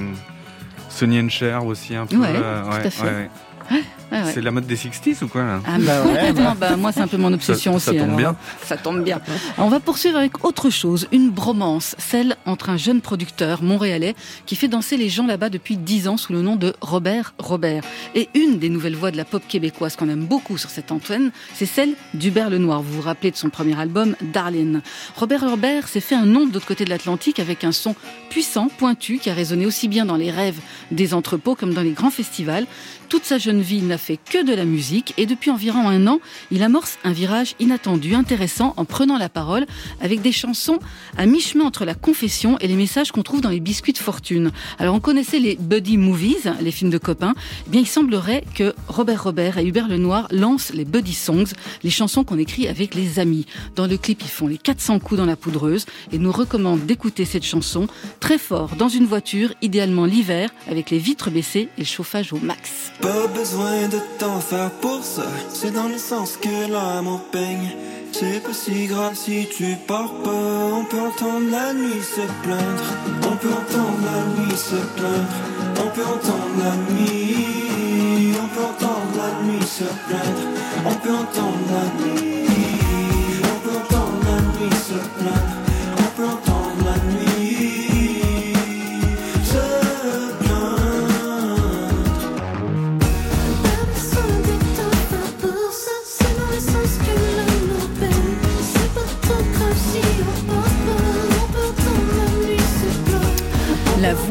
Sonny 0.90 1.30
Cher 1.30 1.64
aussi 1.64 1.96
un 1.96 2.08
peu. 2.08 2.16
Ouais, 2.16 2.34
euh, 2.34 2.64
tout 2.64 2.88
à 2.88 2.90
fait. 2.90 3.30
Ouais. 3.72 4.20
C'est 4.34 4.42
la 4.42 4.52
mode 4.52 4.66
des 4.68 4.76
60s 4.76 5.24
ou 5.24 5.28
quoi 5.30 5.44
là 5.44 5.62
Ah 5.66 5.78
bah 5.80 6.02
complètement, 6.04 6.54
bah, 6.60 6.76
moi 6.76 6.92
c'est 6.92 7.00
un 7.00 7.08
peu 7.08 7.16
mon 7.18 7.32
obsession 7.32 7.80
Ça- 7.80 7.86
ça 7.86 7.92
aussi. 7.92 8.00
tombe 8.00 8.08
alors, 8.10 8.18
bien. 8.20 8.30
hein. 8.32 8.36
Ça 8.66 8.76
tombe 8.78 9.04
bien. 9.04 9.22
On 9.58 9.70
va 9.70 9.80
poursuivre 9.80 10.18
avec 10.18 10.44
autre 10.44 10.70
chose, 10.70 11.08
une 11.14 11.30
bromance, 11.30 11.96
celle 11.98 12.36
entre 12.46 12.70
un 12.70 12.76
jeune 12.78 13.00
producteur 13.00 13.64
montréalais 13.64 14.14
qui 14.46 14.58
fait 14.58 14.68
danser 14.68 14.98
les 14.98 15.08
gens 15.08 15.26
là-bas 15.28 15.50
depuis 15.50 15.78
10 15.78 16.10
ans 16.10 16.18
sous 16.18 16.34
le 16.34 16.42
nom 16.42 16.58
de 16.58 16.74
Robert 16.82 17.34
Robert. 17.40 17.84
Et 18.14 18.28
une 18.36 18.60
des 18.60 18.68
nouvelles 18.70 18.96
voix 18.98 19.12
de 19.12 19.18
la 19.18 19.24
pop 19.26 19.44
québécoise 19.48 19.96
qu'on 19.96 20.10
aime 20.10 20.26
beaucoup 20.26 20.58
sur 20.58 20.70
cette 20.70 20.92
antenne, 20.92 21.32
c'est 21.54 21.66
celle 21.66 21.94
d'Hubert 22.14 22.50
Lenoir. 22.50 22.82
Vous 22.82 22.96
vous 22.96 23.02
rappelez 23.02 23.32
de 23.32 23.38
son 23.38 23.50
premier 23.50 23.80
album, 23.80 24.16
Darlene. 24.22 24.82
Robert 25.16 25.50
Robert 25.50 25.88
s'est 25.88 26.02
fait 26.02 26.16
un 26.16 26.26
nom 26.26 26.46
de 26.48 26.54
l'autre 26.54 26.66
côté 26.68 26.84
de 26.84 26.90
l'Atlantique 26.90 27.40
avec 27.40 27.64
un 27.64 27.72
son 27.72 27.96
puissant, 28.30 28.68
pointu, 28.78 29.20
qui 29.20 29.30
a 29.30 29.34
résonné 29.34 29.66
aussi 29.66 29.88
bien 29.88 30.06
dans 30.06 30.18
les 30.18 30.32
rêves 30.32 30.60
des 30.92 31.14
entrepôts 31.14 31.56
comme 31.56 31.74
dans 31.74 31.82
les 31.82 31.92
grands 31.92 32.12
festivals. 32.12 32.66
Toute 33.12 33.26
sa 33.26 33.38
jeune 33.38 33.60
vie, 33.60 33.76
il 33.76 33.88
n'a 33.88 33.98
fait 33.98 34.16
que 34.16 34.42
de 34.42 34.54
la 34.54 34.64
musique 34.64 35.14
et 35.18 35.26
depuis 35.26 35.52
environ 35.52 35.90
un 35.90 36.08
an, 36.08 36.22
il 36.50 36.64
amorce 36.64 36.98
un 37.04 37.12
virage 37.12 37.56
inattendu, 37.60 38.16
intéressant 38.16 38.74
en 38.78 38.86
prenant 38.86 39.18
la 39.18 39.28
parole 39.28 39.66
avec 40.00 40.22
des 40.22 40.32
chansons 40.32 40.80
à 41.18 41.26
mi-chemin 41.26 41.66
entre 41.66 41.84
la 41.84 41.94
confession 41.94 42.58
et 42.60 42.70
les 42.70 42.76
messages 42.76 43.12
qu'on 43.12 43.22
trouve 43.22 43.42
dans 43.42 43.50
les 43.50 43.60
biscuits 43.60 43.92
de 43.92 43.98
fortune. 43.98 44.52
Alors 44.80 44.96
on 44.96 45.02
connaissait 45.02 45.40
les 45.40 45.58
buddy 45.58 45.98
movies, 45.98 46.54
les 46.62 46.72
films 46.72 46.90
de 46.90 46.98
copains. 46.98 47.34
Eh 47.68 47.70
bien, 47.70 47.82
il 47.82 47.86
semblerait 47.86 48.46
que 48.56 48.74
Robert 48.88 49.26
Robert 49.26 49.58
et 49.58 49.66
Hubert 49.66 49.90
Lenoir 49.90 50.30
lancent 50.32 50.72
les 50.74 50.86
buddy 50.86 51.14
songs, 51.14 51.52
les 51.84 51.90
chansons 51.90 52.24
qu'on 52.24 52.38
écrit 52.38 52.70
avec 52.70 52.96
les 52.96 53.20
amis. 53.20 53.46
Dans 53.76 53.88
le 53.88 53.98
clip, 53.98 54.22
ils 54.22 54.30
font 54.30 54.48
les 54.48 54.58
400 54.58 55.00
coups 55.00 55.18
dans 55.18 55.26
la 55.26 55.36
poudreuse 55.36 55.86
et 56.14 56.18
nous 56.18 56.32
recommandent 56.32 56.86
d'écouter 56.86 57.26
cette 57.26 57.44
chanson 57.44 57.88
très 58.22 58.38
fort 58.38 58.78
dans 58.78 58.88
une 58.88 59.06
voiture, 59.06 59.54
idéalement 59.62 60.06
l'hiver, 60.06 60.50
avec 60.70 60.90
les 60.92 60.98
vitres 60.98 61.30
baissées 61.30 61.68
et 61.78 61.82
le 61.82 61.86
chauffage 61.86 62.32
au 62.32 62.38
max. 62.38 62.94
Pas 63.02 63.28
besoin 63.34 63.88
de 63.88 64.00
t'en 64.20 64.40
faire 64.40 64.70
pour 64.80 65.04
ça. 65.04 65.24
C'est 65.50 65.72
dans 65.72 65.88
le 65.88 65.98
sens 65.98 66.38
que 66.38 66.72
l'amour 66.72 67.22
peigne. 67.32 67.72
C'est 68.12 68.44
pas 68.44 68.54
si 68.54 68.86
grave 68.86 69.16
si 69.16 69.48
tu 69.48 69.76
pars 69.88 70.14
pas. 70.24 70.76
On 70.80 70.86
peut 70.86 71.00
entendre 71.00 71.50
la 71.50 71.74
nuit 71.74 72.04
se 72.04 72.22
plaindre. 72.44 72.88
On 73.24 73.36
peut 73.38 73.50
entendre 73.50 73.98
la 74.06 74.44
nuit 74.44 74.56
se 74.56 74.76
plaindre. 74.96 75.36
On 75.84 75.90
peut 75.96 76.04
entendre 76.04 76.56
la 76.64 76.76
nuit. 76.94 78.36
On 78.44 78.48
peut 78.54 78.66
entendre 78.72 79.12
la 79.18 79.32
nuit 79.48 79.66
se 79.66 79.84
plaindre. 80.08 80.44
On 80.86 80.94
peut 80.96 81.14
entendre 81.14 81.58
la 81.72 81.84
nuit. 81.84 81.91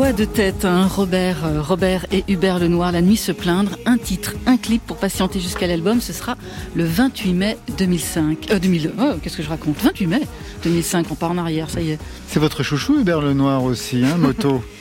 Voix 0.00 0.12
de 0.14 0.24
tête, 0.24 0.64
hein, 0.64 0.86
Robert, 0.86 1.44
euh, 1.44 1.60
Robert 1.60 2.06
et 2.10 2.24
Hubert 2.26 2.58
Lenoir, 2.58 2.90
La 2.90 3.02
nuit 3.02 3.18
se 3.18 3.32
plaindre, 3.32 3.72
un 3.84 3.98
titre, 3.98 4.32
un 4.46 4.56
clip 4.56 4.80
pour 4.86 4.96
patienter 4.96 5.40
jusqu'à 5.40 5.66
l'album, 5.66 6.00
ce 6.00 6.14
sera 6.14 6.36
le 6.74 6.84
28 6.84 7.34
mai 7.34 7.58
2005. 7.76 8.50
Euh, 8.50 8.58
2000, 8.58 8.92
oh, 8.98 9.12
qu'est-ce 9.22 9.36
que 9.36 9.42
je 9.42 9.50
raconte? 9.50 9.76
28 9.76 10.06
mai 10.06 10.20
2005, 10.62 11.06
on 11.10 11.14
part 11.16 11.32
en 11.32 11.36
arrière, 11.36 11.68
ça 11.68 11.82
y 11.82 11.90
est. 11.90 11.98
C'est 12.28 12.40
votre 12.40 12.62
chouchou, 12.62 12.98
Hubert 12.98 13.20
Lenoir 13.20 13.62
aussi, 13.62 14.02
hein, 14.02 14.16
moto. 14.16 14.64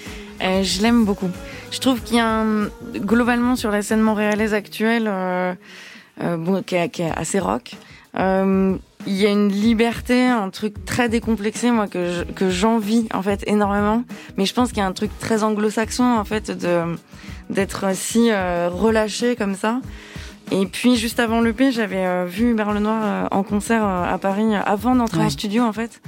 Euh, 0.41 0.63
je 0.63 0.81
l'aime 0.81 1.03
beaucoup. 1.03 1.29
Je 1.69 1.79
trouve 1.79 2.01
qu'il 2.01 2.15
y 2.15 2.19
a 2.21 2.25
un, 2.25 2.69
globalement 2.95 3.57
sur 3.57 3.71
la 3.71 3.81
scène 3.81 3.99
montréalaise 3.99 4.53
actuelle, 4.53 5.09
euh, 5.09 5.53
euh, 6.23 6.37
bon, 6.37 6.63
qui, 6.63 6.75
est, 6.75 6.87
qui 6.87 7.01
est 7.01 7.11
assez 7.11 7.39
rock. 7.39 7.71
Euh, 8.17 8.77
il 9.07 9.15
y 9.15 9.25
a 9.25 9.29
une 9.29 9.49
liberté, 9.49 10.25
un 10.27 10.49
truc 10.49 10.85
très 10.85 11.09
décomplexé, 11.09 11.71
moi 11.71 11.87
que 11.87 12.11
je- 12.11 12.23
que 12.33 12.49
j'envie 12.49 13.07
en 13.13 13.21
fait 13.21 13.43
énormément. 13.47 14.03
Mais 14.37 14.45
je 14.45 14.53
pense 14.53 14.69
qu'il 14.69 14.79
y 14.79 14.81
a 14.81 14.85
un 14.85 14.91
truc 14.93 15.11
très 15.19 15.43
anglo-saxon 15.43 16.03
en 16.03 16.25
fait 16.25 16.51
de 16.51 16.81
d'être 17.49 17.95
si 17.95 18.29
euh, 18.29 18.69
relâché 18.71 19.35
comme 19.35 19.55
ça. 19.55 19.81
Et 20.51 20.65
puis 20.67 20.95
juste 20.97 21.19
avant 21.19 21.41
l'EP, 21.41 21.71
j'avais 21.71 22.05
euh, 22.05 22.25
vu 22.25 22.51
Hubert 22.51 22.73
Lenoir 22.73 23.01
euh, 23.03 23.27
en 23.31 23.41
concert 23.43 23.83
euh, 23.83 24.03
à 24.13 24.17
Paris 24.19 24.53
euh, 24.53 24.59
avant 24.65 24.95
d'entrer 24.95 25.19
en 25.25 25.29
studio 25.31 25.63
en 25.63 25.73
fait. 25.73 26.01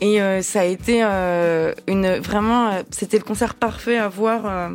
Et 0.00 0.22
euh, 0.22 0.40
ça 0.40 0.60
a 0.60 0.64
été 0.64 1.00
euh, 1.04 1.74
une 1.86 2.16
vraiment, 2.16 2.68
euh, 2.68 2.82
c'était 2.90 3.18
le 3.18 3.24
concert 3.24 3.54
parfait 3.54 3.98
à 3.98 4.08
voir 4.08 4.42
euh, 4.46 4.68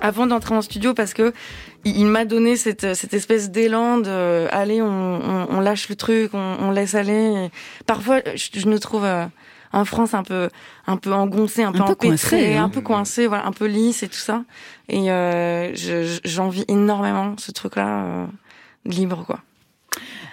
avant 0.00 0.26
d'entrer 0.26 0.54
en 0.54 0.62
studio 0.62 0.94
parce 0.94 1.12
que 1.12 1.34
il, 1.84 1.96
il 1.98 2.06
m'a 2.06 2.24
donné 2.24 2.56
cette, 2.56 2.94
cette 2.94 3.14
espèce 3.14 3.50
d'élan 3.50 3.98
de 3.98 4.46
allez, 4.50 4.80
on, 4.82 4.86
on, 4.86 5.46
on 5.50 5.60
lâche 5.60 5.88
le 5.88 5.96
truc, 5.96 6.30
on, 6.34 6.56
on 6.60 6.70
laisse 6.70 6.94
aller. 6.94 7.46
Et 7.46 7.50
parfois, 7.86 8.20
je, 8.34 8.60
je 8.60 8.66
nous 8.68 8.78
trouve 8.78 9.04
euh, 9.04 9.24
en 9.72 9.84
France 9.84 10.14
un 10.14 10.22
peu 10.22 10.48
un 10.86 10.96
peu 10.96 11.12
engoncé, 11.12 11.62
un, 11.62 11.68
Un 11.68 11.72
peu 11.72 11.78
peu 11.78 11.84
empêtré, 11.84 12.08
coincé, 12.08 12.54
hein. 12.56 12.64
un 12.64 12.68
peu 12.70 12.80
coincé, 12.80 13.26
voilà, 13.26 13.46
un 13.46 13.52
peu 13.52 13.66
lisse 13.66 14.02
et 14.02 14.08
tout 14.08 14.14
ça. 14.16 14.44
Et 14.88 15.10
euh, 15.10 15.74
je- 15.74 16.04
je- 16.04 16.20
j'envie 16.24 16.64
énormément 16.68 17.34
ce 17.38 17.52
truc-là 17.52 18.02
euh, 18.04 18.26
libre, 18.86 19.24
quoi. 19.26 19.40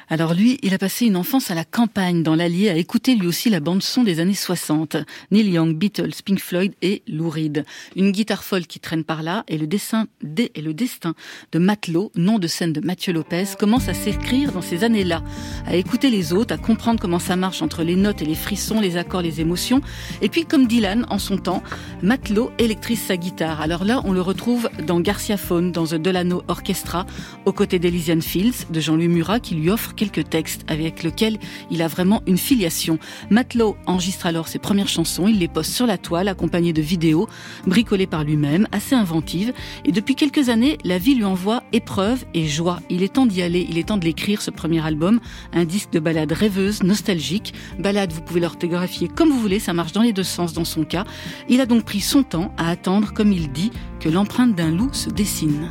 Alors 0.10 0.36
lui, 0.36 0.60
il 0.62 0.74
a 0.74 0.78
passé 0.78 1.08
une 1.08 1.16
enfance 1.16 1.50
à 1.50 1.56
la 1.56 1.66
campagne, 1.66 2.22
dans 2.22 2.36
l'Allier, 2.36 2.70
à 2.70 2.76
écouter 2.76 3.16
lui 3.16 3.26
aussi 3.26 3.50
la 3.50 3.60
bande-son 3.60 4.04
des 4.04 4.20
années 4.20 4.36
60. 4.36 4.98
Neil 5.32 5.50
Young, 5.50 5.76
Beatles, 5.76 6.22
Pink 6.24 6.40
Floyd 6.40 6.74
et 6.84 7.02
Lou 7.08 7.30
Reed. 7.30 7.66
Une 7.96 8.12
guitare 8.12 8.44
folle 8.44 8.68
qui 8.68 8.80
traîne 8.80 9.04
par 9.04 9.24
là 9.24 9.44
et 9.48 9.58
le, 9.58 9.66
dessin, 9.66 10.06
et 10.38 10.62
le 10.62 10.74
destin 10.76 11.16
de 11.52 11.58
Matelot, 11.58 12.12
nom 12.16 12.38
de 12.38 12.48
scène 12.48 12.72
de 12.72 12.82
Mathieu 12.82 13.14
Lopez, 13.14 13.46
commence 13.58 13.90
à 13.90 13.96
s'écrire 13.96 14.52
dans 14.52 14.62
ces 14.62 14.84
années-là. 14.84 15.24
À 15.66 15.76
écouter 15.76 16.12
les 16.12 16.34
autres, 16.34 16.54
à 16.54 16.58
comprendre 16.58 17.00
comment 17.00 17.20
ça 17.20 17.36
marche 17.36 17.64
entre 17.64 17.82
les 17.82 17.96
notes 17.96 18.22
et 18.22 18.26
les 18.26 18.36
frissons, 18.36 18.80
les 18.80 18.98
accords, 18.98 19.24
les 19.24 19.42
émotions. 19.42 19.82
Et 20.22 20.30
puis, 20.30 20.46
comme 20.46 20.68
Dylan, 20.68 21.08
en 21.10 21.18
son 21.18 21.38
temps, 21.38 21.64
Matelot 22.04 22.52
électrise 22.60 23.02
sa 23.02 23.18
guitare. 23.18 23.60
Alors 23.60 23.84
là, 23.84 24.02
on 24.06 24.14
le 24.14 24.22
retrouve 24.22 24.70
dans 24.86 25.00
Garcia 25.00 25.38
Faune, 25.38 25.72
dans 25.72 25.88
The 25.88 25.96
Delano 25.96 26.44
Orchestra, 26.48 27.08
aux 27.46 27.54
côtés 27.54 27.80
d'Elysian 27.80 28.22
Fields, 28.22 28.68
de 28.70 28.80
Jean-Louis 28.80 29.08
Murat, 29.08 29.40
qui 29.40 29.56
lui 29.56 29.72
offre 29.72 29.95
quelques 29.96 30.30
textes 30.30 30.64
avec 30.68 31.04
lesquels 31.04 31.38
il 31.72 31.82
a 31.82 31.88
vraiment 31.88 32.22
une 32.28 32.38
filiation. 32.38 33.00
Matelot 33.30 33.78
enregistre 33.86 34.26
alors 34.26 34.48
ses 34.48 34.60
premières 34.60 34.88
chansons, 34.88 35.28
il 35.28 35.40
les 35.40 35.48
poste 35.48 35.72
sur 35.72 35.88
la 35.88 35.98
toile 35.98 36.28
accompagnées 36.28 36.74
de 36.74 36.82
vidéos 36.82 37.28
bricolées 37.66 38.08
par 38.08 38.24
lui-même, 38.24 38.68
assez 38.72 38.96
inventives. 38.96 39.54
Et 39.86 39.92
depuis 39.92 40.16
quelques 40.16 40.50
années, 40.50 40.78
la 40.84 40.98
vie 40.98 41.16
lui 41.16 41.26
envoie 41.26 41.64
épreuve 41.74 42.26
et 42.34 42.48
joie. 42.48 42.80
Il 42.90 43.04
est 43.04 43.14
temps 43.14 43.26
d'y 43.26 43.42
aller, 43.42 43.66
il 43.70 43.78
est 43.78 43.88
temps 43.88 43.98
de 43.98 44.06
l'écrire, 44.06 44.42
ce 44.42 44.52
premier 44.52 44.86
album, 44.86 45.20
un 45.54 45.66
disque 45.66 45.92
de 45.92 46.00
balade 46.00 46.32
rêveuse, 46.32 46.84
nostalgique. 46.84 47.54
Balade, 47.80 48.12
vous 48.12 48.22
pouvez 48.22 48.40
l'orthographier 48.40 49.08
comme 49.08 49.30
vous 49.30 49.40
voulez, 49.40 49.60
ça 49.60 49.74
marche 49.74 49.92
dans 49.94 50.02
les 50.02 50.14
deux 50.14 50.24
sens 50.24 50.54
dans 50.54 50.66
son 50.66 50.84
cas. 50.84 51.06
Il 51.50 51.62
a 51.62 51.66
donc 51.66 51.86
pris 51.86 52.02
son 52.02 52.24
temps 52.24 52.54
à 52.58 52.70
attendre, 52.70 53.14
comme 53.14 53.32
il 53.32 53.52
dit, 53.52 53.72
que 54.00 54.10
l'empreinte 54.10 54.56
d'un 54.56 54.72
loup 54.72 54.94
se 54.94 55.10
dessine. 55.10 55.70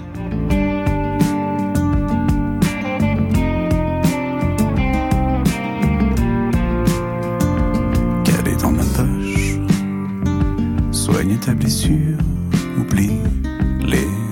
Soigne 11.24 11.38
ta 11.38 11.54
blessure, 11.54 12.18
oublie 12.78 13.18
les 13.80 14.23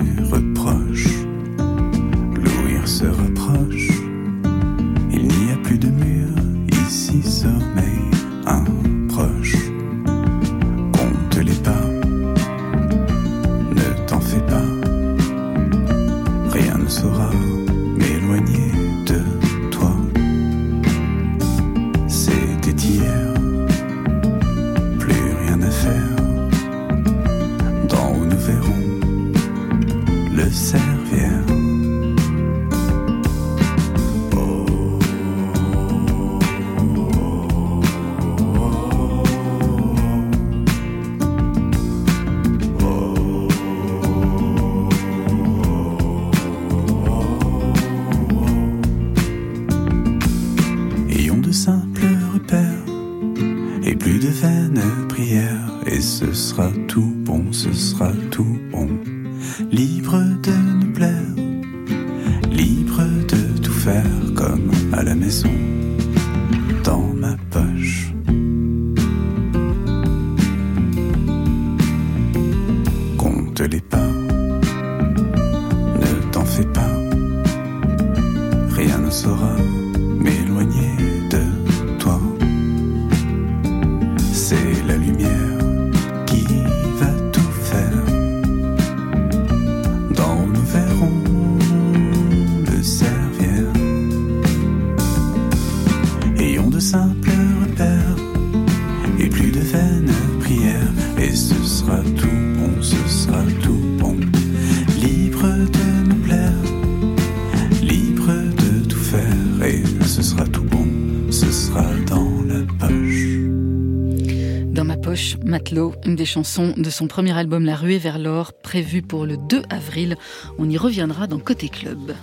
une 116.05 116.15
des 116.15 116.25
chansons 116.25 116.73
de 116.77 116.89
son 116.89 117.07
premier 117.07 117.35
album 117.37 117.65
La 117.65 117.75
Ruée 117.75 117.97
vers 117.97 118.19
l'or, 118.19 118.53
prévu 118.53 119.01
pour 119.01 119.25
le 119.25 119.37
2 119.37 119.63
avril. 119.69 120.17
On 120.57 120.69
y 120.69 120.77
reviendra 120.77 121.25
dans 121.25 121.39
Côté 121.39 121.69
Club. 121.69 122.13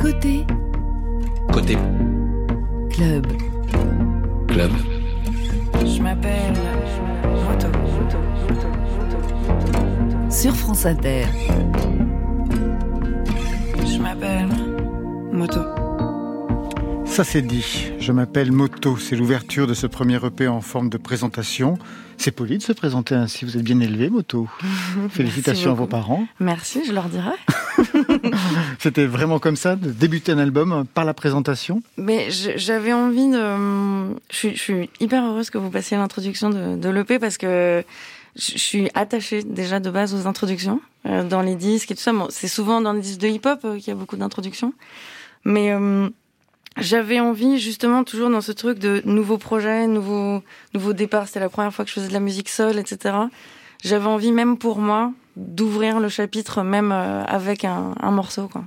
Côté 0.00 0.44
Côté 1.52 1.76
club. 2.90 3.26
club. 4.48 4.70
Je 5.84 6.00
m'appelle 6.02 6.54
Moto. 7.24 7.66
Sur 10.30 10.54
France 10.54 10.86
Inter. 10.86 11.26
Je 13.84 13.98
m'appelle 13.98 14.48
Moto. 15.32 15.85
Ça 17.16 17.24
c'est 17.24 17.40
dit. 17.40 17.92
Je 17.98 18.12
m'appelle 18.12 18.52
Moto. 18.52 18.98
C'est 18.98 19.16
l'ouverture 19.16 19.66
de 19.66 19.72
ce 19.72 19.86
premier 19.86 20.22
EP 20.22 20.48
en 20.48 20.60
forme 20.60 20.90
de 20.90 20.98
présentation. 20.98 21.78
C'est 22.18 22.30
poli 22.30 22.58
de 22.58 22.62
se 22.62 22.74
présenter 22.74 23.14
ainsi. 23.14 23.46
Vous 23.46 23.56
êtes 23.56 23.62
bien 23.62 23.80
élevé, 23.80 24.10
Moto. 24.10 24.46
Félicitations 25.08 25.70
à 25.70 25.74
vos 25.74 25.86
parents. 25.86 26.26
Merci, 26.40 26.82
je 26.86 26.92
leur 26.92 27.08
dirai. 27.08 27.30
C'était 28.78 29.06
vraiment 29.06 29.38
comme 29.38 29.56
ça, 29.56 29.76
de 29.76 29.92
débuter 29.92 30.32
un 30.32 30.38
album 30.38 30.84
par 30.92 31.06
la 31.06 31.14
présentation. 31.14 31.82
Mais 31.96 32.28
j'avais 32.30 32.92
envie 32.92 33.30
de. 33.30 34.14
Je 34.30 34.36
suis, 34.36 34.50
je 34.54 34.60
suis 34.60 34.90
hyper 35.00 35.24
heureuse 35.24 35.48
que 35.48 35.56
vous 35.56 35.70
passiez 35.70 35.96
l'introduction 35.96 36.50
de, 36.50 36.76
de 36.76 36.88
l'EP 36.90 37.18
parce 37.18 37.38
que 37.38 37.82
je 38.34 38.58
suis 38.58 38.90
attachée 38.92 39.42
déjà 39.42 39.80
de 39.80 39.88
base 39.88 40.12
aux 40.12 40.26
introductions 40.26 40.82
euh, 41.06 41.26
dans 41.26 41.40
les 41.40 41.54
disques 41.54 41.92
et 41.92 41.94
tout 41.94 42.02
ça. 42.02 42.12
Bon, 42.12 42.26
c'est 42.28 42.46
souvent 42.46 42.82
dans 42.82 42.92
les 42.92 43.00
disques 43.00 43.20
de 43.20 43.28
hip-hop 43.28 43.60
euh, 43.64 43.78
qu'il 43.78 43.88
y 43.88 43.92
a 43.92 43.94
beaucoup 43.94 44.18
d'introductions. 44.18 44.74
Mais 45.46 45.72
euh, 45.72 46.10
j'avais 46.76 47.20
envie 47.20 47.58
justement 47.58 48.04
toujours 48.04 48.30
dans 48.30 48.40
ce 48.40 48.52
truc 48.52 48.78
de 48.78 49.02
nouveaux 49.04 49.38
projets, 49.38 49.86
nouveaux, 49.86 50.42
nouveaux 50.74 50.92
départs. 50.92 51.26
C'était 51.26 51.40
la 51.40 51.48
première 51.48 51.72
fois 51.72 51.84
que 51.84 51.88
je 51.90 51.94
faisais 51.94 52.08
de 52.08 52.12
la 52.12 52.20
musique 52.20 52.48
seule, 52.48 52.78
etc. 52.78 53.14
J'avais 53.84 54.06
envie 54.06 54.32
même 54.32 54.58
pour 54.58 54.78
moi 54.78 55.12
d'ouvrir 55.36 56.00
le 56.00 56.08
chapitre 56.08 56.62
même 56.62 56.92
euh, 56.92 57.22
avec 57.24 57.64
un, 57.64 57.94
un 58.00 58.10
morceau. 58.10 58.48
Quoi. 58.48 58.64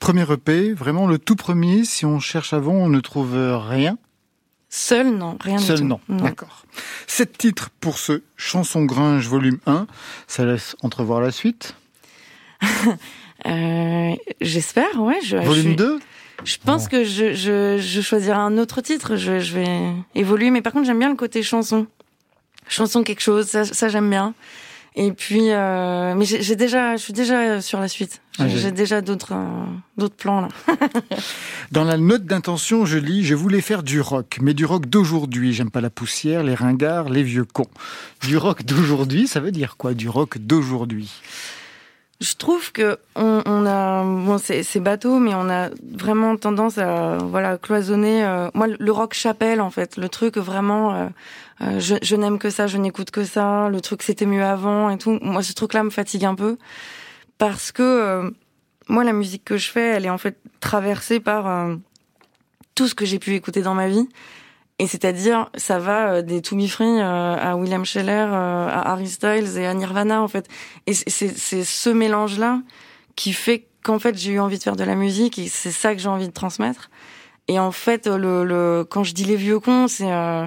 Premier 0.00 0.30
EP, 0.30 0.72
vraiment 0.74 1.06
le 1.06 1.18
tout 1.18 1.36
premier. 1.36 1.84
Si 1.84 2.04
on 2.04 2.20
cherche 2.20 2.52
avant, 2.52 2.74
on 2.74 2.88
ne 2.88 3.00
trouve 3.00 3.34
rien. 3.68 3.96
Seul, 4.68 5.10
non, 5.16 5.38
rien 5.40 5.58
Seul, 5.58 5.76
du 5.76 5.82
tout. 5.82 5.88
non. 5.88 6.00
D'accord. 6.08 6.64
Sept 7.06 7.38
titres 7.38 7.70
pour 7.80 7.98
ce 7.98 8.22
Chanson 8.36 8.84
Gringe 8.84 9.26
volume 9.28 9.58
1. 9.66 9.86
Ça 10.26 10.44
laisse 10.44 10.76
entrevoir 10.82 11.20
la 11.20 11.30
suite. 11.32 11.74
Euh, 13.46 14.14
J'espère, 14.40 15.00
ouais. 15.00 15.18
Je, 15.22 15.36
je 15.36 15.42
volume 15.42 15.62
suis- 15.64 15.76
2 15.76 15.98
Je 16.44 16.56
pense 16.64 16.88
que 16.88 17.04
je, 17.04 17.34
je, 17.34 17.78
je 17.78 18.00
choisirai 18.00 18.36
un 18.36 18.58
autre 18.58 18.80
titre. 18.80 19.16
Je, 19.16 19.40
je 19.40 19.54
vais 19.54 19.92
évoluer. 20.14 20.50
Mais 20.50 20.62
par 20.62 20.72
contre, 20.72 20.86
j'aime 20.86 20.98
bien 20.98 21.10
le 21.10 21.16
côté 21.16 21.42
chanson. 21.42 21.86
Chanson 22.68 23.02
quelque 23.02 23.22
chose, 23.22 23.46
ça, 23.46 23.64
ça 23.64 23.88
j'aime 23.88 24.10
bien. 24.10 24.34
Et 24.98 25.12
puis, 25.12 25.50
euh, 25.50 26.14
mais 26.14 26.24
j'ai 26.24 26.56
déjà, 26.56 26.96
je 26.96 27.02
suis 27.02 27.12
déjà 27.12 27.60
sur 27.60 27.78
la 27.80 27.86
suite. 27.86 28.22
J'ai 28.38 28.66
Ah, 28.68 28.70
déjà 28.70 29.02
d'autres, 29.02 29.34
euh, 29.34 29.64
d'autres 29.98 30.14
plans 30.16 30.40
là. 30.40 30.48
Dans 31.70 31.84
la 31.84 31.98
note 31.98 32.24
d'intention, 32.24 32.86
je 32.86 32.96
lis 32.96 33.22
Je 33.22 33.34
voulais 33.34 33.60
faire 33.60 33.82
du 33.82 34.00
rock, 34.00 34.38
mais 34.40 34.54
du 34.54 34.64
rock 34.64 34.86
d'aujourd'hui. 34.86 35.52
J'aime 35.52 35.70
pas 35.70 35.82
la 35.82 35.90
poussière, 35.90 36.42
les 36.42 36.54
ringards, 36.54 37.10
les 37.10 37.22
vieux 37.22 37.44
cons. 37.44 37.68
Du 38.22 38.38
rock 38.38 38.64
d'aujourd'hui, 38.64 39.28
ça 39.28 39.40
veut 39.40 39.52
dire 39.52 39.76
quoi 39.76 39.92
Du 39.92 40.08
rock 40.08 40.38
d'aujourd'hui? 40.38 41.10
Je 42.20 42.34
trouve 42.34 42.72
que 42.72 42.98
on, 43.14 43.42
on 43.44 43.66
a 43.66 44.02
bon 44.02 44.38
c'est 44.38 44.80
bateau 44.80 45.18
mais 45.18 45.34
on 45.34 45.50
a 45.50 45.68
vraiment 45.82 46.36
tendance 46.36 46.78
à 46.78 47.18
voilà 47.18 47.58
cloisonner 47.58 48.24
euh, 48.24 48.48
moi 48.54 48.66
le 48.68 48.92
rock 48.92 49.12
chapelle 49.12 49.60
en 49.60 49.70
fait 49.70 49.96
le 49.98 50.08
truc 50.08 50.38
vraiment 50.38 50.94
euh, 50.94 51.06
euh, 51.62 51.80
je, 51.80 51.94
je 52.02 52.16
n'aime 52.16 52.38
que 52.38 52.50
ça 52.50 52.66
je 52.66 52.76
n'écoute 52.76 53.10
que 53.10 53.24
ça 53.24 53.68
le 53.70 53.80
truc 53.80 54.02
c'était 54.02 54.26
mieux 54.26 54.44
avant 54.44 54.90
et 54.90 54.98
tout. 54.98 55.18
Moi 55.22 55.42
ce 55.42 55.52
truc 55.54 55.72
là 55.72 55.82
me 55.82 55.90
fatigue 55.90 56.24
un 56.24 56.34
peu 56.34 56.58
parce 57.38 57.72
que 57.72 57.82
euh, 57.82 58.30
moi 58.88 59.04
la 59.04 59.12
musique 59.12 59.44
que 59.44 59.56
je 59.56 59.70
fais 59.70 59.88
elle 59.88 60.04
est 60.06 60.10
en 60.10 60.18
fait 60.18 60.38
traversée 60.60 61.18
par 61.20 61.46
euh, 61.46 61.76
tout 62.74 62.88
ce 62.88 62.94
que 62.94 63.06
j'ai 63.06 63.18
pu 63.18 63.34
écouter 63.34 63.62
dans 63.62 63.74
ma 63.74 63.88
vie 63.88 64.08
et 64.78 64.86
c'est-à-dire, 64.86 65.48
ça 65.54 65.78
va 65.78 66.08
euh, 66.14 66.22
des 66.22 66.42
To 66.42 66.54
Be 66.56 66.66
Free 66.66 66.84
euh, 67.00 67.36
à 67.36 67.56
William 67.56 67.84
Scheller, 67.84 68.10
euh, 68.30 68.68
à 68.68 68.90
Harry 68.92 69.08
Styles 69.08 69.56
et 69.56 69.66
à 69.66 69.72
Nirvana, 69.74 70.20
en 70.22 70.28
fait. 70.28 70.48
Et 70.86 70.92
c'est- 70.94 71.64
ce 71.64 71.90
mélange-là 71.90 72.60
qui 73.16 73.32
fait 73.32 73.66
qu'en 73.82 73.98
fait, 73.98 74.18
j'ai 74.18 74.32
eu 74.32 74.40
envie 74.40 74.58
de 74.58 74.62
faire 74.62 74.76
de 74.76 74.84
la 74.84 74.94
musique 74.94 75.38
et 75.38 75.48
c'est 75.48 75.70
ça 75.70 75.94
que 75.94 76.00
j'ai 76.00 76.08
envie 76.08 76.26
de 76.28 76.32
transmettre. 76.32 76.90
Et 77.48 77.58
en 77.58 77.70
fait, 77.72 78.06
le, 78.06 78.44
le, 78.44 78.84
quand 78.88 79.04
je 79.04 79.14
dis 79.14 79.24
les 79.24 79.36
vieux 79.36 79.60
cons, 79.60 79.88
c'est... 79.88 80.12
euh, 80.12 80.44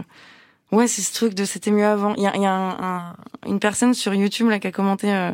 ouais, 0.71 0.87
c'est 0.87 1.01
ce 1.01 1.13
truc 1.13 1.33
de 1.33 1.45
c'était 1.45 1.71
mieux 1.71 1.85
avant. 1.87 2.13
Il 2.15 2.23
y 2.23 2.27
a, 2.27 2.35
y 2.37 2.45
a 2.45 2.51
un- 2.53 3.15
une 3.47 3.59
personne 3.59 3.93
sur 3.93 4.13
YouTube 4.13 4.49
là 4.49 4.59
qui 4.59 4.67
a 4.67 4.71
commenté... 4.71 5.11
euh, 5.11 5.31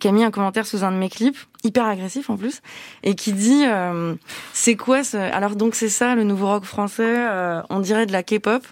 qui 0.00 0.08
a 0.08 0.12
mis 0.12 0.24
un 0.24 0.30
commentaire 0.30 0.66
sous 0.66 0.84
un 0.84 0.92
de 0.92 0.96
mes 0.96 1.08
clips, 1.08 1.38
hyper 1.64 1.86
agressif 1.86 2.30
en 2.30 2.36
plus, 2.36 2.60
et 3.02 3.14
qui 3.14 3.32
dit 3.32 3.64
euh, 3.66 4.14
c'est 4.52 4.76
quoi 4.76 5.04
ce 5.04 5.16
alors 5.16 5.56
donc 5.56 5.74
c'est 5.74 5.88
ça 5.88 6.14
le 6.14 6.24
nouveau 6.24 6.48
rock 6.48 6.64
français, 6.64 7.04
euh, 7.06 7.62
on 7.70 7.80
dirait 7.80 8.06
de 8.06 8.12
la 8.12 8.22
K-pop. 8.22 8.66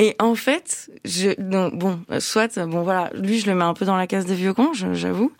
Et 0.00 0.14
en 0.20 0.36
fait, 0.36 0.90
je 1.04 1.30
donc, 1.40 1.74
bon, 1.76 1.98
euh, 2.12 2.20
soit 2.20 2.56
bon 2.66 2.82
voilà, 2.82 3.10
lui 3.14 3.40
je 3.40 3.46
le 3.50 3.56
mets 3.56 3.64
un 3.64 3.74
peu 3.74 3.84
dans 3.84 3.96
la 3.96 4.06
case 4.06 4.26
des 4.26 4.34
vieux 4.36 4.54
cons, 4.54 4.70
j'avoue. 4.72 5.32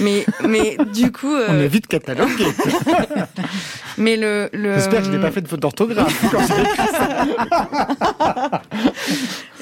Mais 0.00 0.26
mais 0.46 0.76
du 0.92 1.10
coup 1.10 1.28
On 1.32 1.54
euh, 1.54 1.64
est 1.64 1.68
vite 1.68 1.86
catalogué. 1.86 2.44
mais 3.96 4.16
le 4.16 4.50
le 4.52 4.74
J'espère 4.74 5.00
que 5.00 5.06
je 5.06 5.10
n'ai 5.12 5.18
pas 5.20 5.30
fait 5.30 5.40
de 5.40 5.48
faute 5.48 5.60
d'orthographe. 5.60 6.14
quand 6.30 6.40
j'ai 6.46 6.60
écrit 6.62 6.88
ça. 6.92 8.62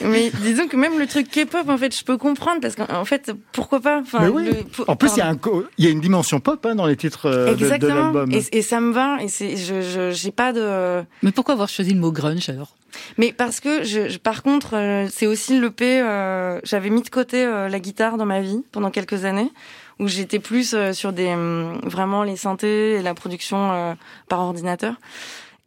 Mais 0.02 0.30
disons 0.42 0.66
que 0.66 0.76
même 0.76 0.98
le 0.98 1.06
truc 1.06 1.28
K-pop 1.30 1.68
en 1.68 1.76
fait, 1.76 1.94
je 1.96 2.02
peux 2.04 2.16
comprendre 2.16 2.60
parce 2.62 2.74
qu'en 2.74 2.86
en 2.90 3.04
fait, 3.04 3.32
pourquoi 3.52 3.80
pas 3.80 4.00
enfin 4.00 4.20
Mais 4.22 4.28
oui. 4.28 4.44
le- 4.46 4.54
pour- 4.64 4.88
En 4.88 4.96
plus, 4.96 5.10
il 5.14 5.18
y, 5.18 5.20
a 5.20 5.34
y 5.78 5.92
une 5.92 6.00
dimension 6.00 6.40
pop 6.40 6.64
hein, 6.64 6.74
dans 6.74 6.86
les 6.86 6.96
titres 6.96 7.26
euh, 7.26 7.50
de, 7.50 7.56
de 7.56 7.64
Exactement. 7.64 7.94
l'album. 8.04 8.32
et, 8.32 8.42
et 8.52 8.62
ça 8.62 8.80
me 8.80 8.92
va. 8.92 9.18
Et 9.20 9.28
c'est, 9.28 9.56
je, 9.58 9.82
je, 9.82 10.10
j'ai 10.10 10.30
pas 10.30 10.52
de. 10.54 11.02
Mais 11.22 11.32
pourquoi 11.32 11.52
avoir 11.52 11.68
choisi 11.68 11.92
le 11.92 12.00
mot 12.00 12.12
grunge 12.12 12.48
alors? 12.48 12.76
Mais 13.18 13.32
parce 13.36 13.60
que, 13.60 13.84
je, 13.84 14.08
je- 14.08 14.18
par 14.42 14.52
contre, 14.54 14.70
euh, 14.74 15.06
c'est 15.12 15.26
aussi 15.26 15.58
le 15.58 15.70
P. 15.70 16.00
euh, 16.00 16.60
j'avais 16.64 16.88
mis 16.88 17.02
de 17.02 17.10
côté 17.10 17.44
euh, 17.44 17.68
la 17.68 17.78
guitare 17.78 18.16
dans 18.16 18.24
ma 18.24 18.40
vie 18.40 18.64
pendant 18.72 18.90
quelques 18.90 19.26
années, 19.26 19.50
où 19.98 20.08
j'étais 20.08 20.38
plus 20.38 20.74
sur 20.92 21.12
des 21.12 21.28
hum, 21.28 21.78
vraiment 21.84 22.22
les 22.22 22.36
synthés 22.36 22.92
et 22.94 23.02
la 23.02 23.12
production 23.12 23.96
par 24.28 24.40
ordinateur. 24.40 24.94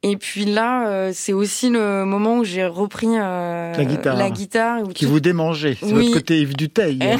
Et 0.01 0.17
puis 0.17 0.45
là, 0.45 1.11
c'est 1.13 1.33
aussi 1.33 1.69
le 1.69 2.03
moment 2.03 2.37
où 2.39 2.43
j'ai 2.43 2.65
repris 2.65 3.15
La 3.15 3.71
guitare. 3.85 4.17
la 4.17 4.29
guitare 4.31 4.81
où 4.81 4.87
Qui 4.87 5.05
tout- 5.05 5.11
vous 5.11 5.19
démangez. 5.19 5.77
C'est 5.79 5.85
Oui. 5.93 6.05
votre 6.07 6.13
côté 6.15 6.41
Yves 6.41 6.55
Duteil. 6.57 6.99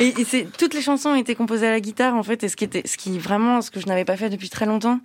Et, 0.00 0.08
et 0.20 0.24
c'est 0.24 0.48
toutes 0.58 0.74
les 0.74 0.80
chansons 0.82 1.10
ont 1.10 1.14
été 1.14 1.36
composées 1.36 1.68
à 1.68 1.70
la 1.70 1.78
guitare 1.80 2.16
en 2.16 2.24
fait, 2.24 2.42
et 2.42 2.48
ce 2.48 2.56
qui 2.56 2.64
était, 2.64 2.82
ce 2.84 2.96
qui 2.96 3.16
vraiment, 3.20 3.62
ce 3.62 3.70
que 3.70 3.78
je 3.78 3.86
n'avais 3.86 4.04
pas 4.04 4.16
fait 4.16 4.28
depuis 4.28 4.48
très 4.48 4.66
longtemps. 4.66 4.98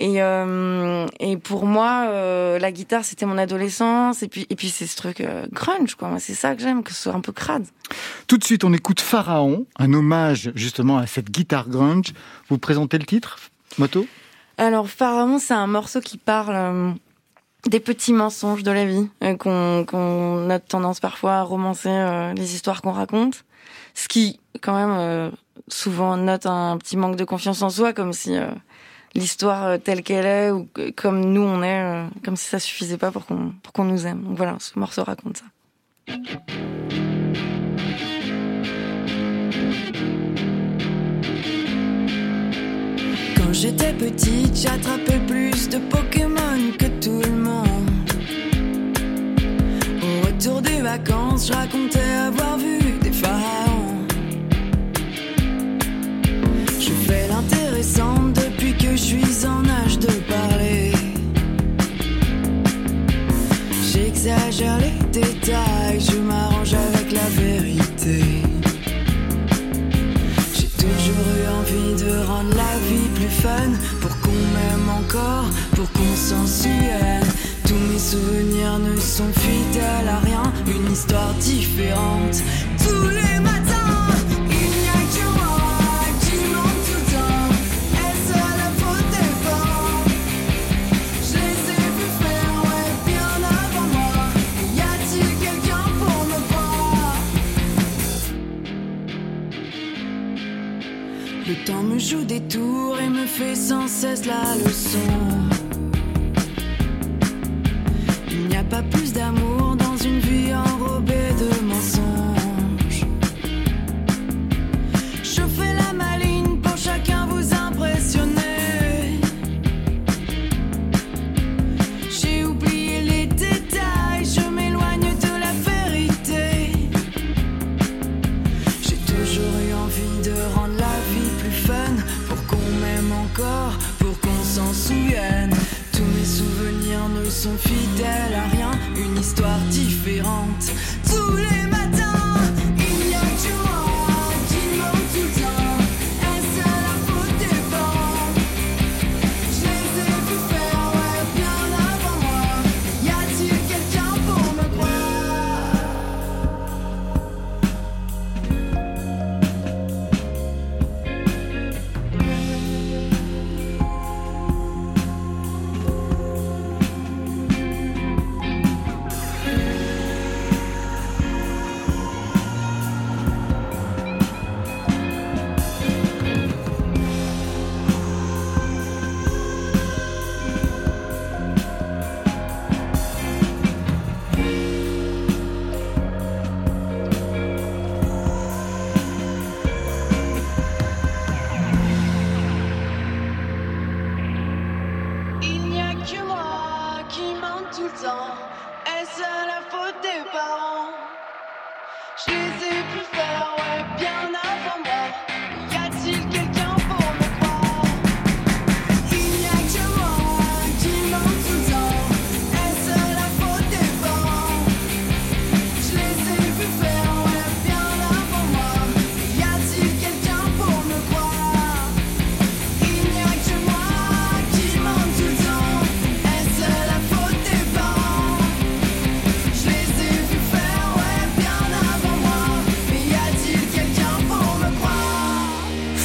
Et 0.00 0.20
euh, 0.20 1.06
et 1.20 1.36
pour 1.36 1.66
moi, 1.66 2.06
euh, 2.08 2.58
la 2.58 2.72
guitare 2.72 3.04
c'était 3.04 3.26
mon 3.26 3.38
adolescence, 3.38 4.24
et 4.24 4.28
puis 4.28 4.44
et 4.50 4.56
puis 4.56 4.68
c'est 4.68 4.86
ce 4.86 4.96
truc 4.96 5.20
euh, 5.20 5.46
grunge 5.52 5.94
quoi. 5.94 6.10
C'est 6.18 6.34
ça 6.34 6.56
que 6.56 6.62
j'aime, 6.62 6.82
que 6.82 6.92
ce 6.92 7.04
soit 7.04 7.14
un 7.14 7.20
peu 7.20 7.30
crade. 7.30 7.64
Tout 8.26 8.36
de 8.36 8.44
suite, 8.44 8.64
on 8.64 8.72
écoute 8.72 9.00
Pharaon, 9.00 9.66
un 9.78 9.92
hommage 9.92 10.50
justement 10.56 10.98
à 10.98 11.06
cette 11.06 11.30
guitare 11.30 11.68
grunge. 11.68 12.12
Vous 12.48 12.58
présentez 12.58 12.98
le 12.98 13.04
titre, 13.04 13.38
Moto 13.78 14.04
Alors 14.58 14.88
Pharaon, 14.88 15.38
c'est 15.38 15.54
un 15.54 15.68
morceau 15.68 16.00
qui 16.00 16.18
parle 16.18 16.96
des 17.68 17.80
petits 17.80 18.12
mensonges 18.12 18.64
de 18.64 18.72
la 18.72 18.86
vie, 18.86 19.08
qu'on 19.38 19.84
qu'on 19.86 20.50
a 20.50 20.58
tendance 20.58 20.98
parfois 20.98 21.34
à 21.34 21.42
romancer 21.42 22.32
les 22.34 22.54
histoires 22.54 22.82
qu'on 22.82 22.92
raconte, 22.92 23.44
ce 23.94 24.08
qui 24.08 24.40
quand 24.60 24.74
même 24.74 25.30
souvent 25.68 26.16
note 26.16 26.46
un 26.46 26.76
petit 26.78 26.96
manque 26.96 27.14
de 27.14 27.24
confiance 27.24 27.62
en 27.62 27.70
soi, 27.70 27.92
comme 27.92 28.12
si 28.12 28.36
l'histoire 29.14 29.64
euh, 29.66 29.78
telle 29.78 30.02
qu'elle 30.02 30.26
est 30.26 30.50
ou 30.50 30.68
comme 30.96 31.20
nous 31.20 31.42
on 31.42 31.62
est, 31.62 31.82
euh, 31.82 32.06
comme 32.24 32.36
si 32.36 32.48
ça 32.48 32.58
suffisait 32.58 32.98
pas 32.98 33.10
pour 33.10 33.26
qu'on 33.26 33.52
pour 33.62 33.72
qu'on 33.72 33.84
nous 33.84 34.06
aime. 34.06 34.22
Donc 34.22 34.36
voilà, 34.36 34.56
ce 34.58 34.78
morceau 34.78 35.04
raconte 35.04 35.38
ça. 35.38 35.44
Quand 43.36 43.52
j'étais 43.52 43.92
petite, 43.92 44.56
j'attrapais 44.56 45.20
plus 45.26 45.68
de 45.68 45.78
Pokémon 45.78 46.72
que 46.78 46.86
tout 47.00 47.20
le 47.22 47.36
monde. 47.36 47.90
Au 50.02 50.26
retour 50.26 50.60
des 50.60 50.80
vacances, 50.80 51.48
je 51.48 51.52
racontais 51.52 52.00
avoir 52.00 52.58
vu 52.58 52.78
des 53.00 53.12
pharaons. 53.12 53.73
J'exagère 64.24 64.78
les 64.78 65.20
détails, 65.20 66.00
je 66.00 66.16
m'arrange 66.16 66.72
avec 66.72 67.12
la 67.12 67.28
vérité. 67.42 68.22
J'ai 70.54 70.68
toujours 70.78 71.26
eu 71.36 71.46
envie 71.60 72.02
de 72.02 72.24
rendre 72.26 72.56
la 72.56 72.78
vie 72.88 73.08
plus 73.14 73.28
fun 73.28 73.72
Pour 74.00 74.18
qu'on 74.20 74.30
m'aime 74.30 74.88
encore, 74.98 75.44
pour 75.76 75.92
qu'on 75.92 76.16
s'en 76.16 76.46
Tous 77.66 77.74
mes 77.74 77.98
souvenirs 77.98 78.78
ne 78.78 78.98
sont 78.98 79.30
fidèles 79.34 80.08
à 80.08 80.20
rien 80.20 80.42
Une 80.68 80.90
histoire 80.90 81.34
différente 81.34 82.42
temps 101.64 101.82
me 101.82 101.98
joue 101.98 102.24
des 102.24 102.40
tours 102.40 102.98
et 103.00 103.08
me 103.08 103.26
fait 103.26 103.54
sans 103.54 103.88
cesse 103.88 104.26
la 104.26 104.56
leçon. 104.64 104.98
Il 108.30 108.48
n'y 108.48 108.56
a 108.56 108.64
pas 108.64 108.82
plus 108.82 109.12
d'amour 109.12 109.53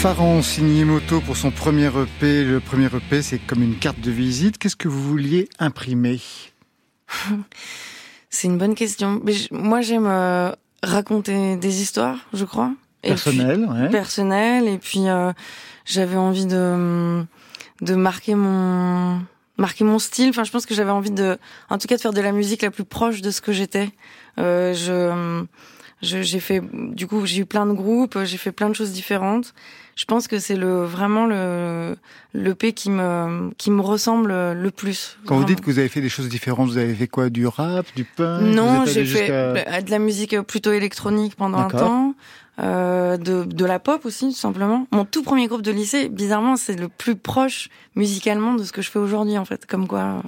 Pharaon 0.09 0.41
signé 0.41 0.85
moto 0.85 1.21
pour 1.21 1.37
son 1.37 1.51
premier 1.51 1.85
EP. 1.85 2.43
Le 2.43 2.59
premier 2.59 2.87
EP, 2.87 3.21
c'est 3.21 3.37
comme 3.37 3.61
une 3.61 3.75
carte 3.77 3.99
de 3.99 4.09
visite. 4.09 4.57
Qu'est-ce 4.57 4.75
que 4.75 4.87
vous 4.87 5.03
vouliez 5.03 5.47
imprimer? 5.59 6.19
C'est 8.31 8.47
une 8.47 8.57
bonne 8.57 8.73
question. 8.73 9.21
Mais 9.23 9.33
moi, 9.51 9.81
j'aime 9.81 10.07
euh, 10.07 10.49
raconter 10.81 11.57
des 11.57 11.83
histoires, 11.83 12.17
je 12.33 12.43
crois. 12.43 12.71
Personnelles, 13.03 13.67
ouais. 13.69 13.89
Personnelles. 13.91 14.67
Et 14.67 14.79
puis, 14.79 15.07
euh, 15.07 15.31
j'avais 15.85 16.17
envie 16.17 16.47
de, 16.47 17.23
de 17.81 17.93
marquer 17.93 18.33
mon, 18.33 19.21
marquer 19.59 19.83
mon 19.83 19.99
style. 19.99 20.29
Enfin, 20.29 20.43
je 20.43 20.49
pense 20.49 20.65
que 20.65 20.73
j'avais 20.73 20.89
envie 20.89 21.11
de, 21.11 21.37
en 21.69 21.77
tout 21.77 21.87
cas, 21.87 21.97
de 21.97 22.01
faire 22.01 22.13
de 22.13 22.21
la 22.21 22.31
musique 22.31 22.63
la 22.63 22.71
plus 22.71 22.83
proche 22.83 23.21
de 23.21 23.29
ce 23.29 23.41
que 23.41 23.51
j'étais. 23.51 23.91
Euh, 24.39 24.73
je- 24.73 25.45
j'ai 26.01 26.39
fait, 26.39 26.63
du 26.73 27.05
coup, 27.05 27.27
j'ai 27.27 27.41
eu 27.41 27.45
plein 27.45 27.67
de 27.67 27.73
groupes, 27.73 28.17
j'ai 28.23 28.37
fait 28.37 28.51
plein 28.53 28.69
de 28.69 28.73
choses 28.73 28.91
différentes. 28.93 29.53
Je 29.99 30.05
pense 30.05 30.29
que 30.29 30.39
c'est 30.39 30.55
le, 30.55 30.85
vraiment 30.85 31.25
le, 31.25 31.97
le 32.31 32.55
P 32.55 32.71
qui 32.71 32.89
me, 32.89 33.51
qui 33.57 33.69
me 33.69 33.81
ressemble 33.81 34.31
le 34.31 34.71
plus. 34.71 35.17
Quand 35.25 35.35
vous 35.35 35.43
dites 35.43 35.59
que 35.59 35.65
vous 35.65 35.77
avez 35.77 35.89
fait 35.89 35.99
des 35.99 36.07
choses 36.07 36.29
différentes, 36.29 36.69
vous 36.69 36.77
avez 36.77 36.95
fait 36.95 37.09
quoi? 37.09 37.29
Du 37.29 37.45
rap, 37.45 37.85
du 37.97 38.05
punk? 38.05 38.43
Non, 38.43 38.85
j'ai 38.85 39.03
fait 39.03 39.27
de 39.27 39.91
la 39.91 39.99
musique 39.99 40.39
plutôt 40.43 40.71
électronique 40.71 41.35
pendant 41.35 41.57
un 41.57 41.67
temps, 41.67 42.13
euh, 42.61 43.17
de, 43.17 43.43
de 43.43 43.65
la 43.65 43.79
pop 43.79 44.05
aussi, 44.05 44.29
tout 44.29 44.39
simplement. 44.39 44.87
Mon 44.93 45.03
tout 45.03 45.21
premier 45.21 45.47
groupe 45.47 45.63
de 45.63 45.71
lycée, 45.71 46.07
bizarrement, 46.07 46.55
c'est 46.55 46.79
le 46.79 46.87
plus 46.87 47.17
proche 47.17 47.67
musicalement 47.95 48.53
de 48.53 48.63
ce 48.63 48.71
que 48.71 48.81
je 48.81 48.89
fais 48.89 48.99
aujourd'hui, 48.99 49.37
en 49.37 49.43
fait. 49.43 49.65
Comme 49.65 49.85
quoi, 49.85 49.99
euh, 49.99 50.21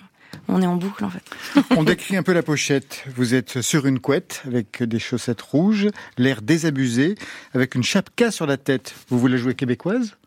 on 0.47 0.61
est 0.61 0.65
en 0.67 0.75
boucle, 0.75 1.03
en 1.05 1.09
fait. 1.09 1.23
On 1.77 1.83
décrit 1.83 2.17
un 2.17 2.23
peu 2.23 2.33
la 2.33 2.43
pochette. 2.43 3.03
Vous 3.15 3.33
êtes 3.33 3.61
sur 3.61 3.85
une 3.85 3.99
couette 3.99 4.41
avec 4.45 4.83
des 4.83 4.99
chaussettes 4.99 5.41
rouges, 5.41 5.87
l'air 6.17 6.41
désabusé, 6.41 7.15
avec 7.53 7.75
une 7.75 7.83
chapka 7.83 8.31
sur 8.31 8.45
la 8.45 8.57
tête. 8.57 8.93
Vous 9.09 9.19
voulez 9.19 9.37
jouer 9.37 9.55
québécoise? 9.55 10.17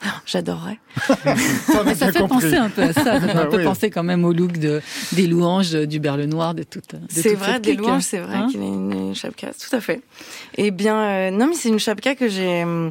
J'adorerais. 0.26 0.78
Ça, 1.06 1.82
Mais 1.84 1.94
ça 1.94 2.12
fait 2.12 2.26
penser 2.26 2.54
un 2.56 2.70
peu 2.70 2.82
à 2.82 2.92
ça, 2.92 3.02
ça 3.04 3.20
fait 3.20 3.30
un 3.32 3.42
Ah 3.42 3.46
peu 3.46 3.56
oui. 3.58 3.64
penser 3.64 3.90
quand 3.90 4.04
même 4.04 4.24
au 4.24 4.32
look 4.32 4.52
de, 4.58 4.80
des 5.12 5.26
louanges 5.26 5.72
du 5.72 5.98
Berle 5.98 6.22
Noir, 6.24 6.54
de 6.54 6.62
toute. 6.62 6.94
de 6.94 7.00
C'est 7.08 7.30
toute 7.30 7.38
vrai, 7.40 7.54
cette 7.54 7.62
des 7.62 7.70
clique, 7.74 7.80
louanges, 7.80 8.02
c'est 8.02 8.18
vrai 8.20 8.36
hein. 8.36 8.46
qu'il 8.50 8.60
a 8.60 8.64
une, 8.64 8.92
une 8.92 9.14
chapka, 9.16 9.48
tout 9.52 9.74
à 9.74 9.80
fait. 9.80 10.00
Eh 10.56 10.70
bien, 10.70 10.96
euh, 11.00 11.30
non, 11.32 11.48
mais 11.48 11.54
c'est 11.54 11.68
une 11.68 11.80
chapka 11.80 12.14
que 12.14 12.28
j'ai 12.28 12.62
euh, 12.64 12.90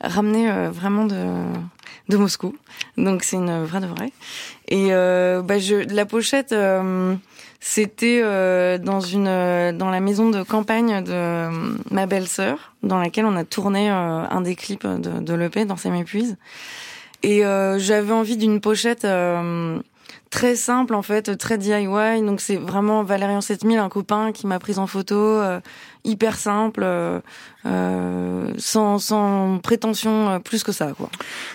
ramenée 0.00 0.50
euh, 0.50 0.70
vraiment 0.70 1.04
de, 1.04 1.44
de 2.08 2.16
Moscou. 2.16 2.56
Donc 2.96 3.22
c'est 3.22 3.36
une 3.36 3.64
vraie 3.64 3.80
de 3.80 3.86
vraie. 3.86 4.12
Et 4.68 4.88
euh, 4.90 5.42
bah, 5.42 5.58
je, 5.58 5.76
la 5.94 6.06
pochette, 6.06 6.52
euh, 6.52 7.14
c'était 7.60 8.20
euh, 8.22 8.78
dans 8.78 9.00
une 9.00 9.26
dans 9.76 9.90
la 9.90 10.00
maison 10.00 10.30
de 10.30 10.42
campagne 10.42 11.04
de 11.04 11.48
ma 11.92 12.06
belle-sœur, 12.06 12.74
dans 12.82 12.98
laquelle 12.98 13.26
on 13.26 13.36
a 13.36 13.44
tourné 13.44 13.88
un 13.88 14.40
des 14.40 14.56
clips 14.56 14.86
de, 14.86 15.20
de 15.20 15.34
l'EP, 15.34 15.64
dans 15.64 15.76
ses 15.76 15.90
m'épuise. 15.90 16.36
Et 17.22 17.42
j'avais 17.78 18.12
envie 18.12 18.36
d'une 18.36 18.60
pochette 18.60 19.06
très 20.30 20.56
simple 20.56 20.94
en 20.94 21.02
fait, 21.02 21.36
très 21.38 21.58
DIY. 21.58 22.22
Donc 22.22 22.40
c'est 22.40 22.56
vraiment 22.56 23.02
Valérian 23.02 23.40
7000, 23.40 23.78
un 23.78 23.88
copain 23.88 24.32
qui 24.32 24.46
m'a 24.46 24.58
prise 24.58 24.78
en 24.78 24.86
photo, 24.86 25.40
hyper 26.06 26.36
simple, 26.36 26.82
euh, 26.84 27.20
euh, 27.66 28.52
sans, 28.58 28.98
sans 28.98 29.58
prétention 29.58 30.30
euh, 30.30 30.38
plus 30.38 30.62
que 30.62 30.72
ça 30.72 30.92
quoi. 30.96 31.10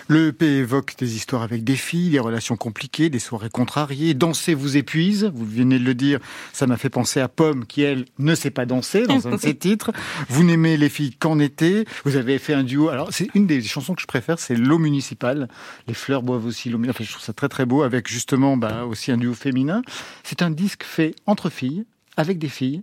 Le 0.08 0.28
EP 0.28 0.46
évoque 0.46 0.94
des 0.98 1.16
histoires 1.16 1.42
avec 1.42 1.64
des 1.64 1.76
filles, 1.76 2.10
des 2.10 2.18
relations 2.18 2.56
compliquées, 2.56 3.08
des 3.08 3.18
soirées 3.18 3.50
contrariées. 3.50 4.14
Danser 4.14 4.54
vous 4.54 4.76
épuise, 4.76 5.32
vous 5.34 5.46
venez 5.46 5.78
de 5.78 5.84
le 5.84 5.94
dire, 5.94 6.20
ça 6.52 6.66
m'a 6.66 6.76
fait 6.76 6.90
penser 6.90 7.20
à 7.20 7.28
Pomme 7.28 7.66
qui, 7.66 7.82
elle, 7.82 8.04
ne 8.18 8.34
sait 8.34 8.50
pas 8.50 8.66
danser 8.66 9.06
dans 9.06 9.26
un 9.26 9.32
de 9.32 9.36
ses 9.40 9.56
titres. 9.56 9.90
Vous 10.28 10.44
n'aimez 10.44 10.76
les 10.76 10.88
filles 10.88 11.14
qu'en 11.14 11.38
été. 11.38 11.86
Vous 12.04 12.16
avez 12.16 12.38
fait 12.38 12.54
un 12.54 12.62
duo. 12.62 12.90
Alors, 12.90 13.08
c'est 13.10 13.28
une 13.34 13.46
des 13.46 13.62
chansons 13.62 13.94
que 13.94 14.02
je 14.02 14.06
préfère, 14.06 14.38
c'est 14.38 14.54
L'eau 14.54 14.78
municipale. 14.78 15.48
Les 15.88 15.94
fleurs 15.94 16.22
boivent 16.22 16.46
aussi 16.46 16.68
l'eau 16.68 16.78
municipale. 16.78 17.02
Enfin, 17.02 17.04
je 17.04 17.12
trouve 17.12 17.24
ça 17.24 17.32
très 17.32 17.48
très 17.48 17.64
beau 17.64 17.82
avec 17.82 18.08
justement 18.08 18.56
bah, 18.56 18.84
aussi 18.84 19.10
un 19.10 19.16
duo 19.16 19.34
féminin. 19.34 19.82
C'est 20.24 20.42
un 20.42 20.50
disque 20.50 20.84
fait 20.84 21.14
entre 21.26 21.48
filles, 21.48 21.84
avec 22.16 22.38
des 22.38 22.48
filles. 22.48 22.82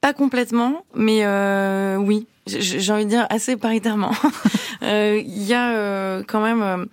Pas 0.00 0.12
complètement, 0.12 0.84
mais 0.94 1.24
euh, 1.24 1.96
oui, 1.96 2.26
j'ai 2.46 2.92
envie 2.92 3.04
de 3.04 3.10
dire 3.10 3.26
assez 3.30 3.56
paritairement. 3.56 4.12
Euh, 4.84 5.20
Il 5.26 5.42
y 5.42 5.54
a 5.54 5.70
euh, 5.72 6.22
quand 6.24 6.40
même, 6.40 6.62
euh, 6.62 6.84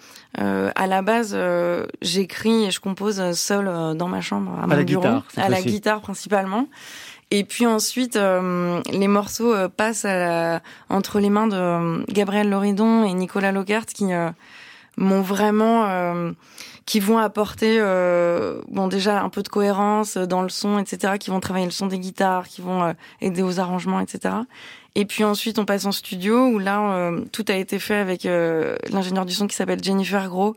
euh, 0.41 0.71
à 0.73 0.87
la 0.87 1.03
base, 1.03 1.33
euh, 1.35 1.85
j'écris 2.01 2.65
et 2.65 2.71
je 2.71 2.79
compose 2.79 3.21
seule 3.33 3.95
dans 3.95 4.07
ma 4.07 4.21
chambre, 4.21 4.57
à, 4.59 4.65
mon 4.65 4.75
la 4.75 4.83
bureau, 4.83 5.01
guitare, 5.03 5.23
à 5.37 5.49
la 5.49 5.61
guitare 5.61 6.01
principalement. 6.01 6.67
Et 7.29 7.43
puis 7.43 7.67
ensuite, 7.67 8.15
euh, 8.15 8.81
les 8.91 9.07
morceaux 9.07 9.53
passent 9.77 10.03
à 10.05 10.15
la- 10.17 10.61
entre 10.89 11.19
les 11.19 11.29
mains 11.29 11.45
de 11.45 12.11
Gabriel 12.11 12.49
Loridon 12.49 13.03
et 13.05 13.13
Nicolas 13.13 13.51
Lockhart 13.51 13.85
qui 13.85 14.11
euh, 14.11 14.31
m'ont 14.97 15.21
vraiment, 15.21 15.85
euh, 15.85 16.31
qui 16.85 16.99
vont 16.99 17.17
apporter, 17.17 17.77
euh, 17.79 18.61
bon 18.69 18.87
déjà 18.87 19.21
un 19.21 19.29
peu 19.29 19.41
de 19.41 19.47
cohérence 19.47 20.17
dans 20.17 20.43
le 20.43 20.49
son, 20.49 20.77
etc. 20.77 21.13
Qui 21.19 21.31
vont 21.31 21.39
travailler 21.39 21.65
le 21.65 21.71
son 21.71 21.87
des 21.87 21.99
guitares, 21.99 22.47
qui 22.47 22.61
vont 22.61 22.83
euh, 22.83 22.93
aider 23.21 23.41
aux 23.41 23.59
arrangements, 23.59 23.99
etc. 23.99 24.35
Et 24.95 25.05
puis 25.05 25.23
ensuite, 25.23 25.59
on 25.59 25.65
passe 25.65 25.85
en 25.85 25.91
studio 25.91 26.47
où 26.47 26.59
là, 26.59 26.95
euh, 26.95 27.21
tout 27.31 27.45
a 27.49 27.55
été 27.55 27.79
fait 27.79 27.95
avec 27.95 28.25
euh, 28.25 28.77
l'ingénieur 28.89 29.25
du 29.25 29.33
son 29.33 29.47
qui 29.47 29.55
s'appelle 29.55 29.83
Jennifer 29.83 30.29
Gros, 30.29 30.55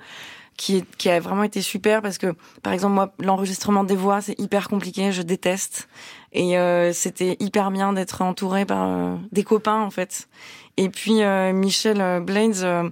qui, 0.56 0.84
qui 0.98 1.10
a 1.10 1.18
vraiment 1.18 1.42
été 1.42 1.60
super 1.60 2.02
parce 2.02 2.18
que, 2.18 2.34
par 2.62 2.72
exemple, 2.72 2.94
moi, 2.94 3.12
l'enregistrement 3.18 3.82
des 3.82 3.96
voix, 3.96 4.20
c'est 4.20 4.38
hyper 4.38 4.68
compliqué, 4.68 5.12
je 5.12 5.22
déteste. 5.22 5.88
Et 6.32 6.58
euh, 6.58 6.92
c'était 6.92 7.36
hyper 7.40 7.70
bien 7.70 7.92
d'être 7.92 8.22
entouré 8.22 8.64
par 8.64 8.86
euh, 8.86 9.16
des 9.32 9.44
copains, 9.44 9.80
en 9.80 9.90
fait. 9.90 10.28
Et 10.76 10.88
puis, 10.88 11.22
euh, 11.22 11.52
euh, 11.52 12.20
Blades, 12.20 12.62
euh, 12.62 12.90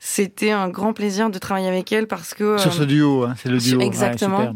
c'était 0.00 0.50
un 0.52 0.68
grand 0.68 0.92
plaisir 0.92 1.30
de 1.30 1.38
travailler 1.38 1.68
avec 1.68 1.90
elle 1.92 2.06
parce 2.06 2.34
que... 2.34 2.58
Sur 2.58 2.70
euh, 2.70 2.74
ce 2.74 2.82
duo, 2.82 3.24
hein, 3.24 3.34
c'est 3.36 3.48
le 3.48 3.58
duo. 3.58 3.80
Exactement. 3.80 4.54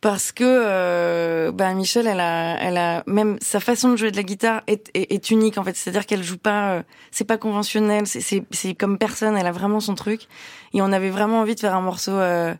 parce 0.00 0.30
que 0.32 0.44
euh, 0.44 1.50
bah, 1.52 1.72
Michel, 1.74 2.06
elle 2.06 2.20
a, 2.20 2.56
elle 2.60 2.76
a 2.78 3.02
même 3.06 3.36
sa 3.40 3.58
façon 3.60 3.90
de 3.90 3.96
jouer 3.96 4.10
de 4.12 4.16
la 4.16 4.22
guitare 4.22 4.62
est, 4.66 4.90
est, 4.94 5.12
est 5.12 5.30
unique 5.30 5.58
en 5.58 5.64
fait. 5.64 5.76
C'est-à-dire 5.76 6.06
qu'elle 6.06 6.22
joue 6.22 6.38
pas, 6.38 6.70
euh, 6.72 6.82
c'est 7.10 7.24
pas 7.24 7.36
conventionnel, 7.38 8.06
c'est- 8.06 8.74
comme 8.78 8.96
personne. 8.98 9.36
Elle 9.36 9.46
a 9.46 9.52
vraiment 9.52 9.80
son 9.80 9.94
truc. 9.94 10.28
Et 10.74 10.82
on 10.82 10.92
avait 10.92 11.10
vraiment 11.10 11.40
envie 11.40 11.54
de 11.54 11.60
faire 11.60 11.74
un 11.74 11.80
morceau 11.80 12.12
euh, 12.12 12.54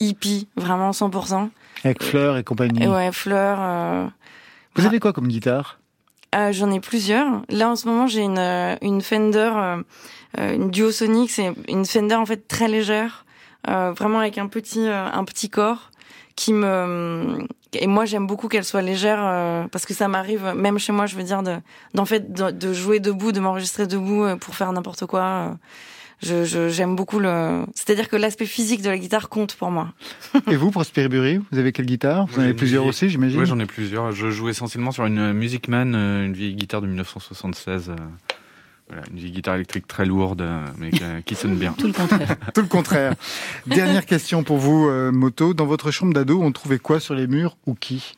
hippie, 0.00 0.48
vraiment 0.56 0.90
100%. 0.92 1.50
Avec 1.84 2.02
Fleur 2.02 2.36
et 2.38 2.44
compagnie. 2.44 2.84
Et 2.84 2.88
ouais, 2.88 3.10
fleurs. 3.12 3.58
euh, 3.60 4.06
Vous 4.76 4.86
avez 4.86 5.00
quoi 5.00 5.12
comme 5.12 5.28
guitare? 5.28 5.78
Euh, 6.34 6.52
J'en 6.52 6.70
ai 6.70 6.80
plusieurs. 6.80 7.42
Là, 7.48 7.70
en 7.70 7.76
ce 7.76 7.86
moment, 7.88 8.06
j'ai 8.06 8.22
une, 8.22 8.38
euh, 8.38 8.76
une 8.82 9.00
Fender, 9.00 9.52
euh, 9.54 9.82
euh, 10.38 10.54
une 10.54 10.70
Duo 10.70 10.90
Sonic. 10.90 11.30
C'est 11.30 11.52
une 11.68 11.84
Fender 11.84 12.16
en 12.16 12.26
fait 12.26 12.48
très 12.48 12.68
légère, 12.68 13.24
euh, 13.68 13.92
vraiment 13.92 14.18
avec 14.20 14.38
un 14.38 14.48
petit, 14.48 14.86
euh, 14.86 15.06
un 15.12 15.24
petit 15.24 15.50
corps 15.50 15.90
qui 16.36 16.52
me. 16.52 17.46
Et 17.74 17.86
moi, 17.86 18.04
j'aime 18.04 18.26
beaucoup 18.26 18.48
qu'elle 18.48 18.64
soit 18.64 18.82
légère 18.82 19.68
parce 19.70 19.84
que 19.84 19.94
ça 19.94 20.06
m'arrive, 20.06 20.52
même 20.56 20.78
chez 20.78 20.92
moi, 20.92 21.06
je 21.06 21.16
veux 21.16 21.22
dire, 21.24 21.42
de, 21.42 21.56
d'en 21.94 22.04
fait, 22.04 22.32
de, 22.32 22.50
de 22.50 22.72
jouer 22.72 23.00
debout, 23.00 23.32
de 23.32 23.40
m'enregistrer 23.40 23.86
debout 23.86 24.36
pour 24.40 24.54
faire 24.54 24.72
n'importe 24.72 25.06
quoi. 25.06 25.56
Je, 26.24 26.44
je- 26.44 26.68
j'aime 26.70 26.96
beaucoup 26.96 27.18
le. 27.18 27.64
C'est-à-dire 27.74 28.08
que 28.08 28.16
l'aspect 28.16 28.46
physique 28.46 28.82
de 28.82 28.88
la 28.88 28.98
guitare 28.98 29.28
compte 29.28 29.54
pour 29.56 29.70
moi. 29.70 29.92
Et 30.50 30.56
vous, 30.56 30.70
Prosper 30.70 31.08
Bury, 31.08 31.38
vous 31.52 31.58
avez 31.58 31.72
quelle 31.72 31.86
guitare? 31.86 32.26
Vous 32.26 32.38
en 32.38 32.42
avez 32.42 32.54
plusieurs 32.54 32.86
aussi, 32.86 33.08
j'imagine 33.10 33.38
Oui, 33.40 33.46
j'en 33.46 33.58
ai 33.58 33.66
plusieurs. 33.66 34.12
Je 34.12 34.30
joue 34.30 34.48
essentiellement 34.48 34.90
sur 34.90 35.04
une 35.06 35.32
Music 35.32 35.68
Man, 35.68 35.94
euh, 35.94 36.24
une 36.26 36.32
vieille 36.32 36.54
guitare 36.54 36.80
de 36.80 36.86
1976. 36.86 37.90
euh, 37.90 37.94
Voilà, 38.88 39.02
une 39.10 39.18
vieille 39.18 39.32
guitare 39.32 39.54
électrique 39.56 39.86
très 39.86 40.04
lourde, 40.06 40.40
euh, 40.42 40.64
mais 40.78 40.90
qui, 40.90 41.02
qui 41.26 41.34
sonne 41.34 41.56
bien. 41.56 41.72
Tout 41.78 41.86
le 41.86 41.92
contraire. 41.92 42.36
Tout 42.54 42.60
le 42.62 42.66
contraire. 42.68 43.14
Dernière 43.66 44.06
question 44.06 44.42
pour 44.44 44.58
vous, 44.58 44.88
euh, 44.88 45.12
Moto. 45.12 45.54
Dans 45.54 45.66
votre 45.66 45.90
chambre 45.90 46.12
d'ado, 46.14 46.40
on 46.42 46.52
trouvait 46.52 46.78
quoi 46.78 47.00
sur 47.00 47.14
les 47.14 47.26
murs 47.26 47.56
ou 47.66 47.74
qui? 47.74 48.14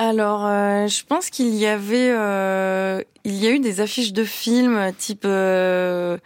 Alors, 0.00 0.46
euh, 0.46 0.86
je 0.86 1.02
pense 1.04 1.28
qu'il 1.28 1.52
y 1.56 1.66
avait, 1.66 2.12
euh, 2.12 3.02
il 3.24 3.34
y 3.34 3.48
a 3.48 3.50
eu 3.50 3.58
des 3.58 3.80
affiches 3.80 4.12
de 4.12 4.22
films 4.22 4.92
type 4.96 5.24
euh, 5.24 6.16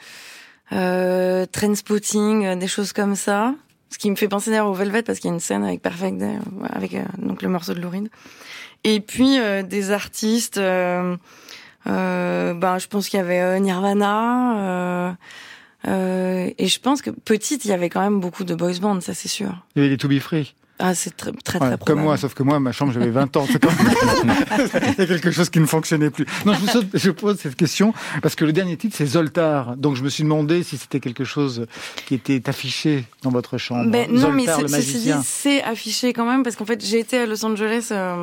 euh, 0.73 1.47
euh, 1.47 2.55
des 2.57 2.69
choses 2.69 2.93
comme 2.93 3.17
ça. 3.17 3.55
Ce 3.89 3.97
qui 3.97 4.11
me 4.11 4.17
fait 4.17 4.29
penser 4.29 4.51
d'ailleurs 4.51 4.69
au 4.69 4.75
Velvet 4.75 5.03
parce 5.03 5.21
qu'il 5.21 5.29
y 5.29 5.31
a 5.31 5.35
une 5.35 5.41
scène 5.41 5.65
avec 5.65 5.81
Perfect 5.81 6.19
Day, 6.19 6.35
euh, 6.37 6.67
avec 6.71 6.93
euh, 6.93 7.03
donc 7.17 7.41
le 7.41 7.49
morceau 7.49 7.73
de 7.73 7.81
Louride. 7.81 8.11
Et 8.85 9.01
puis 9.01 9.39
des 9.39 9.91
artistes, 9.91 10.59
ben 10.59 11.19
je 11.87 12.87
pense 12.89 13.09
qu'il 13.09 13.19
y 13.19 13.23
avait 13.23 13.61
Nirvana. 13.61 15.17
et 15.87 16.67
je 16.67 16.81
pense 16.81 17.01
que 17.01 17.11
petite, 17.11 17.65
il 17.65 17.69
y 17.69 17.73
avait 17.73 17.89
quand 17.89 18.01
même 18.03 18.21
beaucoup 18.21 18.45
de 18.45 18.55
boys 18.55 18.81
band, 18.81 19.01
ça 19.01 19.15
c'est 19.15 19.29
sûr. 19.29 19.65
Il 19.77 19.79
y 19.79 19.85
avait 19.85 19.91
les 19.91 19.97
To 19.99 20.09
Be 20.09 20.19
Free. 20.19 20.53
Ah, 20.85 20.95
c'est 20.97 21.17
très 21.17 21.31
très, 21.45 21.59
comme 21.87 22.01
moi, 22.01 22.17
sauf 22.17 22.35
que 22.35 22.43
moi, 22.43 22.59
ma 22.59 22.73
chambre, 22.73 22.93
j'avais 22.93 23.11
20 23.11 23.37
ans. 23.37 23.47
C'est 23.51 23.63
comme- 23.63 23.73
Il 24.99 24.99
y 24.99 25.03
a 25.03 25.07
quelque 25.07 25.31
chose 25.31 25.49
qui 25.49 25.61
ne 25.61 25.67
fonctionnait 25.67 26.11
plus. 26.11 26.27
Non, 26.45 26.55
je, 26.55 26.59
vous 26.61 26.67
saute- 26.67 26.89
je 26.95 27.11
pose 27.11 27.39
cette 27.39 27.55
question 27.57 27.95
parce 28.21 28.35
que 28.35 28.45
le 28.45 28.53
dernier 28.53 28.77
titre, 28.77 28.97
c'est 28.97 29.07
Zoltar. 29.07 29.77
Donc, 29.77 29.95
je 29.97 30.03
me 30.03 30.09
suis 30.09 30.25
demandé 30.25 30.63
si 30.63 30.77
c'était 30.77 30.99
quelque 31.01 31.25
chose 31.25 31.67
qui 32.07 32.15
était 32.15 32.49
affiché 32.49 33.05
dans 33.23 33.31
votre 33.31 33.59
chambre. 33.59 33.91
Ben, 33.91 34.11
non, 34.11 34.33
mais 34.33 34.45
Zoltar, 34.47 34.65
dit, 34.65 34.73
magicien. 34.73 35.23
c'est 35.25 35.63
affiché 35.63 36.13
quand 36.13 36.27
même 36.27 36.43
parce 36.43 36.57
qu'en 36.57 36.65
fait, 36.67 36.85
j'ai 36.85 36.99
été 36.99 37.19
à 37.19 37.27
Los 37.27 37.45
Angeles 37.45 37.89
euh, 37.93 38.23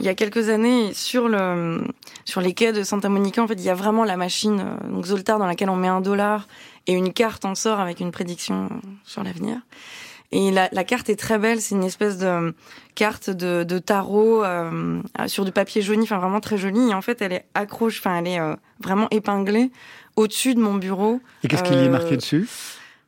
il 0.00 0.06
y 0.06 0.08
a 0.08 0.14
quelques 0.14 0.48
années 0.48 0.92
sur 0.94 1.28
le 1.28 1.82
sur 2.24 2.40
les 2.40 2.52
quais 2.52 2.72
de 2.72 2.82
Santa 2.82 3.08
Monica. 3.08 3.42
En 3.42 3.46
fait, 3.48 3.54
il 3.54 3.64
y 3.64 3.70
a 3.70 3.74
vraiment 3.74 4.04
la 4.04 4.16
machine 4.16 4.60
euh, 4.60 4.88
donc 4.92 5.06
Zoltar 5.06 5.38
dans 5.38 5.46
laquelle 5.46 5.70
on 5.70 5.76
met 5.76 5.88
un 5.88 6.00
dollar 6.00 6.48
et 6.88 6.92
une 6.94 7.12
carte 7.12 7.44
en 7.44 7.54
sort 7.54 7.78
avec 7.78 8.00
une 8.00 8.10
prédiction 8.10 8.68
sur 9.04 9.22
l'avenir. 9.22 9.58
Et 10.32 10.50
la, 10.50 10.68
la 10.72 10.84
carte 10.84 11.08
est 11.10 11.16
très 11.16 11.38
belle. 11.38 11.60
C'est 11.60 11.74
une 11.74 11.84
espèce 11.84 12.18
de 12.18 12.26
euh, 12.26 12.52
carte 12.94 13.30
de, 13.30 13.64
de 13.64 13.78
tarot 13.78 14.42
euh, 14.44 15.00
sur 15.26 15.44
du 15.44 15.52
papier 15.52 15.82
jauni, 15.82 16.04
enfin 16.04 16.18
vraiment 16.18 16.40
très 16.40 16.56
jolie. 16.58 16.90
Et 16.90 16.94
en 16.94 17.02
fait, 17.02 17.20
elle 17.22 17.32
est 17.32 17.44
accroche, 17.54 17.98
enfin 17.98 18.16
elle 18.18 18.26
est 18.28 18.40
euh, 18.40 18.54
vraiment 18.82 19.08
épinglée 19.10 19.70
au-dessus 20.16 20.54
de 20.54 20.60
mon 20.60 20.74
bureau. 20.74 21.20
Et 21.44 21.48
qu'est-ce 21.48 21.62
qu'il 21.62 21.74
y 21.74 21.78
est 21.84 21.86
Euh, 21.86 21.90
marqué 21.90 22.16
dessus? 22.16 22.48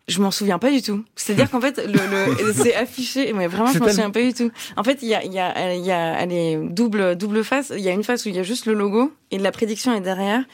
je 0.07 0.21
m'en 0.21 0.31
souviens 0.31 0.59
pas 0.59 0.71
du 0.71 0.83
tout. 0.83 1.03
C'est-à-dire 1.17 1.51
qu'en 1.51 1.63
fait, 1.63 1.79
le, 1.79 1.93
le 1.95 2.53
c'est 2.55 2.75
affiché, 2.75 3.33
mais 3.33 3.47
vraiment, 3.47 3.73
je 3.73 3.79
m'en 3.79 3.89
souviens 3.89 4.11
pas 4.11 4.21
du 4.21 4.35
tout. 4.35 4.51
En 4.77 4.85
fait, 4.85 4.99
il 5.01 5.09
y 5.09 5.15
a, 5.15 5.25
il 5.25 5.33
y 5.33 5.39
a, 5.41 5.75
il 5.75 5.81
y 5.83 5.91
a, 5.93 6.21
elle 6.21 6.31
est 6.31 6.59
double, 6.59 7.17
double 7.17 7.43
face. 7.43 7.73
Il 7.75 7.81
y 7.83 7.89
a 7.89 7.93
une 7.93 8.05
face 8.05 8.27
où 8.27 8.29
il 8.29 8.37
y 8.37 8.39
a 8.39 8.43
juste 8.43 8.67
le 8.67 8.75
logo 8.75 9.15
et 9.31 9.39
la 9.39 9.51
prédiction 9.51 9.95
est 9.95 10.03
derrière. 10.03 10.45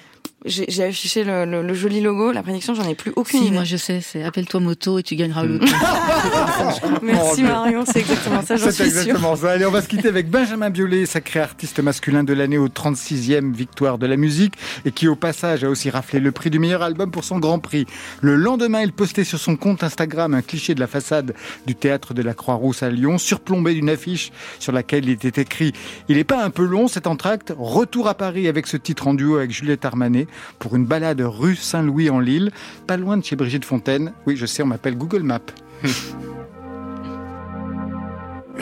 J'ai 0.46 0.64
j'ai 0.68 0.84
affiché 0.84 1.22
le, 1.22 1.44
le, 1.44 1.62
le 1.62 1.74
joli 1.74 2.00
logo. 2.00 2.32
La 2.32 2.42
prédiction, 2.42 2.74
j'en 2.74 2.88
ai 2.88 2.94
plus 2.94 3.12
aucune 3.16 3.40
Si, 3.40 3.46
idée. 3.46 3.54
moi 3.54 3.64
je 3.64 3.76
sais, 3.76 4.00
c'est 4.00 4.22
appelle-toi 4.22 4.60
moto 4.60 4.98
et 4.98 5.02
tu 5.02 5.14
gagneras 5.14 5.42
le 5.44 5.58
loto. 5.58 5.66
Merci 7.02 7.42
Marion, 7.42 7.84
c'est 7.84 8.00
exactement 8.00 8.42
ça, 8.42 8.56
j'en 8.56 8.66
C'est 8.66 8.72
suis 8.84 8.90
sûre. 8.90 9.00
exactement 9.00 9.36
ça. 9.36 9.50
Allez, 9.52 9.66
on 9.66 9.70
va 9.70 9.82
se 9.82 9.88
quitter 9.88 10.08
avec 10.08 10.30
Benjamin 10.30 10.70
Biolay, 10.70 11.04
sacré 11.06 11.40
artiste 11.40 11.80
masculin 11.80 12.24
de 12.24 12.32
l'année 12.32 12.58
au 12.58 12.68
36e 12.68 13.52
victoire 13.52 13.98
de 13.98 14.06
la 14.06 14.16
musique 14.16 14.54
et 14.84 14.92
qui, 14.92 15.08
au 15.08 15.16
passage, 15.16 15.64
a 15.64 15.68
aussi 15.68 15.90
raflé 15.90 16.20
le 16.20 16.32
prix 16.32 16.50
du 16.50 16.58
meilleur 16.58 16.82
album 16.82 17.10
pour 17.10 17.24
son 17.24 17.38
Grand 17.38 17.58
Prix. 17.58 17.86
Le 18.22 18.36
lendemain, 18.36 18.80
il 18.82 18.92
postait 18.92 19.24
sur 19.24 19.38
son 19.38 19.56
compte 19.56 19.82
Instagram 19.82 20.34
un 20.34 20.42
cliché 20.42 20.74
de 20.74 20.80
la 20.80 20.86
façade 20.86 21.34
du 21.66 21.74
théâtre 21.74 22.14
de 22.14 22.22
la 22.22 22.34
Croix-Rousse 22.34 22.82
à 22.82 22.90
Lyon, 22.90 23.18
surplombé 23.18 23.74
d'une 23.74 23.90
affiche 23.90 24.32
sur 24.58 24.72
laquelle 24.72 25.04
il 25.04 25.10
était 25.22 25.42
écrit 25.42 25.72
Il 26.08 26.16
est 26.18 26.24
pas 26.24 26.42
un 26.42 26.50
peu 26.50 26.64
long 26.64 26.88
cet 26.88 27.06
entracte 27.06 27.52
Retour 27.58 28.08
à 28.08 28.14
Paris 28.14 28.48
avec 28.48 28.66
ce 28.66 28.76
titre 28.76 29.06
en 29.06 29.14
duo 29.14 29.36
avec 29.36 29.50
Juliette 29.50 29.84
Armanet 29.84 30.26
pour 30.58 30.76
une 30.76 30.86
balade 30.86 31.20
rue 31.20 31.56
Saint-Louis 31.56 32.10
en 32.10 32.20
Lille, 32.20 32.50
pas 32.86 32.96
loin 32.96 33.16
de 33.16 33.24
chez 33.24 33.36
Brigitte 33.36 33.64
Fontaine. 33.64 34.12
Oui, 34.26 34.36
je 34.36 34.46
sais, 34.46 34.62
on 34.62 34.66
m'appelle 34.66 34.96
Google 34.96 35.22
Maps. 35.22 35.40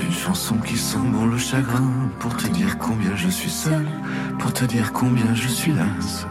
Une 0.01 0.13
chanson 0.13 0.55
qui 0.59 0.77
sent 0.77 0.99
bon 1.13 1.27
le 1.27 1.39
chagrin 1.39 2.11
pour 2.21 2.37
te 2.37 2.47
dire 2.49 2.79
combien 2.79 3.17
je 3.17 3.29
suis 3.29 3.51
seul, 3.51 3.85
pour 4.39 4.53
te 4.53 4.65
dire 4.65 4.93
combien 4.93 5.35
je 5.35 5.49
suis 5.49 5.73
las. 5.73 6.27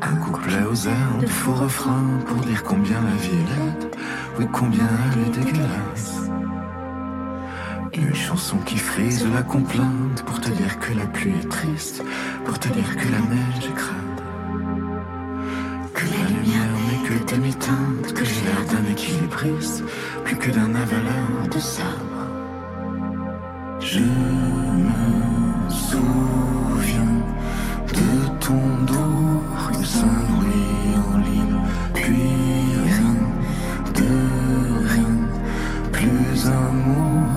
Un 0.00 0.16
couplet 0.16 0.62
aux 0.70 0.86
airs 0.86 1.18
de 1.20 1.26
faux 1.26 1.54
refrain 1.54 2.18
pour 2.26 2.36
dire 2.36 2.62
combien 2.62 3.00
la 3.02 3.16
vie 3.16 3.28
est 3.28 3.82
laide, 3.82 3.90
oui 4.38 4.46
combien 4.52 4.88
elle 5.12 5.20
est 5.22 5.44
dégueulasse. 5.44 6.30
Une 7.94 8.14
chanson 8.14 8.56
qui 8.58 8.76
frise 8.76 9.26
la 9.32 9.42
complainte 9.42 10.22
pour 10.26 10.40
te 10.40 10.50
dire 10.50 10.78
que 10.78 10.92
la 10.94 11.06
pluie 11.06 11.34
est 11.42 11.48
triste, 11.48 12.02
pour 12.44 12.58
te 12.58 12.68
dire 12.68 12.96
que 12.96 13.08
la 13.10 13.18
neige 13.18 13.66
est 13.66 13.74
crade. 13.74 14.22
Que 15.94 16.04
la 16.04 16.28
lumière 16.28 16.74
n'est 16.88 17.08
que 17.08 17.34
demi-teinte, 17.34 18.12
que 18.14 18.24
j'ai 18.24 18.42
l'air 18.42 18.64
d'un 18.70 18.90
équilibriste, 18.90 19.84
plus 20.24 20.36
que 20.36 20.50
d'un 20.50 20.74
avaleur 20.74 21.48
de 21.52 21.58
sabre. 21.58 22.26
Je 23.80 24.00
me 24.00 25.70
souviens 25.70 27.22
de 27.88 28.28
ton 28.40 28.84
dos, 28.86 29.42
rue 29.66 29.84
Saint-Louis 29.84 30.96
en 30.96 31.18
Lille, 31.18 31.58
puis 31.94 32.32
rien 32.84 33.16
de 33.94 34.10
rien, 34.88 35.16
plus 35.92 36.46
un 36.46 36.72
mot, 36.72 37.27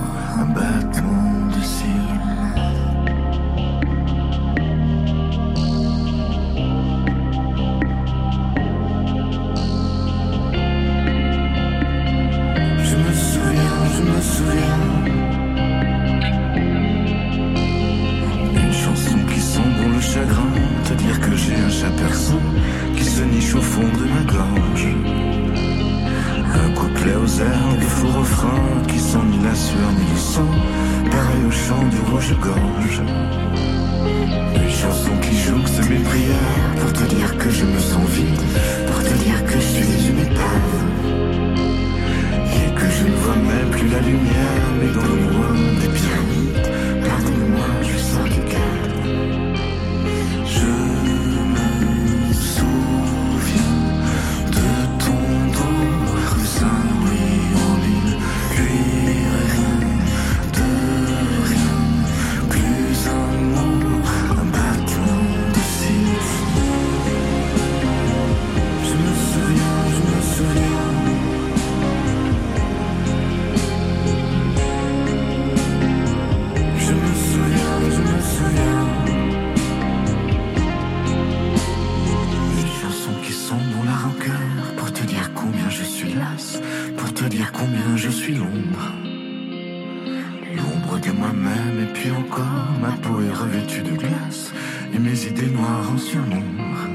idées 95.42 95.54
noires 95.54 95.90
en 95.92 95.98
surnombre. 95.98 96.88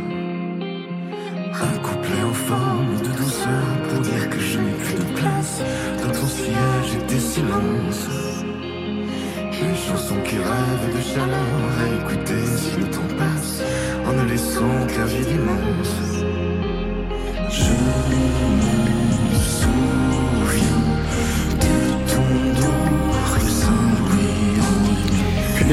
Un 1.54 1.78
couplet 1.80 2.24
en 2.24 2.34
forme 2.34 2.98
de 3.02 3.18
douceur 3.18 3.68
pour 3.89 4.00
dire 4.02 4.30
que 4.30 4.39
je 4.39 4.60
n'ai 4.60 4.74
plus 4.74 4.95
de 4.95 5.20
place 5.20 5.62
dans 6.02 6.12
ton 6.12 6.28
siège 6.28 6.95
et 6.95 7.06
tes 7.08 7.20
silences. 7.20 8.08
Une 9.62 9.76
chanson 9.76 10.16
qui 10.24 10.38
rêve 10.38 10.95
de 10.95 11.02
chaleur 11.02 11.60
à 11.82 11.86
écouter 12.00 12.45
si 12.58 12.80
le 12.80 12.89
temps 12.89 13.14
passe 13.18 13.62
en 14.06 14.14
ne 14.14 14.30
laissant 14.30 14.88
qu'un 14.88 15.06
vide 15.06 15.32
immense. 15.32 15.95
Je 17.50 18.66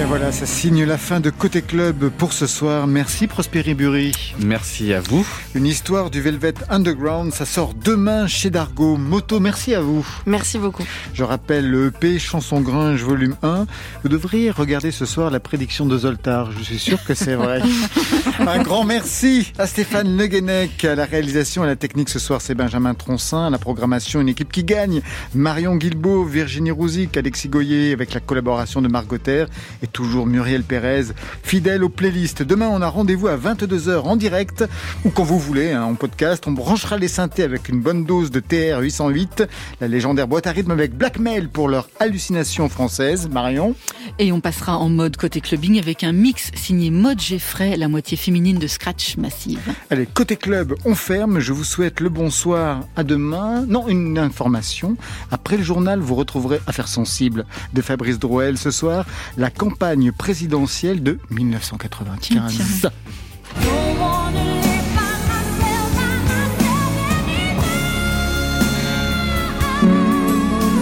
bien 0.04 0.14
Voilà, 0.14 0.32
ça 0.32 0.46
signe 0.46 0.84
la 0.84 0.96
fin 0.96 1.20
de 1.20 1.30
Côté 1.30 1.60
Club 1.60 2.08
pour 2.08 2.32
ce 2.32 2.46
soir. 2.46 2.86
Merci 2.86 3.26
Prosperi 3.26 3.74
Bury. 3.74 4.12
Merci 4.38 4.92
à 4.92 5.00
vous. 5.00 5.26
Une 5.54 5.66
histoire 5.66 6.10
du 6.10 6.20
Velvet 6.20 6.54
Underground, 6.68 7.32
ça 7.32 7.44
sort 7.44 7.74
demain 7.74 8.26
chez 8.26 8.50
Dargo. 8.50 8.96
Moto, 8.96 9.40
merci 9.40 9.74
à 9.74 9.80
vous. 9.80 10.06
Merci 10.26 10.58
beaucoup. 10.58 10.84
Je 11.14 11.24
rappelle 11.24 11.68
le 11.68 11.86
EP 11.86 12.18
Chanson 12.18 12.60
Gringe 12.60 13.02
volume 13.02 13.36
1. 13.42 13.66
Vous 14.02 14.08
devriez 14.08 14.50
regarder 14.50 14.92
ce 14.92 15.04
soir 15.04 15.30
la 15.30 15.40
prédiction 15.40 15.84
de 15.86 15.98
Zoltar. 15.98 16.52
Je 16.52 16.62
suis 16.62 16.78
sûr 16.78 17.02
que 17.04 17.14
c'est 17.14 17.34
vrai. 17.34 17.60
Un 18.38 18.62
grand 18.62 18.84
merci 18.84 19.52
à 19.58 19.66
Stéphane 19.66 20.16
Le 20.16 20.26
Guenec, 20.26 20.84
à 20.84 20.94
la 20.94 21.04
réalisation 21.04 21.62
et 21.62 21.66
à 21.66 21.70
la 21.70 21.76
technique 21.76 22.08
ce 22.08 22.18
soir, 22.18 22.40
c'est 22.40 22.54
Benjamin 22.54 22.94
Troncin, 22.94 23.46
à 23.46 23.50
la 23.50 23.58
programmation, 23.58 24.20
une 24.20 24.28
équipe 24.28 24.52
qui 24.52 24.64
gagne. 24.64 25.02
Marion 25.34 25.76
Guilbeault, 25.76 26.24
Virginie 26.24 26.70
Rouzic, 26.70 27.16
Alexis 27.16 27.48
Goyer, 27.48 27.92
avec 27.92 28.14
la 28.14 28.20
collaboration 28.20 28.80
de 28.82 28.88
Margot 28.88 29.14
et 29.16 29.86
toujours 29.94 30.26
Muriel 30.26 30.64
Pérez, 30.64 31.04
fidèle 31.44 31.84
aux 31.84 31.88
playlists. 31.88 32.42
Demain, 32.42 32.68
on 32.68 32.82
a 32.82 32.88
rendez-vous 32.88 33.28
à 33.28 33.36
22h 33.36 34.00
en 34.00 34.16
direct 34.16 34.64
ou 35.04 35.10
quand 35.10 35.22
vous 35.22 35.38
voulez, 35.38 35.70
hein, 35.70 35.84
en 35.84 35.94
podcast. 35.94 36.44
On 36.48 36.50
branchera 36.50 36.98
les 36.98 37.06
synthés 37.06 37.44
avec 37.44 37.68
une 37.68 37.80
bonne 37.80 38.04
dose 38.04 38.32
de 38.32 38.40
TR 38.40 38.80
808, 38.80 39.44
la 39.80 39.86
légendaire 39.86 40.26
boîte 40.26 40.48
à 40.48 40.50
rythme 40.50 40.72
avec 40.72 40.96
Blackmail 40.96 41.46
pour 41.46 41.68
leur 41.68 41.88
hallucination 42.00 42.68
française. 42.68 43.28
Marion 43.30 43.76
Et 44.18 44.32
on 44.32 44.40
passera 44.40 44.78
en 44.78 44.88
mode 44.88 45.16
côté 45.16 45.40
clubbing 45.40 45.78
avec 45.78 46.02
un 46.02 46.10
mix 46.12 46.50
signé 46.56 46.90
Mode 46.90 47.20
Geffray, 47.20 47.76
la 47.76 47.86
moitié 47.86 48.16
féminine 48.16 48.58
de 48.58 48.66
Scratch 48.66 49.16
Massive. 49.16 49.60
Allez, 49.90 50.06
côté 50.06 50.34
club, 50.34 50.74
on 50.84 50.96
ferme. 50.96 51.38
Je 51.38 51.52
vous 51.52 51.64
souhaite 51.64 52.00
le 52.00 52.08
bonsoir. 52.08 52.80
À 52.96 53.04
demain. 53.04 53.64
Non, 53.68 53.86
une 53.86 54.18
information. 54.18 54.96
Après 55.30 55.56
le 55.56 55.62
journal, 55.62 56.00
vous 56.00 56.16
retrouverez 56.16 56.58
Affaires 56.66 56.88
sensibles 56.88 57.46
de 57.72 57.80
Fabrice 57.80 58.18
Drouel 58.18 58.58
ce 58.58 58.72
soir, 58.72 59.06
la 59.36 59.50
campagne 59.84 60.12
présidentielle 60.12 61.02
de 61.02 61.18
1995. 61.30 62.88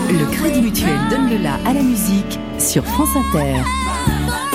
Le 0.08 0.30
Crédit 0.30 0.62
Mutuel 0.62 0.96
donne 1.10 1.30
le 1.30 1.38
la 1.38 1.54
à 1.66 1.72
la 1.72 1.82
musique 1.82 2.38
sur 2.60 2.84
France 2.84 3.08
Inter. 3.16 4.51